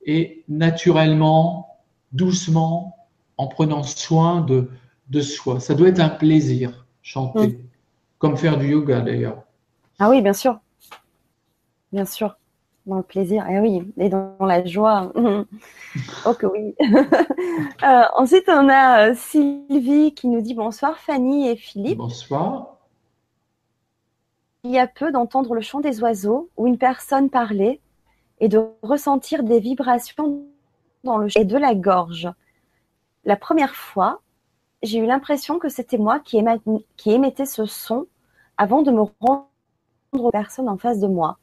[0.06, 1.78] et naturellement,
[2.12, 2.96] doucement,
[3.38, 4.70] en prenant soin de,
[5.10, 5.60] de soi.
[5.60, 7.58] Ça doit être un plaisir, chanter, mm.
[8.20, 9.44] comme faire du yoga d'ailleurs.
[9.98, 10.60] Ah oui, bien sûr.
[11.92, 12.38] Bien sûr,
[12.86, 15.12] dans le plaisir, et eh oui, et dans la joie.
[16.26, 16.76] oh que oui.
[17.84, 21.98] Euh, ensuite, on a euh, Sylvie qui nous dit bonsoir Fanny et Philippe.
[21.98, 22.78] Bonsoir.
[24.64, 27.82] Il y a peu d'entendre le chant des oiseaux ou une personne parler
[28.40, 30.46] et de ressentir des vibrations
[31.04, 32.30] dans le et de la gorge.
[33.26, 34.22] La première fois,
[34.84, 36.44] j'ai eu l'impression que c'était moi qui,
[36.98, 38.06] qui émettais ce son
[38.58, 39.48] avant de me rendre
[40.14, 41.40] aux personnes en face de moi.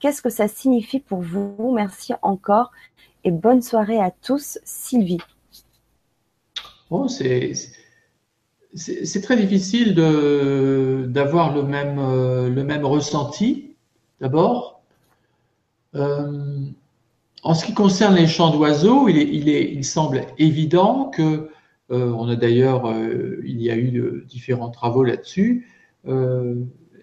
[0.00, 1.72] Qu'est-ce que ça signifie pour vous?
[1.74, 2.70] Merci encore
[3.24, 5.18] et bonne soirée à tous, Sylvie.
[6.90, 7.52] Oh, c'est
[9.22, 13.74] très difficile d'avoir le même, euh, le même ressenti,
[14.20, 14.82] d'abord.
[15.96, 16.60] Euh,
[17.42, 21.50] en ce qui concerne les chants d'oiseaux, il, il, il, semble évident que,
[21.90, 22.92] euh, on a d'ailleurs,
[23.44, 25.66] il y a eu différents travaux là-dessus,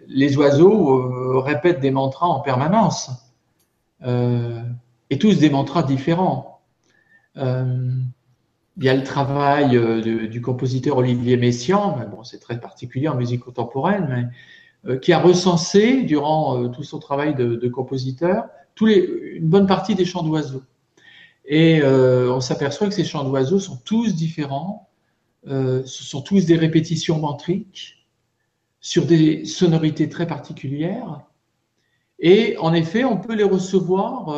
[0.07, 3.11] les oiseaux euh, répètent des mantras en permanence,
[4.03, 4.61] euh,
[5.09, 6.61] et tous des mantras différents.
[7.37, 7.91] Euh,
[8.77, 13.39] il y a le travail du compositeur Olivier Messiaen, bon, c'est très particulier en musique
[13.39, 14.29] contemporaine,
[14.83, 18.47] mais qui a recensé durant tout son travail de, compositeur
[18.81, 20.63] une bonne partie des chants d'oiseaux.
[21.45, 24.89] Et on s'aperçoit que ces chants d'oiseaux sont tous différents,
[25.45, 28.04] ce sont tous des répétitions mantriques,
[28.85, 31.21] sur des sonorités très particulières.
[32.19, 34.29] Et en effet, on peut les recevoir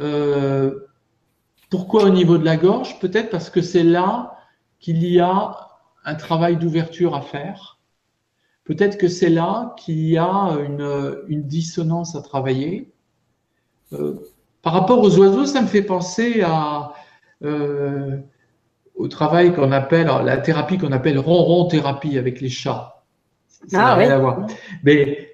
[0.00, 0.80] euh,
[1.70, 2.98] pourquoi au niveau de la gorge?
[2.98, 4.36] Peut-être parce que c'est là
[4.80, 5.56] qu'il y a
[6.04, 7.78] un travail d'ouverture à faire.
[8.64, 10.58] Peut-être que c'est là qu'il y a
[11.28, 12.90] une, dissonance à travailler.
[13.92, 14.14] Euh,
[14.60, 16.44] par rapport aux oiseaux, ça me fait penser
[17.44, 18.18] euh,
[18.96, 22.95] au travail qu'on appelle, la thérapie qu'on appelle ronron thérapie avec les chats.
[23.66, 24.46] Ça n'a ah rien à voir.
[24.84, 25.30] Mais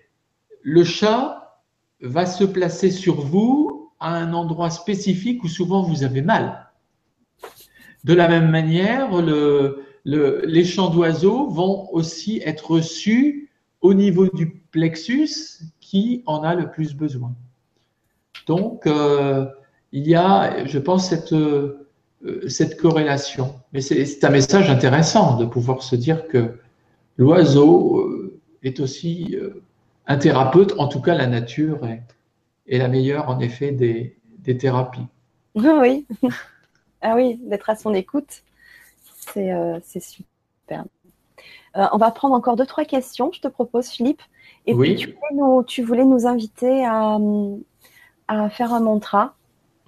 [0.62, 1.60] le chat
[2.00, 6.70] va se placer sur vous à un endroit spécifique où souvent vous avez mal.
[8.04, 13.50] De la même manière, le, les chants d'oiseaux vont aussi être reçus
[13.80, 17.32] au niveau du plexus qui en a le plus besoin.
[18.46, 19.46] Donc, euh,
[19.92, 21.86] il y a, je pense, cette, euh,
[22.48, 23.54] cette corrélation.
[23.72, 26.58] Mais c'est un message intéressant de pouvoir se dire que
[27.18, 28.11] l'oiseau
[28.62, 29.36] est aussi
[30.06, 30.74] un thérapeute.
[30.78, 32.02] En tout cas, la nature est,
[32.66, 35.06] est la meilleure, en effet, des, des thérapies.
[35.54, 36.06] Oui,
[37.02, 38.42] ah oui, d'être à son écoute.
[39.36, 40.84] Euh, c'est super.
[41.76, 44.22] Euh, on va prendre encore deux, trois questions, je te propose, Philippe.
[44.66, 44.96] Et puis,
[45.66, 47.18] tu voulais, nous, inviter à,
[48.50, 49.34] faire un mantra.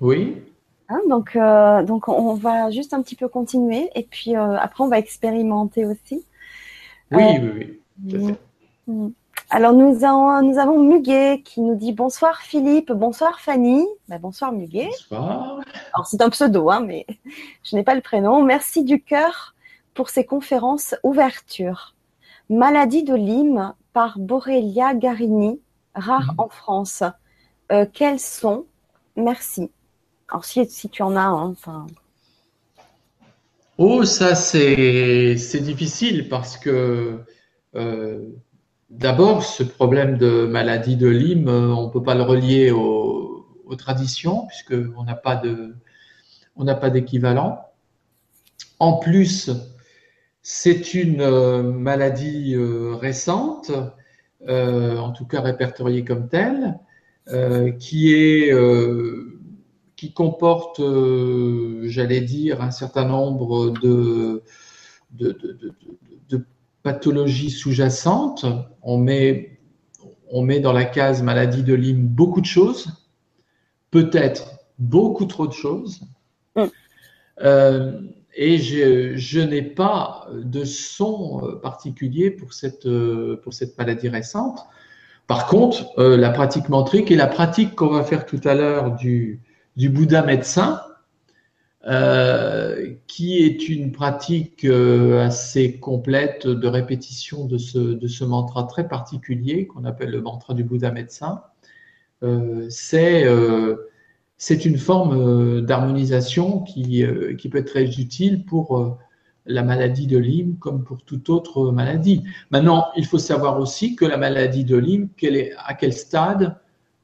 [0.01, 0.43] Oui.
[0.89, 3.91] Hein, donc, euh, donc, on va juste un petit peu continuer.
[3.95, 6.25] Et puis, après, on va expérimenter aussi.
[7.11, 7.51] Oui, oui,
[8.03, 8.19] oui.
[8.19, 8.35] Mm.
[9.51, 13.87] Alors, nous avons, nous avons Muguet qui nous dit bonsoir Philippe, bonsoir Fanny.
[14.09, 14.91] Ben, bonsoir Muguet.
[15.11, 15.61] Bonsoir.
[15.93, 17.07] Alors, c'est un pseudo, hein, mais
[17.63, 18.43] je n'ai pas le prénom.
[18.43, 19.55] Merci du cœur
[19.95, 21.95] pour ces conférences ouverture.
[22.51, 25.61] Maladie de Lyme par Borrelia Garini,
[25.95, 26.41] rare mhm.
[26.41, 27.03] en France.
[27.73, 28.67] Euh, quels sont?
[29.17, 29.71] Merci.
[30.29, 31.87] Alors, si, si tu en as, hein, enfin.
[33.79, 37.21] Oh, ça, c'est difficile parce que.
[37.77, 38.21] Euh,
[38.99, 43.21] D'abord, ce problème de maladie de Lyme, euh, on ne peut pas le relier aux,
[43.77, 45.75] traditions puisqu'on n'a pas de,
[46.55, 47.59] on n'a pas d'équivalent.
[48.79, 49.51] En plus,
[50.43, 53.73] c'est une euh, maladie euh, récente,
[54.47, 56.79] en tout cas répertoriée comme telle,
[57.81, 58.53] qui est
[59.97, 60.81] qui comporte,
[61.85, 64.43] j'allais dire, un certain nombre de,
[65.13, 65.33] de,
[66.29, 66.45] de
[66.85, 68.45] pathologie sous-jacente,
[68.83, 69.59] on met,
[70.31, 72.89] on met dans la case maladie de Lyme beaucoup de choses,
[73.91, 76.03] peut-être beaucoup trop de choses.
[76.55, 76.63] Mm.
[77.43, 78.01] Euh,
[78.37, 84.11] et je, je n'ai pas de son euh, particulier pour cette, euh, pour cette maladie
[84.11, 84.61] récente.
[85.27, 89.41] Par contre, la pratique mantrique et la pratique qu'on va faire tout à l'heure du,
[89.75, 90.83] du Bouddha médecin,
[91.87, 98.65] euh, qui est une pratique euh, assez complète de répétition de ce, de ce mantra
[98.65, 101.43] très particulier qu'on appelle le mantra du Bouddha médecin.
[102.23, 103.27] Euh, c'est
[104.39, 107.05] c'est une forme d'harmonisation qui,
[107.39, 108.99] qui peut être très utile pour
[109.47, 112.25] la maladie de Lyme comme pour toute autre maladie.
[112.51, 116.57] Maintenant, il faut savoir aussi que la maladie de Lyme, est, à quel stade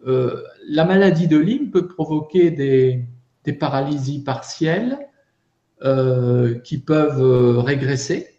[0.05, 3.05] la maladie de Lyme peut provoquer des,
[3.45, 4.99] des paralysies partielles
[5.83, 8.35] euh, qui peuvent euh, régresser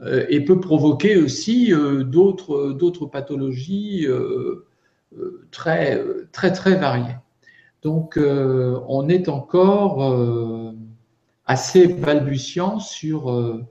[0.00, 1.72] euh, et peut provoquer aussi
[2.06, 4.06] d'autres, pathologies
[5.50, 6.02] très,
[6.32, 7.16] très, très variées.
[7.82, 10.74] Donc, on est encore
[11.44, 13.62] assez balbutiant sur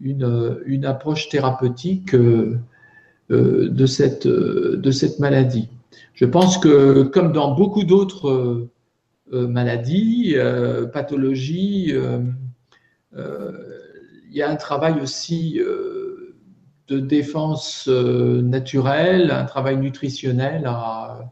[0.00, 2.16] une, une approche thérapeutique
[3.30, 5.68] de, cette, de cette maladie.
[6.14, 8.66] Je pense que, comme dans beaucoup d'autres
[9.34, 11.92] maladies, euh, pathologies.
[11.92, 12.20] Euh,
[14.30, 15.60] il y a un travail aussi
[16.88, 21.30] de défense naturelle, un travail nutritionnel à,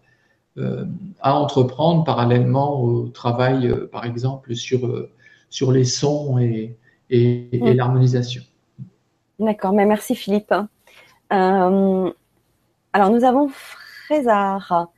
[1.21, 5.09] à entreprendre parallèlement au travail, par exemple, sur,
[5.51, 6.77] sur les sons et,
[7.11, 7.73] et, mm.
[7.73, 8.43] l'harmonisation.
[9.41, 10.55] D'accord, mais merci Philippe.
[11.29, 12.15] alors
[12.93, 14.93] nous avons Frézard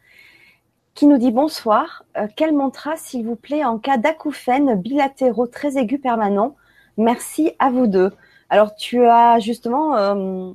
[0.95, 2.05] qui nous dit bonsoir.
[2.17, 6.57] Euh, quel mantra, s'il vous plaît, en cas d'acouphènes bilatéraux très aigus permanents?
[6.97, 8.13] Merci à vous deux.
[8.49, 10.53] Alors, tu as justement euh,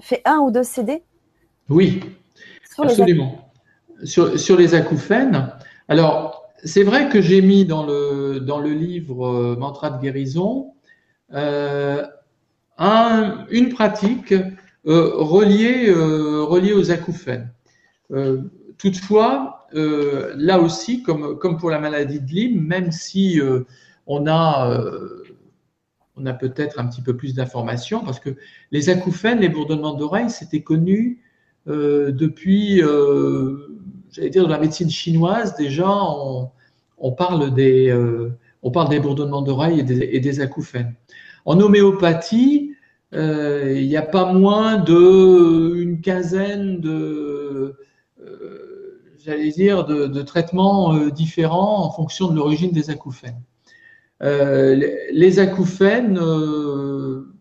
[0.00, 1.02] fait un ou deux CD
[1.68, 2.00] Oui,
[2.78, 3.50] absolument.
[4.04, 5.52] sur, les acouphènes.
[5.88, 10.72] Alors, c'est vrai que j'ai mis dans le, dans le livre euh, Mantra de guérison
[13.52, 14.34] une pratique
[14.84, 17.52] reliée, reliée aux acouphènes.
[18.78, 23.60] toutefois, euh, là aussi, comme, pour la maladie de Lyme, même si euh,
[24.06, 25.22] on a, euh,
[26.16, 28.30] on a peut-être un petit peu plus d'informations, parce que
[28.70, 31.22] les acouphènes, les bourdonnements d'oreilles, c'était connu
[31.66, 32.78] depuis,
[34.10, 35.88] j'allais dire, dans la médecine chinoise, déjà,
[36.98, 37.96] on, parle des,
[38.62, 40.94] on parle des bourdonnements d'oreilles et des, acouphènes.
[41.44, 42.74] En homéopathie,
[43.12, 47.76] il n'y a pas moins d'une quinzaine de,
[49.24, 53.40] j'allais dire, de, traitements différents en fonction de l'origine des acouphènes.
[54.20, 56.18] les acouphènes,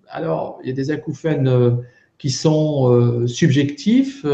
[0.09, 1.79] alors il y a des acouphènes
[2.17, 4.25] qui sont subjectifs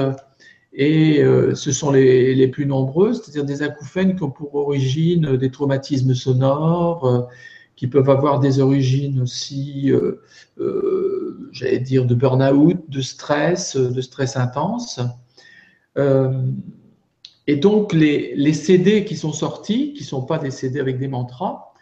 [0.76, 5.50] et euh, ce sont les, plus nombreuses, c'est-à-dire des acouphènes qui ont pour origine des
[5.50, 7.22] traumatismes sonores, euh,
[7.78, 10.22] qui peuvent avoir des origines aussi, euh,
[10.60, 15.00] euh j'allais dire, de burn-out, de stress, de stress intense.
[17.48, 21.08] Et donc, les, CD qui sont sortis, qui ne sont pas des CD avec des
[21.08, 21.74] mantras,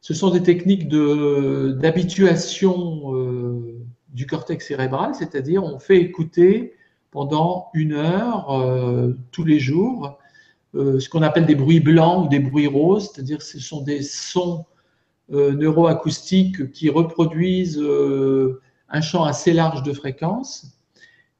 [0.00, 3.12] ce sont des techniques d'habituation
[4.14, 6.74] du cortex cérébral, c'est-à-dire on fait écouter
[7.10, 10.18] pendant une heure euh, tous les jours,
[10.74, 14.02] euh, ce qu'on appelle des bruits blancs ou des bruits roses, c'est-à-dire ce sont des
[14.02, 14.64] sons
[15.32, 17.82] euh, neuroacoustiques qui reproduisent
[18.88, 20.78] un champ assez large de fréquences.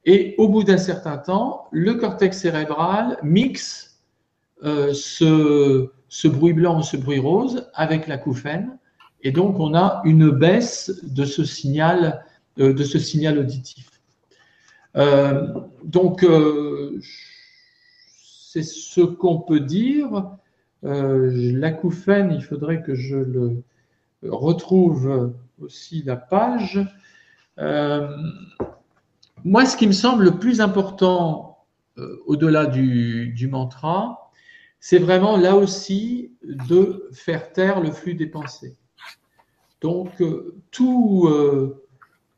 [0.07, 4.01] Et au bout d'un certain temps, le cortex cérébral mixe
[4.63, 8.79] ce, ce, bruit blanc ou ce bruit rose avec l'acouphène.
[9.23, 12.25] Et donc, on a une baisse de ce signal,
[12.57, 13.95] de ce signal auditif.
[14.97, 17.01] Euh, donc, euh,
[18.11, 20.31] c'est ce qu'on peut dire.
[20.85, 23.63] Euh, l'acouphène, il faudrait que je le
[24.23, 26.81] retrouve aussi la page.
[29.45, 31.67] Moi, ce qui me semble le plus important
[32.27, 34.33] au-delà du, mantra,
[34.81, 38.77] c'est vraiment là aussi de faire taire le flux des pensées.
[39.81, 40.11] Donc,
[40.73, 41.29] tout,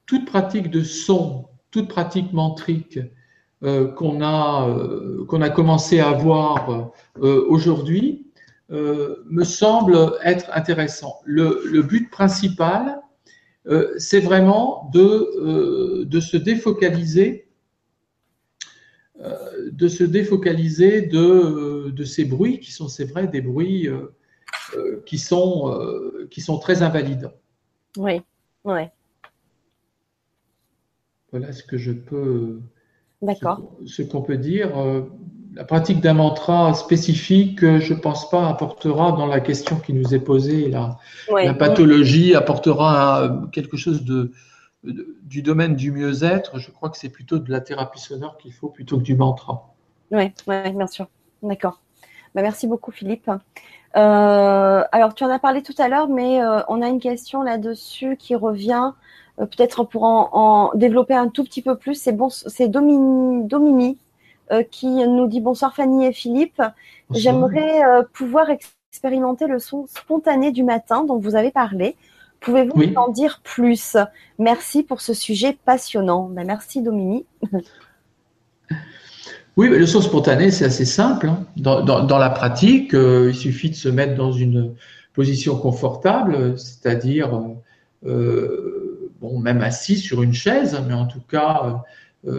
[0.04, 1.46] toute pratique de son
[1.76, 2.98] toute pratique mantrique
[3.62, 6.90] euh, qu'on a, euh, qu'on a commencé à voir
[7.22, 8.22] euh, aujourd'hui
[8.68, 11.20] me semble être intéressant.
[11.24, 13.00] Le, but principal,
[13.98, 17.48] c'est vraiment de, de se défocaliser
[19.72, 23.88] de se défocaliser de, de, ces bruits qui sont, c'est vrai, des bruits
[25.06, 27.32] qui, sont, qui sont très invalidants.
[27.96, 28.20] Oui,
[28.64, 28.82] oui.
[31.32, 32.60] Voilà ce que je peux.
[33.22, 33.76] D'accord.
[33.86, 34.70] Ce, qu'on peut dire.
[35.56, 39.76] Euh, la pratique d'un mantra spécifique, euh, je ne pense pas, apportera dans la question
[39.76, 40.98] qui nous est posée, la,
[41.30, 44.32] la pathologie apportera quelque chose de,
[44.84, 46.58] du domaine du mieux-être.
[46.58, 49.74] Je crois que c'est plutôt de la thérapie sonore qu'il faut plutôt que du mantra.
[50.10, 51.08] Oui, ouais, bien sûr.
[51.42, 51.80] D'accord.
[52.34, 53.30] Bah, merci beaucoup, Philippe.
[53.96, 58.16] Euh, alors, tu en as parlé tout à l'heure, mais on a une question là-dessus
[58.16, 58.92] qui revient
[59.40, 64.05] euh, peut-être pour en, développer un tout petit peu plus, c'est bon, c'est Domini, euh,
[64.70, 66.62] qui nous dit bonsoir Fanny et Philippe.
[67.10, 68.48] J'aimerais euh, pouvoir
[68.90, 71.96] expérimenter le son spontané du matin dont vous avez parlé.
[72.40, 73.96] Pouvez-vous en dire plus?
[74.38, 76.28] Merci pour ce sujet passionnant.
[76.28, 77.26] Ben, merci Domini.
[79.58, 81.30] Oui, mais le son spontané, c'est assez simple.
[81.30, 81.46] Hein.
[81.56, 84.74] Dans, la pratique, il suffit de se mettre dans une
[85.14, 87.30] position confortable, c'est-à-dire
[89.20, 91.80] bon, même assis sur une chaise, mais en tout cas euh, euh,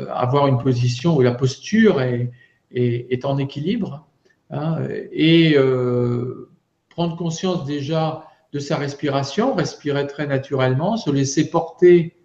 [0.09, 2.31] avoir une position où la posture est,
[2.71, 4.07] est, en équilibre
[4.49, 4.79] hein,
[5.11, 6.49] et euh,
[6.89, 12.15] prendre conscience déjà de sa respiration, respirer très naturellement, se laisser porter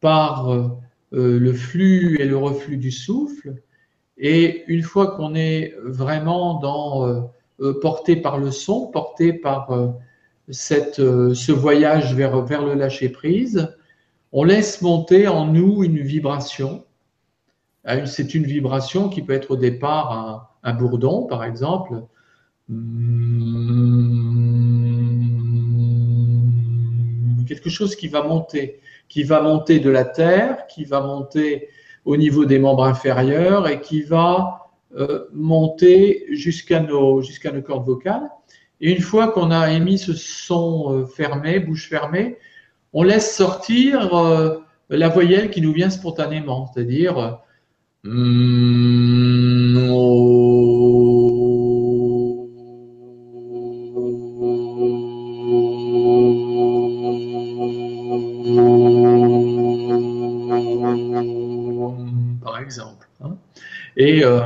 [0.00, 0.72] par
[1.12, 3.54] le flux et le reflux du souffle.
[4.16, 7.30] Et une fois qu'on est vraiment dans
[7.82, 9.68] porté par le son, porté par
[10.48, 13.68] cette, ce voyage vers, vers le lâcher prise,
[14.32, 16.84] on laisse monter en nous une vibration.
[18.04, 22.02] C'est une vibration qui peut être au départ un, bourdon, par exemple.
[27.48, 31.68] Quelque chose qui va monter, qui va monter de la terre, qui va monter
[32.04, 37.86] au niveau des membres inférieurs et qui va euh, monter jusqu'à nos, jusqu'à nos cordes
[37.86, 38.28] vocales.
[38.80, 42.38] Et une fois qu'on a émis ce son euh, fermé, bouche fermée,
[42.92, 44.58] on laisse sortir euh,
[44.88, 47.40] la voyelle qui nous vient spontanément, c'est-à-dire
[48.02, 48.12] par
[62.58, 63.06] exemple.
[63.20, 63.36] Hein.
[63.98, 64.40] Et euh,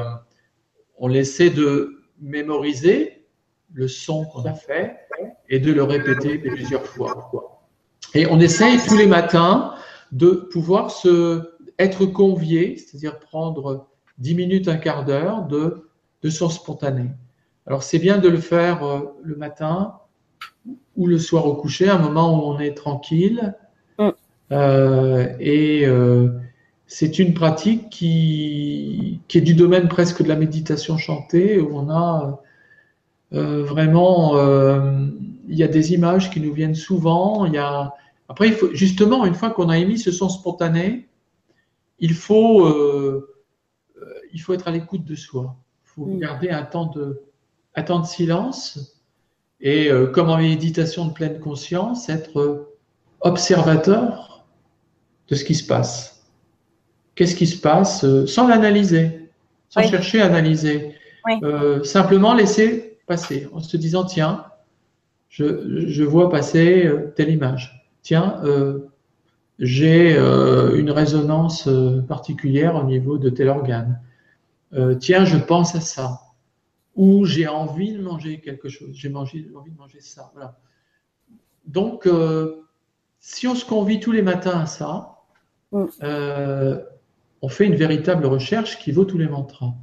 [0.98, 3.24] on essaie de mémoriser
[3.72, 4.96] le son qu'on a fait
[5.48, 7.62] et de le répéter plusieurs fois.
[8.14, 9.74] Et on essaye tous les matins
[10.10, 13.86] de pouvoir se, être convié, c'est-à-dire prendre
[14.18, 15.88] 10 minutes, un quart d'heure de,
[16.22, 17.10] de son spontané.
[17.66, 19.94] Alors c'est bien de le faire euh, le matin
[20.96, 23.54] ou le soir au coucher, un moment où on est tranquille.
[23.98, 24.08] Mm.
[24.52, 26.28] Euh, et euh,
[26.86, 31.90] c'est une pratique qui, qui, est du domaine presque de la méditation chantée, où on
[31.90, 32.40] a
[33.32, 34.36] vraiment,
[35.48, 37.46] il y a des images qui nous viennent souvent.
[37.46, 37.94] Il y a,
[38.28, 41.08] après, il faut, justement, une fois qu'on a émis ce son spontané,
[41.98, 42.68] il faut,
[44.32, 45.56] il faut être à l'écoute de soi.
[45.84, 46.18] Il faut mm.
[46.18, 47.22] garder un temps de,
[47.74, 48.94] un temps de silence
[49.60, 52.68] et, euh, comme en méditation de pleine conscience, être
[53.20, 54.44] observateur
[55.28, 56.26] de ce qui se passe.
[57.14, 59.30] Qu'est-ce qui se passe euh, sans l'analyser,
[59.68, 60.94] sans chercher à analyser.
[61.42, 64.44] Euh, simplement laisser passer en se disant tiens,
[65.30, 67.88] je, je vois passer telle image.
[68.02, 68.42] Tiens,
[69.58, 71.68] j'ai une résonance
[72.08, 74.00] particulière au niveau de tel organe.
[75.00, 76.24] tiens, je pense à ça
[76.96, 80.30] ou j'ai envie de manger quelque chose, j'ai envie de manger ça.
[80.34, 80.58] Voilà.
[81.66, 82.64] Donc, euh,
[83.20, 85.22] si on se convie tous les matins à ça,
[85.72, 85.84] mm.
[86.02, 86.82] euh,
[87.42, 89.74] on fait une véritable recherche qui vaut tous les mantras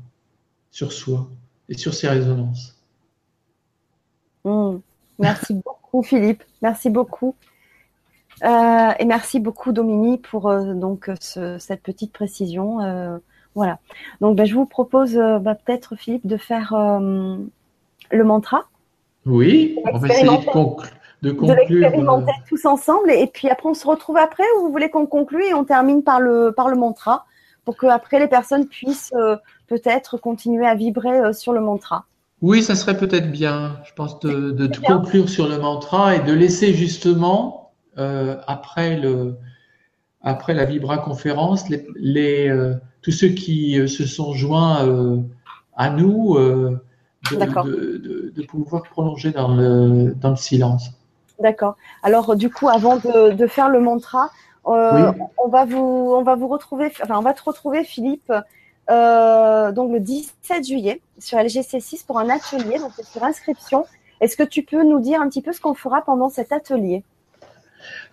[0.69, 1.30] sur soi
[1.69, 2.81] et sur ses résonances.
[4.45, 4.77] Mm.
[5.19, 6.43] Merci beaucoup, Philippe.
[6.61, 7.35] Merci beaucoup.
[8.43, 13.19] Euh, et merci beaucoup, Domini, pour donc cette petite précision.
[13.55, 13.80] Voilà.
[14.22, 17.38] Donc, ben, je vous propose euh, bah, peut-être, Philippe, de faire euh,
[18.11, 18.63] le mantra.
[19.26, 20.89] Oui, on va essayer de, conclure.
[21.22, 23.11] l'expérimenter euh, tous ensemble.
[23.11, 26.03] Et, puis après, on se retrouve après ou vous voulez qu'on conclue et on termine
[26.03, 27.26] par le, par le mantra
[27.65, 29.13] pour que après les personnes puissent
[29.68, 32.05] peut-être continuer à vibrer sur le mantra.
[32.41, 36.34] Oui, ça serait peut-être bien, je pense, de, de conclure sur le mantra et de
[36.34, 37.61] laisser justement,
[37.97, 39.38] après, le,
[40.22, 42.49] après la Vibra conférence, les, les
[43.01, 45.18] tous ceux qui euh, se sont joints euh,
[45.76, 46.80] à nous, euh,
[47.31, 50.91] de, pouvoir prolonger dans le, dans le silence.
[51.39, 51.76] D'accord.
[52.03, 54.30] Alors, du coup, avant de, faire le mantra,
[54.65, 55.13] on,
[55.49, 58.31] va vous, on va vous retrouver, enfin, on va te retrouver, Philippe,
[58.88, 63.85] donc le 17 juillet sur LGC6 pour un atelier, donc c'est sur inscription.
[64.19, 67.03] Est-ce que tu peux nous dire un petit peu ce qu'on fera pendant cet atelier?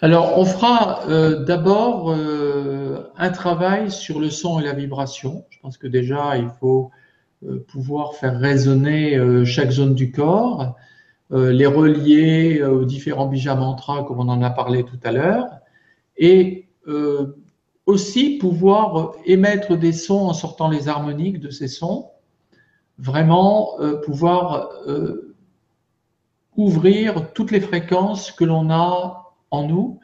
[0.01, 5.45] Alors, on fera euh, d'abord euh, un travail sur le son et la vibration.
[5.51, 6.93] Je pense que déjà, il faut
[7.45, 10.77] euh, pouvoir faire résonner chaque zone du corps,
[11.31, 15.47] les relier aux différents bija mantras, comme on en a parlé tout à l'heure,
[16.17, 16.67] et
[17.85, 22.07] aussi pouvoir émettre des sons en sortant les harmoniques de ces sons,
[22.99, 23.77] vraiment
[24.07, 24.71] pouvoir
[26.57, 30.01] ouvrir toutes les fréquences que l'on a en nous.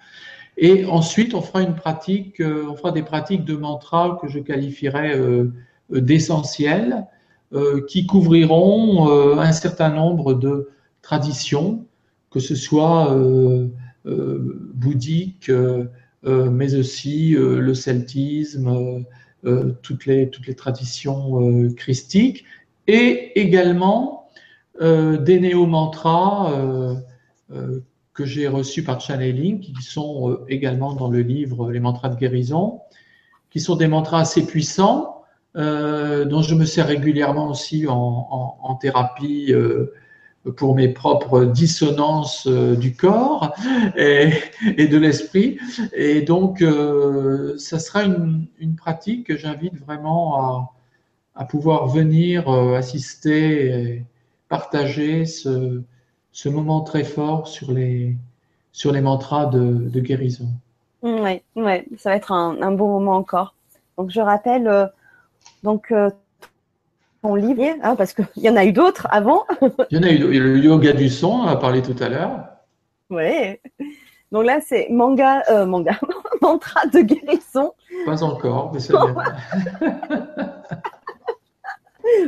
[0.57, 4.39] Et ensuite, on fera une pratique, euh, on fera des pratiques de mantra que je
[4.39, 5.53] qualifierais euh,
[5.91, 7.07] d'essentielles,
[7.53, 10.71] euh, qui couvriront un certain nombre de
[11.03, 11.87] traditions,
[12.31, 13.15] que ce soit
[14.05, 15.51] bouddhique,
[16.25, 19.05] mais aussi le celtisme,
[19.83, 22.45] toutes les toutes les traditions christiques,
[22.89, 24.31] et également
[24.81, 26.97] des néo-mantras
[28.15, 32.17] que j'ai reçus par channeling, qui sont euh, également dans le livre Les mantras de
[32.17, 32.81] guérison,
[33.51, 35.25] qui sont des mantras assez puissants,
[35.57, 39.93] euh, dont je me sers régulièrement aussi en, thérapie euh,
[40.57, 43.55] pour mes propres dissonances du corps
[43.97, 44.33] et,
[44.67, 45.59] de l'esprit.
[45.95, 46.63] Et donc,
[47.57, 48.47] ça sera une,
[48.77, 50.73] pratique que j'invite vraiment à,
[51.37, 54.05] à, pouvoir venir assister et
[54.49, 55.83] partager ce,
[56.35, 58.15] ce moment très fort sur les,
[58.73, 60.49] sur les mantras de, guérison.
[61.03, 63.55] Oui, ouais, ça va être un, un, beau moment encore.
[63.97, 64.87] Donc je rappelle euh,
[65.63, 66.11] donc euh,
[67.23, 69.45] ton livre, hein, parce qu'il y en a eu d'autres avant.
[69.91, 72.49] Il y en a eu le yoga du son, on a parlé tout à l'heure.
[73.11, 73.61] Oui.
[74.33, 75.97] Donc là, c'est manga, euh, manga,
[76.43, 77.73] mantra de guérison.
[78.07, 79.15] Pas encore, mais c'est bien.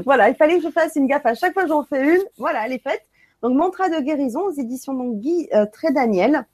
[0.04, 2.22] voilà, il fallait que je fasse une gaffe à chaque fois que j'en fais une.
[2.38, 3.02] Voilà, elle est faite.
[3.46, 6.46] Donc, Mantra de guérison aux éditions donc, Guy euh, Daniel,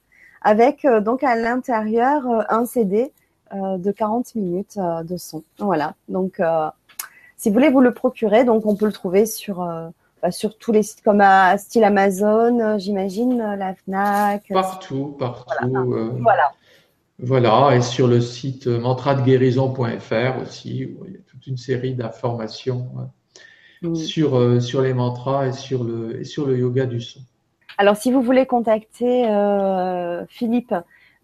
[0.43, 3.11] avec euh, donc à l'intérieur euh, un CD
[3.51, 5.43] de 40 minutes de son.
[5.59, 5.93] Voilà.
[6.09, 6.41] Donc,
[7.37, 9.57] si vous voulez vous le procurer, donc on peut le trouver sur
[10.23, 14.47] bah, sur tous les sites comme à style Amazon, j'imagine, la Fnac.
[14.49, 15.53] Partout, partout.
[16.19, 16.51] Voilà.
[17.19, 17.75] voilà.
[17.75, 22.87] et sur le site mantradeguérison.fr aussi, où il y a toute une série d'informations
[23.83, 23.95] Mm.
[23.95, 27.19] sur, euh, sur les mantras et sur, le, et sur le yoga du son.
[27.77, 30.75] Alors, si vous voulez contacter euh, Philippe,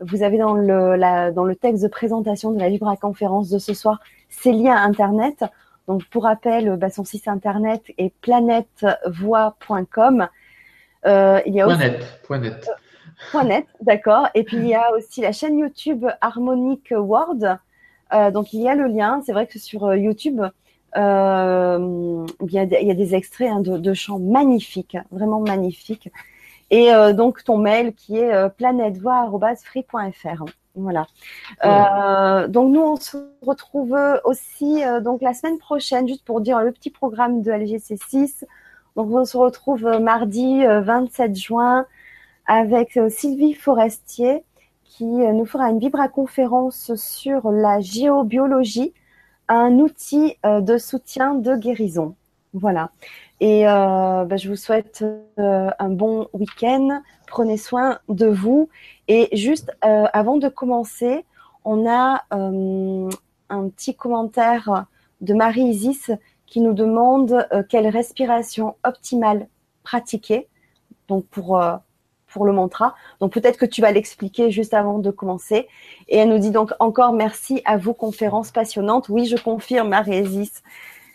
[0.01, 3.59] vous avez dans le, la, dans le texte de présentation de la Libra conférence de
[3.59, 3.99] ce soir
[4.29, 5.45] ces liens Internet.
[5.87, 10.27] Donc, pour rappel, bah, son site internet est planètevoix.com.
[11.05, 12.69] Euh, il y a point net, point net.
[13.31, 14.27] point net, d'accord.
[14.35, 17.57] Et puis il y a aussi la chaîne YouTube Harmonic World.
[18.13, 19.21] Euh, donc il y a le lien.
[19.25, 20.41] C'est vrai que sur euh, YouTube,
[20.97, 25.39] euh, il, y a, il, y a, des extraits hein, de, de, chants magnifiques, vraiment
[25.39, 26.09] magnifiques.
[26.71, 28.49] Et euh, donc ton mail qui est euh.
[30.75, 31.07] Voilà.
[31.65, 36.71] Euh, donc nous on se retrouve aussi donc la semaine prochaine, juste pour dire le
[36.71, 38.45] petit programme de LGC6.
[38.95, 41.85] Donc on se retrouve mardi 27 juin
[42.45, 44.43] avec Sylvie Forestier
[44.83, 48.93] qui nous fera une vibra-conférence sur la géobiologie,
[49.49, 52.15] un outil de soutien de guérison.
[52.53, 52.91] Voilà.
[53.39, 55.03] Et euh, bah, je vous souhaite
[55.39, 57.01] euh, un bon week-end.
[57.27, 58.69] Prenez soin de vous.
[59.07, 61.25] Et juste euh, avant de commencer,
[61.63, 63.09] on a euh,
[63.49, 64.85] un petit commentaire
[65.21, 66.11] de Marie-Isis
[66.47, 69.47] qui nous demande euh, quelle respiration optimale
[69.83, 70.47] pratiquer.
[71.07, 71.61] Donc pour
[72.29, 72.95] pour le mantra.
[73.19, 75.67] Donc peut-être que tu vas l'expliquer juste avant de commencer.
[76.07, 79.09] Et elle nous dit donc encore merci à vous, conférence passionnante.
[79.09, 80.63] Oui, je confirme, Marie-Isis.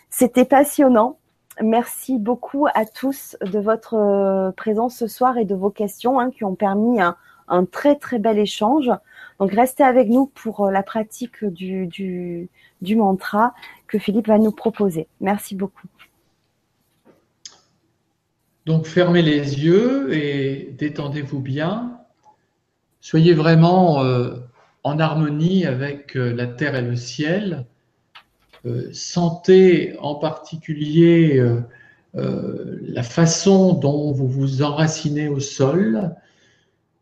[0.09, 1.17] C'était passionnant.
[1.61, 6.29] Merci beaucoup à tous de votre euh, présence ce soir et de vos questions hein,
[6.29, 7.15] qui ont permis un,
[7.65, 8.91] très très bel échange.
[9.39, 12.49] Donc restez avec nous pour euh, la pratique du
[12.81, 13.53] mantra
[13.87, 15.07] que Philippe va nous proposer.
[15.21, 15.87] Merci beaucoup.
[18.65, 21.99] Donc fermez les yeux et détendez-vous bien.
[22.99, 24.37] Soyez vraiment euh,
[24.83, 27.67] en harmonie avec euh, la terre et le ciel.
[28.65, 31.43] Euh, sentez en particulier
[32.13, 36.15] la façon dont vous vous enracinez au sol,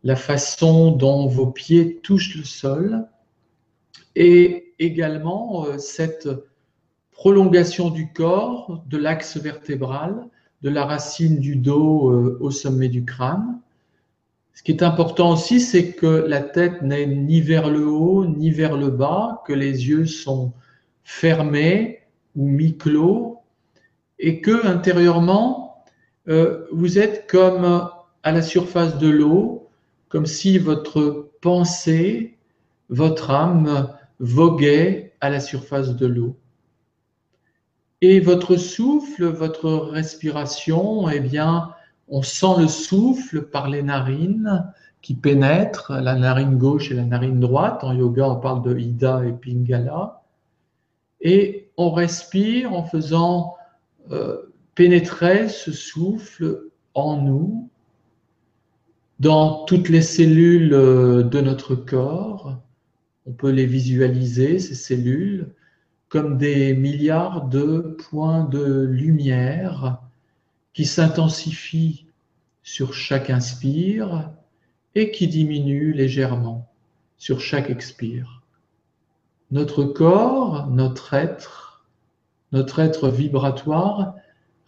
[0.02, 3.06] la façon dont vos pieds touchent le sol,
[4.16, 6.28] et également cette
[7.12, 10.28] prolongation du corps, de l'axe vertébral,
[10.64, 13.60] de la racine du dos au sommet du crâne.
[14.54, 18.50] Ce qui est important aussi, c'est que la tête n'est ni vers le haut ni
[18.50, 20.52] vers le bas, que les yeux sont
[21.02, 22.00] fermé
[22.34, 23.40] ou mi-clos
[24.18, 25.84] et que intérieurement,
[26.28, 27.90] euh, vous êtes comme
[28.22, 29.68] à la surface de l'eau,
[30.08, 32.38] comme si votre pensée,
[32.88, 36.36] votre âme voguait à la surface de l'eau.
[38.06, 41.70] Et votre souffle, votre respiration, eh bien,
[42.06, 44.70] on sent le souffle par les narines
[45.00, 47.82] qui pénètrent, la narine gauche et la narine droite.
[47.82, 50.20] En yoga, on parle de Ida et Pingala
[51.22, 53.54] et on respire en faisant
[54.12, 57.70] euh, pénétrer ce souffle en nous,
[59.18, 62.60] dans toutes les cellules euh, de notre corps.
[63.24, 65.54] On peut les visualiser, ces cellules,
[66.14, 70.00] comme des milliards de points de lumière
[70.72, 72.06] qui s'intensifient
[72.62, 74.30] sur chaque inspire
[74.94, 76.70] et qui diminuent légèrement
[77.18, 78.44] sur chaque expire.
[79.50, 81.84] Notre corps, notre être,
[82.52, 84.14] notre être vibratoire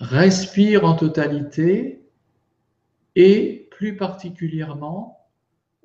[0.00, 2.02] respire en totalité
[3.14, 5.28] et plus particulièrement,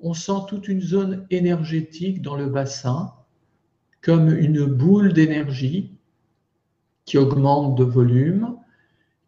[0.00, 3.14] on sent toute une zone énergétique dans le bassin
[4.02, 5.96] comme une boule d'énergie
[7.04, 8.56] qui augmente de volume,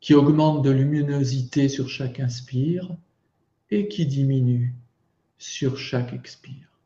[0.01, 2.95] qui augmente de luminosité sur chaque inspire
[3.71, 4.75] et qui diminue
[5.39, 6.79] sur chaque expire.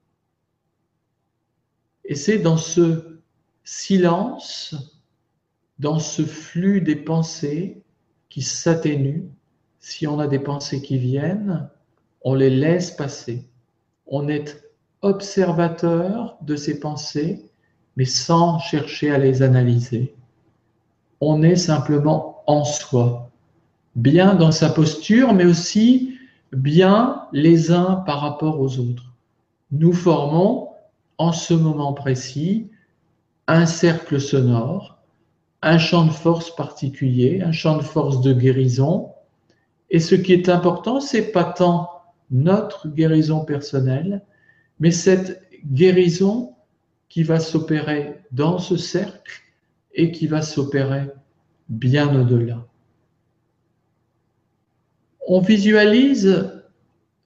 [2.05, 3.19] Et c'est dans ce
[3.65, 4.75] silence,
[5.79, 7.83] dans ce flux des pensées
[8.29, 9.29] qui s'atténuent,
[9.81, 11.69] si on a des pensées qui viennent,
[12.23, 13.47] on les laisse passer.
[14.07, 14.65] On est
[15.03, 17.48] observateur de ces pensées,
[17.99, 20.15] mais sans chercher à les analyser.
[21.21, 23.29] On est simplement en soi,
[23.97, 26.17] bien dans sa posture, mais aussi
[26.53, 29.13] bien les uns par rapport aux autres.
[29.73, 30.69] Nous formons
[31.19, 32.71] en ce moment précis
[33.49, 34.99] un cercle sonore,
[35.61, 39.09] un champ de force particulier, un champ de force de guérison.
[39.91, 41.91] Et ce qui est important, c'est pas tant
[42.31, 44.23] notre guérison personnelle,
[44.79, 46.55] mais cette guérison
[47.09, 49.43] qui va s'opérer dans ce cercle
[49.95, 51.11] et qui va s'opérer
[51.69, 52.67] bien au-delà.
[55.27, 56.63] On visualise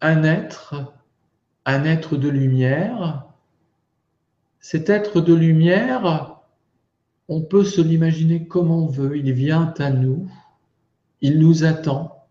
[0.00, 0.94] un être,
[1.64, 3.26] un être de lumière,
[4.60, 6.40] cet être de lumière,
[7.28, 10.28] on peut se l'imaginer comme on veut, il vient à nous,
[11.20, 12.26] il nous attend,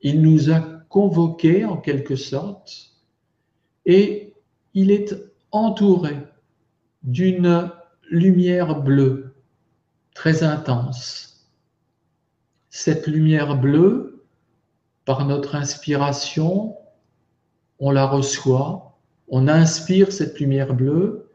[0.00, 2.92] il nous a convoqués en quelque sorte,
[3.84, 4.34] et
[4.72, 5.14] il est
[5.50, 6.16] entouré
[7.04, 7.70] d'une
[8.10, 9.34] lumière bleue
[10.14, 11.50] très intense.
[12.70, 14.24] Cette lumière bleue,
[15.04, 16.76] par notre inspiration,
[17.78, 18.98] on la reçoit,
[19.28, 21.30] on inspire cette lumière bleue,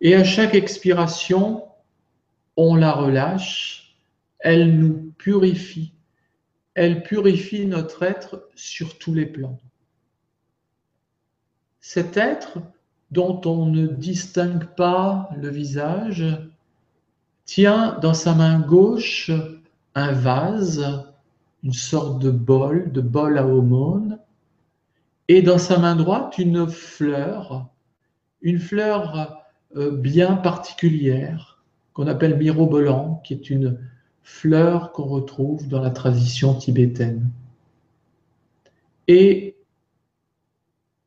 [0.00, 1.64] et à chaque expiration,
[2.56, 3.98] on la relâche,
[4.40, 5.94] elle nous purifie,
[6.74, 9.58] elle purifie notre être sur tous les plans.
[11.80, 12.58] Cet être
[13.10, 16.24] dont on ne distingue pas le visage
[17.44, 19.30] tient dans sa main gauche
[19.94, 20.84] un vase,
[21.62, 24.18] une sorte de bol, de bol à aumône,
[25.28, 27.66] et dans sa main droite une fleur,
[28.42, 29.46] une fleur
[29.76, 31.62] euh, bien particulière
[31.92, 33.78] qu'on appelle mirobolant, qui est une
[34.22, 37.30] fleur qu'on retrouve dans la tradition tibétaine.
[39.08, 39.56] Et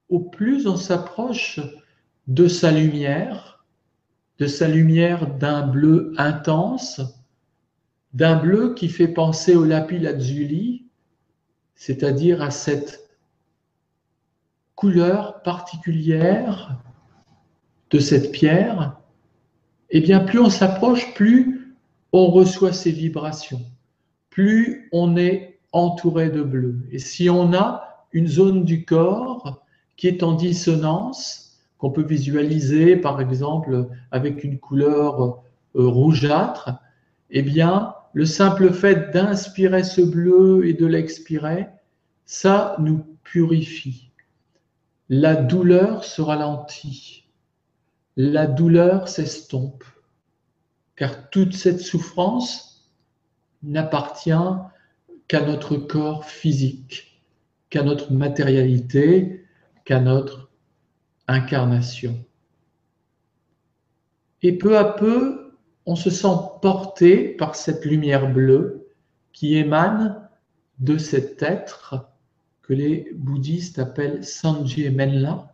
[0.10, 1.60] au plus on s'approche
[2.30, 3.66] de sa lumière,
[4.38, 7.02] de sa lumière d'un bleu intense,
[8.14, 10.86] d'un bleu qui fait penser au lapis lazuli,
[11.74, 13.10] c'est-à-dire à cette
[14.76, 16.78] couleur particulière
[17.90, 19.00] de cette pierre,
[19.90, 21.76] eh bien plus on s'approche, plus
[22.14, 23.66] on reçoit ces vibrations,
[24.30, 26.78] plus on est entouré de bleu.
[26.92, 29.66] Et si on a une zone du corps
[29.98, 31.49] qui est en dissonance,
[31.80, 35.42] qu'on peut visualiser par exemple avec une couleur
[35.76, 36.76] euh, rougeâtre,
[37.32, 41.68] eh bien le simple fait d'inspirer ce bleu et de l'expirer,
[42.26, 44.12] ça nous purifie.
[45.10, 47.20] La douleur se ralentit
[48.22, 49.86] la douleur s'estompe,
[50.98, 52.92] car toute cette souffrance
[53.64, 54.34] n'appartient
[55.30, 57.24] qu'à notre corps physique,
[57.70, 59.46] qu'à notre matérialité,
[59.86, 60.49] qu'à notre
[61.30, 62.18] incarnation.
[64.42, 65.54] Et peu à peu,
[65.86, 66.28] on se sent
[66.62, 68.88] porté par cette lumière bleue
[69.32, 70.28] qui émane
[70.80, 72.10] de cet être
[72.62, 75.54] que les bouddhistes appellent Sanji Menla,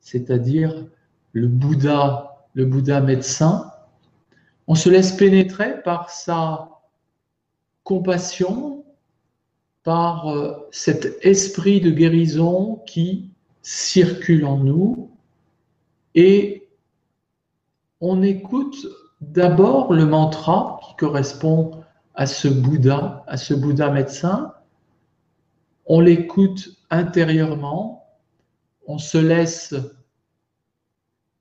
[0.00, 0.86] c'est-à-dire
[1.32, 3.70] le Bouddha, le Bouddha médecin,
[4.66, 6.80] on se laisse pénétrer par sa
[7.82, 8.84] compassion,
[9.82, 13.30] par euh, cet esprit de guérison qui
[13.62, 15.13] circule en nous
[16.14, 16.68] et
[18.00, 18.86] on écoute
[19.20, 21.82] d'abord le mantra qui correspond
[22.14, 24.54] à ce Bouddha, à ce Bouddha médecin.
[25.86, 28.06] On l'écoute intérieurement,
[28.86, 29.74] on se laisse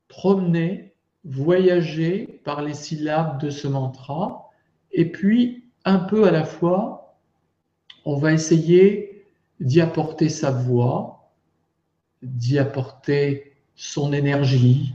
[0.07, 4.49] promener, voyager par les syllabes de ce mantra,
[4.91, 7.17] et puis un peu à la fois,
[8.05, 9.25] on va essayer
[9.59, 11.31] d'y apporter sa voix,
[12.21, 14.93] d'y apporter son énergie,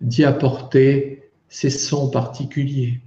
[0.00, 3.00] d'y apporter ses sons particuliers.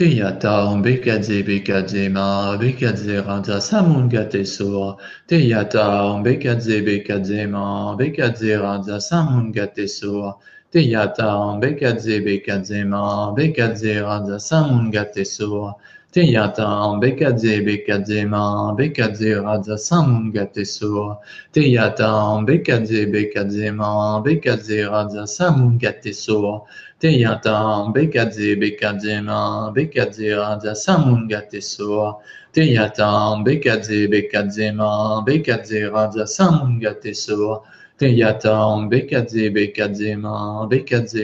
[0.00, 4.96] Te yata umbekadze bekadze ma bekadze randa samungate so.
[5.26, 10.38] Te yata umbekadze bekadze ma bekadze randa samungate so.
[10.70, 15.74] Te yata umbekadze bekadze ma bekadze randa samungate so.
[16.12, 21.16] Te yata umbekadze bekadze ma bekadze randa samungate so.
[21.52, 26.66] Te yata umbekadze bekadze ma bekadze randa samungate so.
[27.00, 32.18] Te yatam bekadze bekadze ma bekadze raja samungate soa.
[32.52, 35.80] Te yatam bekadze bekadze ma bekadze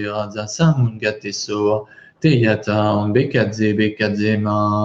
[0.09, 1.33] raja samungate
[2.21, 2.69] تية
[3.15, 4.45] بكذب كذب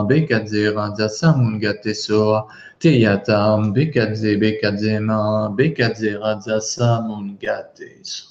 [0.10, 2.42] بكذب جسم قتسو
[2.80, 3.28] تية
[3.76, 5.10] بكذب كذب
[5.58, 7.08] بكذب جسم
[7.44, 8.31] قتسو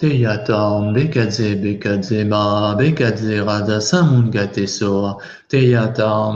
[0.00, 3.56] Te ya ta an bet gant se bet gant se ma bet gant se ra
[3.68, 5.20] da samoun gant te so.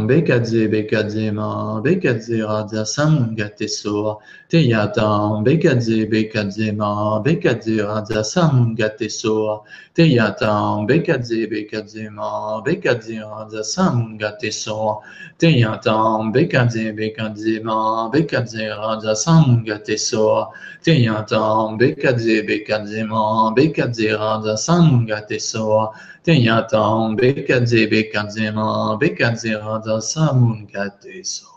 [0.08, 4.18] Bekadze bekadze ma bekadze rada samungate soa.
[4.48, 9.62] Te yatam bekadze bekadze ma bekadze rada samungate soa.
[9.94, 15.00] Te yatam bekadze bekadze ma bekadze rada samungate soa.
[15.38, 20.50] Te yatam bekadze bekadze ma bekadze rada samungate soa.
[20.82, 24.56] Te yatam bekadze bekadze ma bekadze rada
[26.24, 31.53] Tinha tão bicadinho, bicadinho, bicadinho, dançamos um gatinho.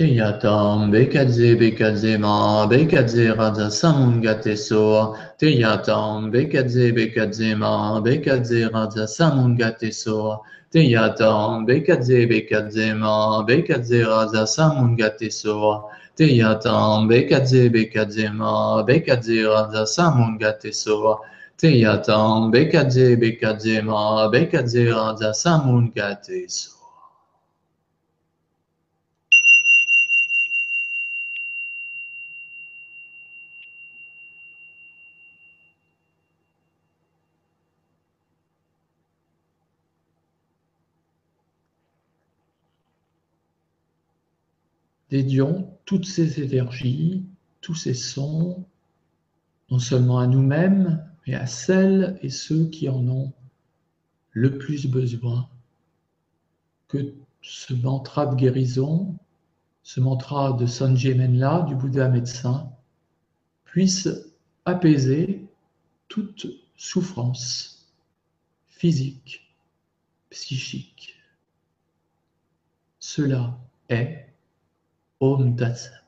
[0.00, 9.92] Teyatam Bekadze Bekadze Ma Bekadze Radha Samungate So Teyatam Bekadze Bekadze Ma Bekadze Radha Samungate
[9.92, 19.84] So Teyatam Bekadze Bekadze Ma Bekadze Radha Samungate So Teyatam Bekadze Bekadze Ma Bekadze Radha
[19.84, 21.20] Samungate So
[21.60, 24.88] Bekadze Bekadze Ma Bekadze
[25.34, 26.79] Samungate So
[45.10, 47.26] dédions toutes ces énergies,
[47.60, 48.64] tous ces sons,
[49.70, 53.32] non seulement à nous-mêmes, mais à celles et ceux qui en ont
[54.30, 55.48] le plus besoin.
[56.88, 59.16] Que ce mantra de guérison,
[59.82, 62.70] ce mantra de Sanjay Menla, du Bouddha médecin,
[63.64, 64.08] puisse
[64.64, 65.46] apaiser
[66.08, 66.46] toute
[66.76, 67.88] souffrance
[68.66, 69.54] physique,
[70.30, 71.16] psychique.
[72.98, 73.58] Cela
[73.88, 74.29] est
[75.20, 75.99] Om Tat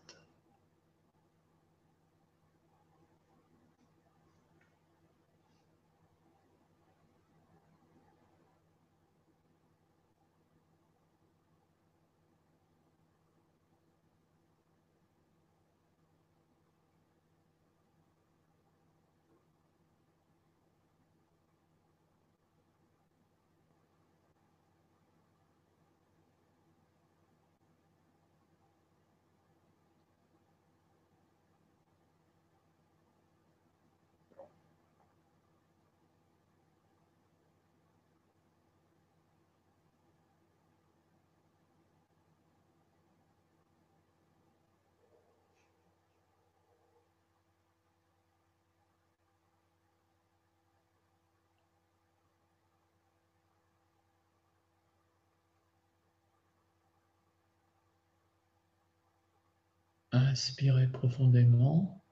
[60.33, 62.03] Inspirez profondément.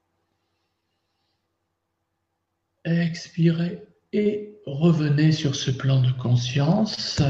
[2.84, 3.82] Expirez
[4.12, 7.22] et revenez sur ce plan de conscience.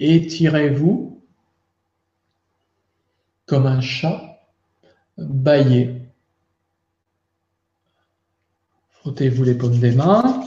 [0.00, 1.22] Étirez-vous
[3.44, 4.40] comme un chat,
[5.18, 6.00] baillez.
[8.88, 10.42] Frottez-vous les paumes des mains.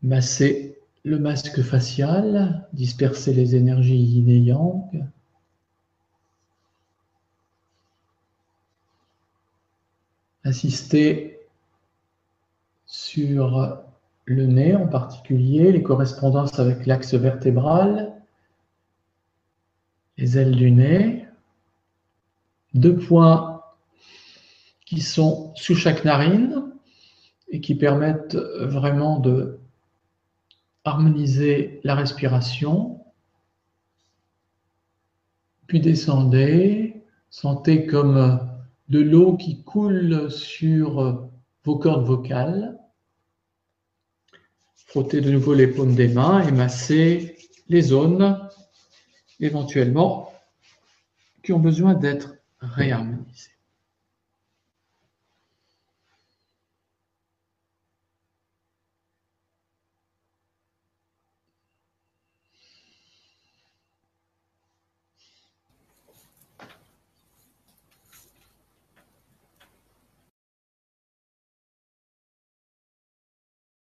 [0.00, 0.77] Massez
[1.08, 5.08] le masque facial, disperser les énergies yin et yang.
[10.44, 11.40] Insister
[12.86, 13.82] sur
[14.24, 18.14] le nez en particulier, les correspondances avec l'axe vertébral,
[20.18, 21.26] les ailes du nez,
[22.74, 23.62] deux points
[24.84, 26.70] qui sont sous chaque narine
[27.48, 29.57] et qui permettent vraiment de
[30.88, 33.04] harmonisez la respiration,
[35.66, 38.40] puis descendez, sentez comme
[38.88, 41.30] de l'eau qui coule sur
[41.64, 42.78] vos cordes vocales.
[44.74, 47.36] Frottez de nouveau les paumes des mains et massez
[47.68, 48.48] les zones
[49.40, 50.32] éventuellement
[51.42, 53.57] qui ont besoin d'être réharmonisées.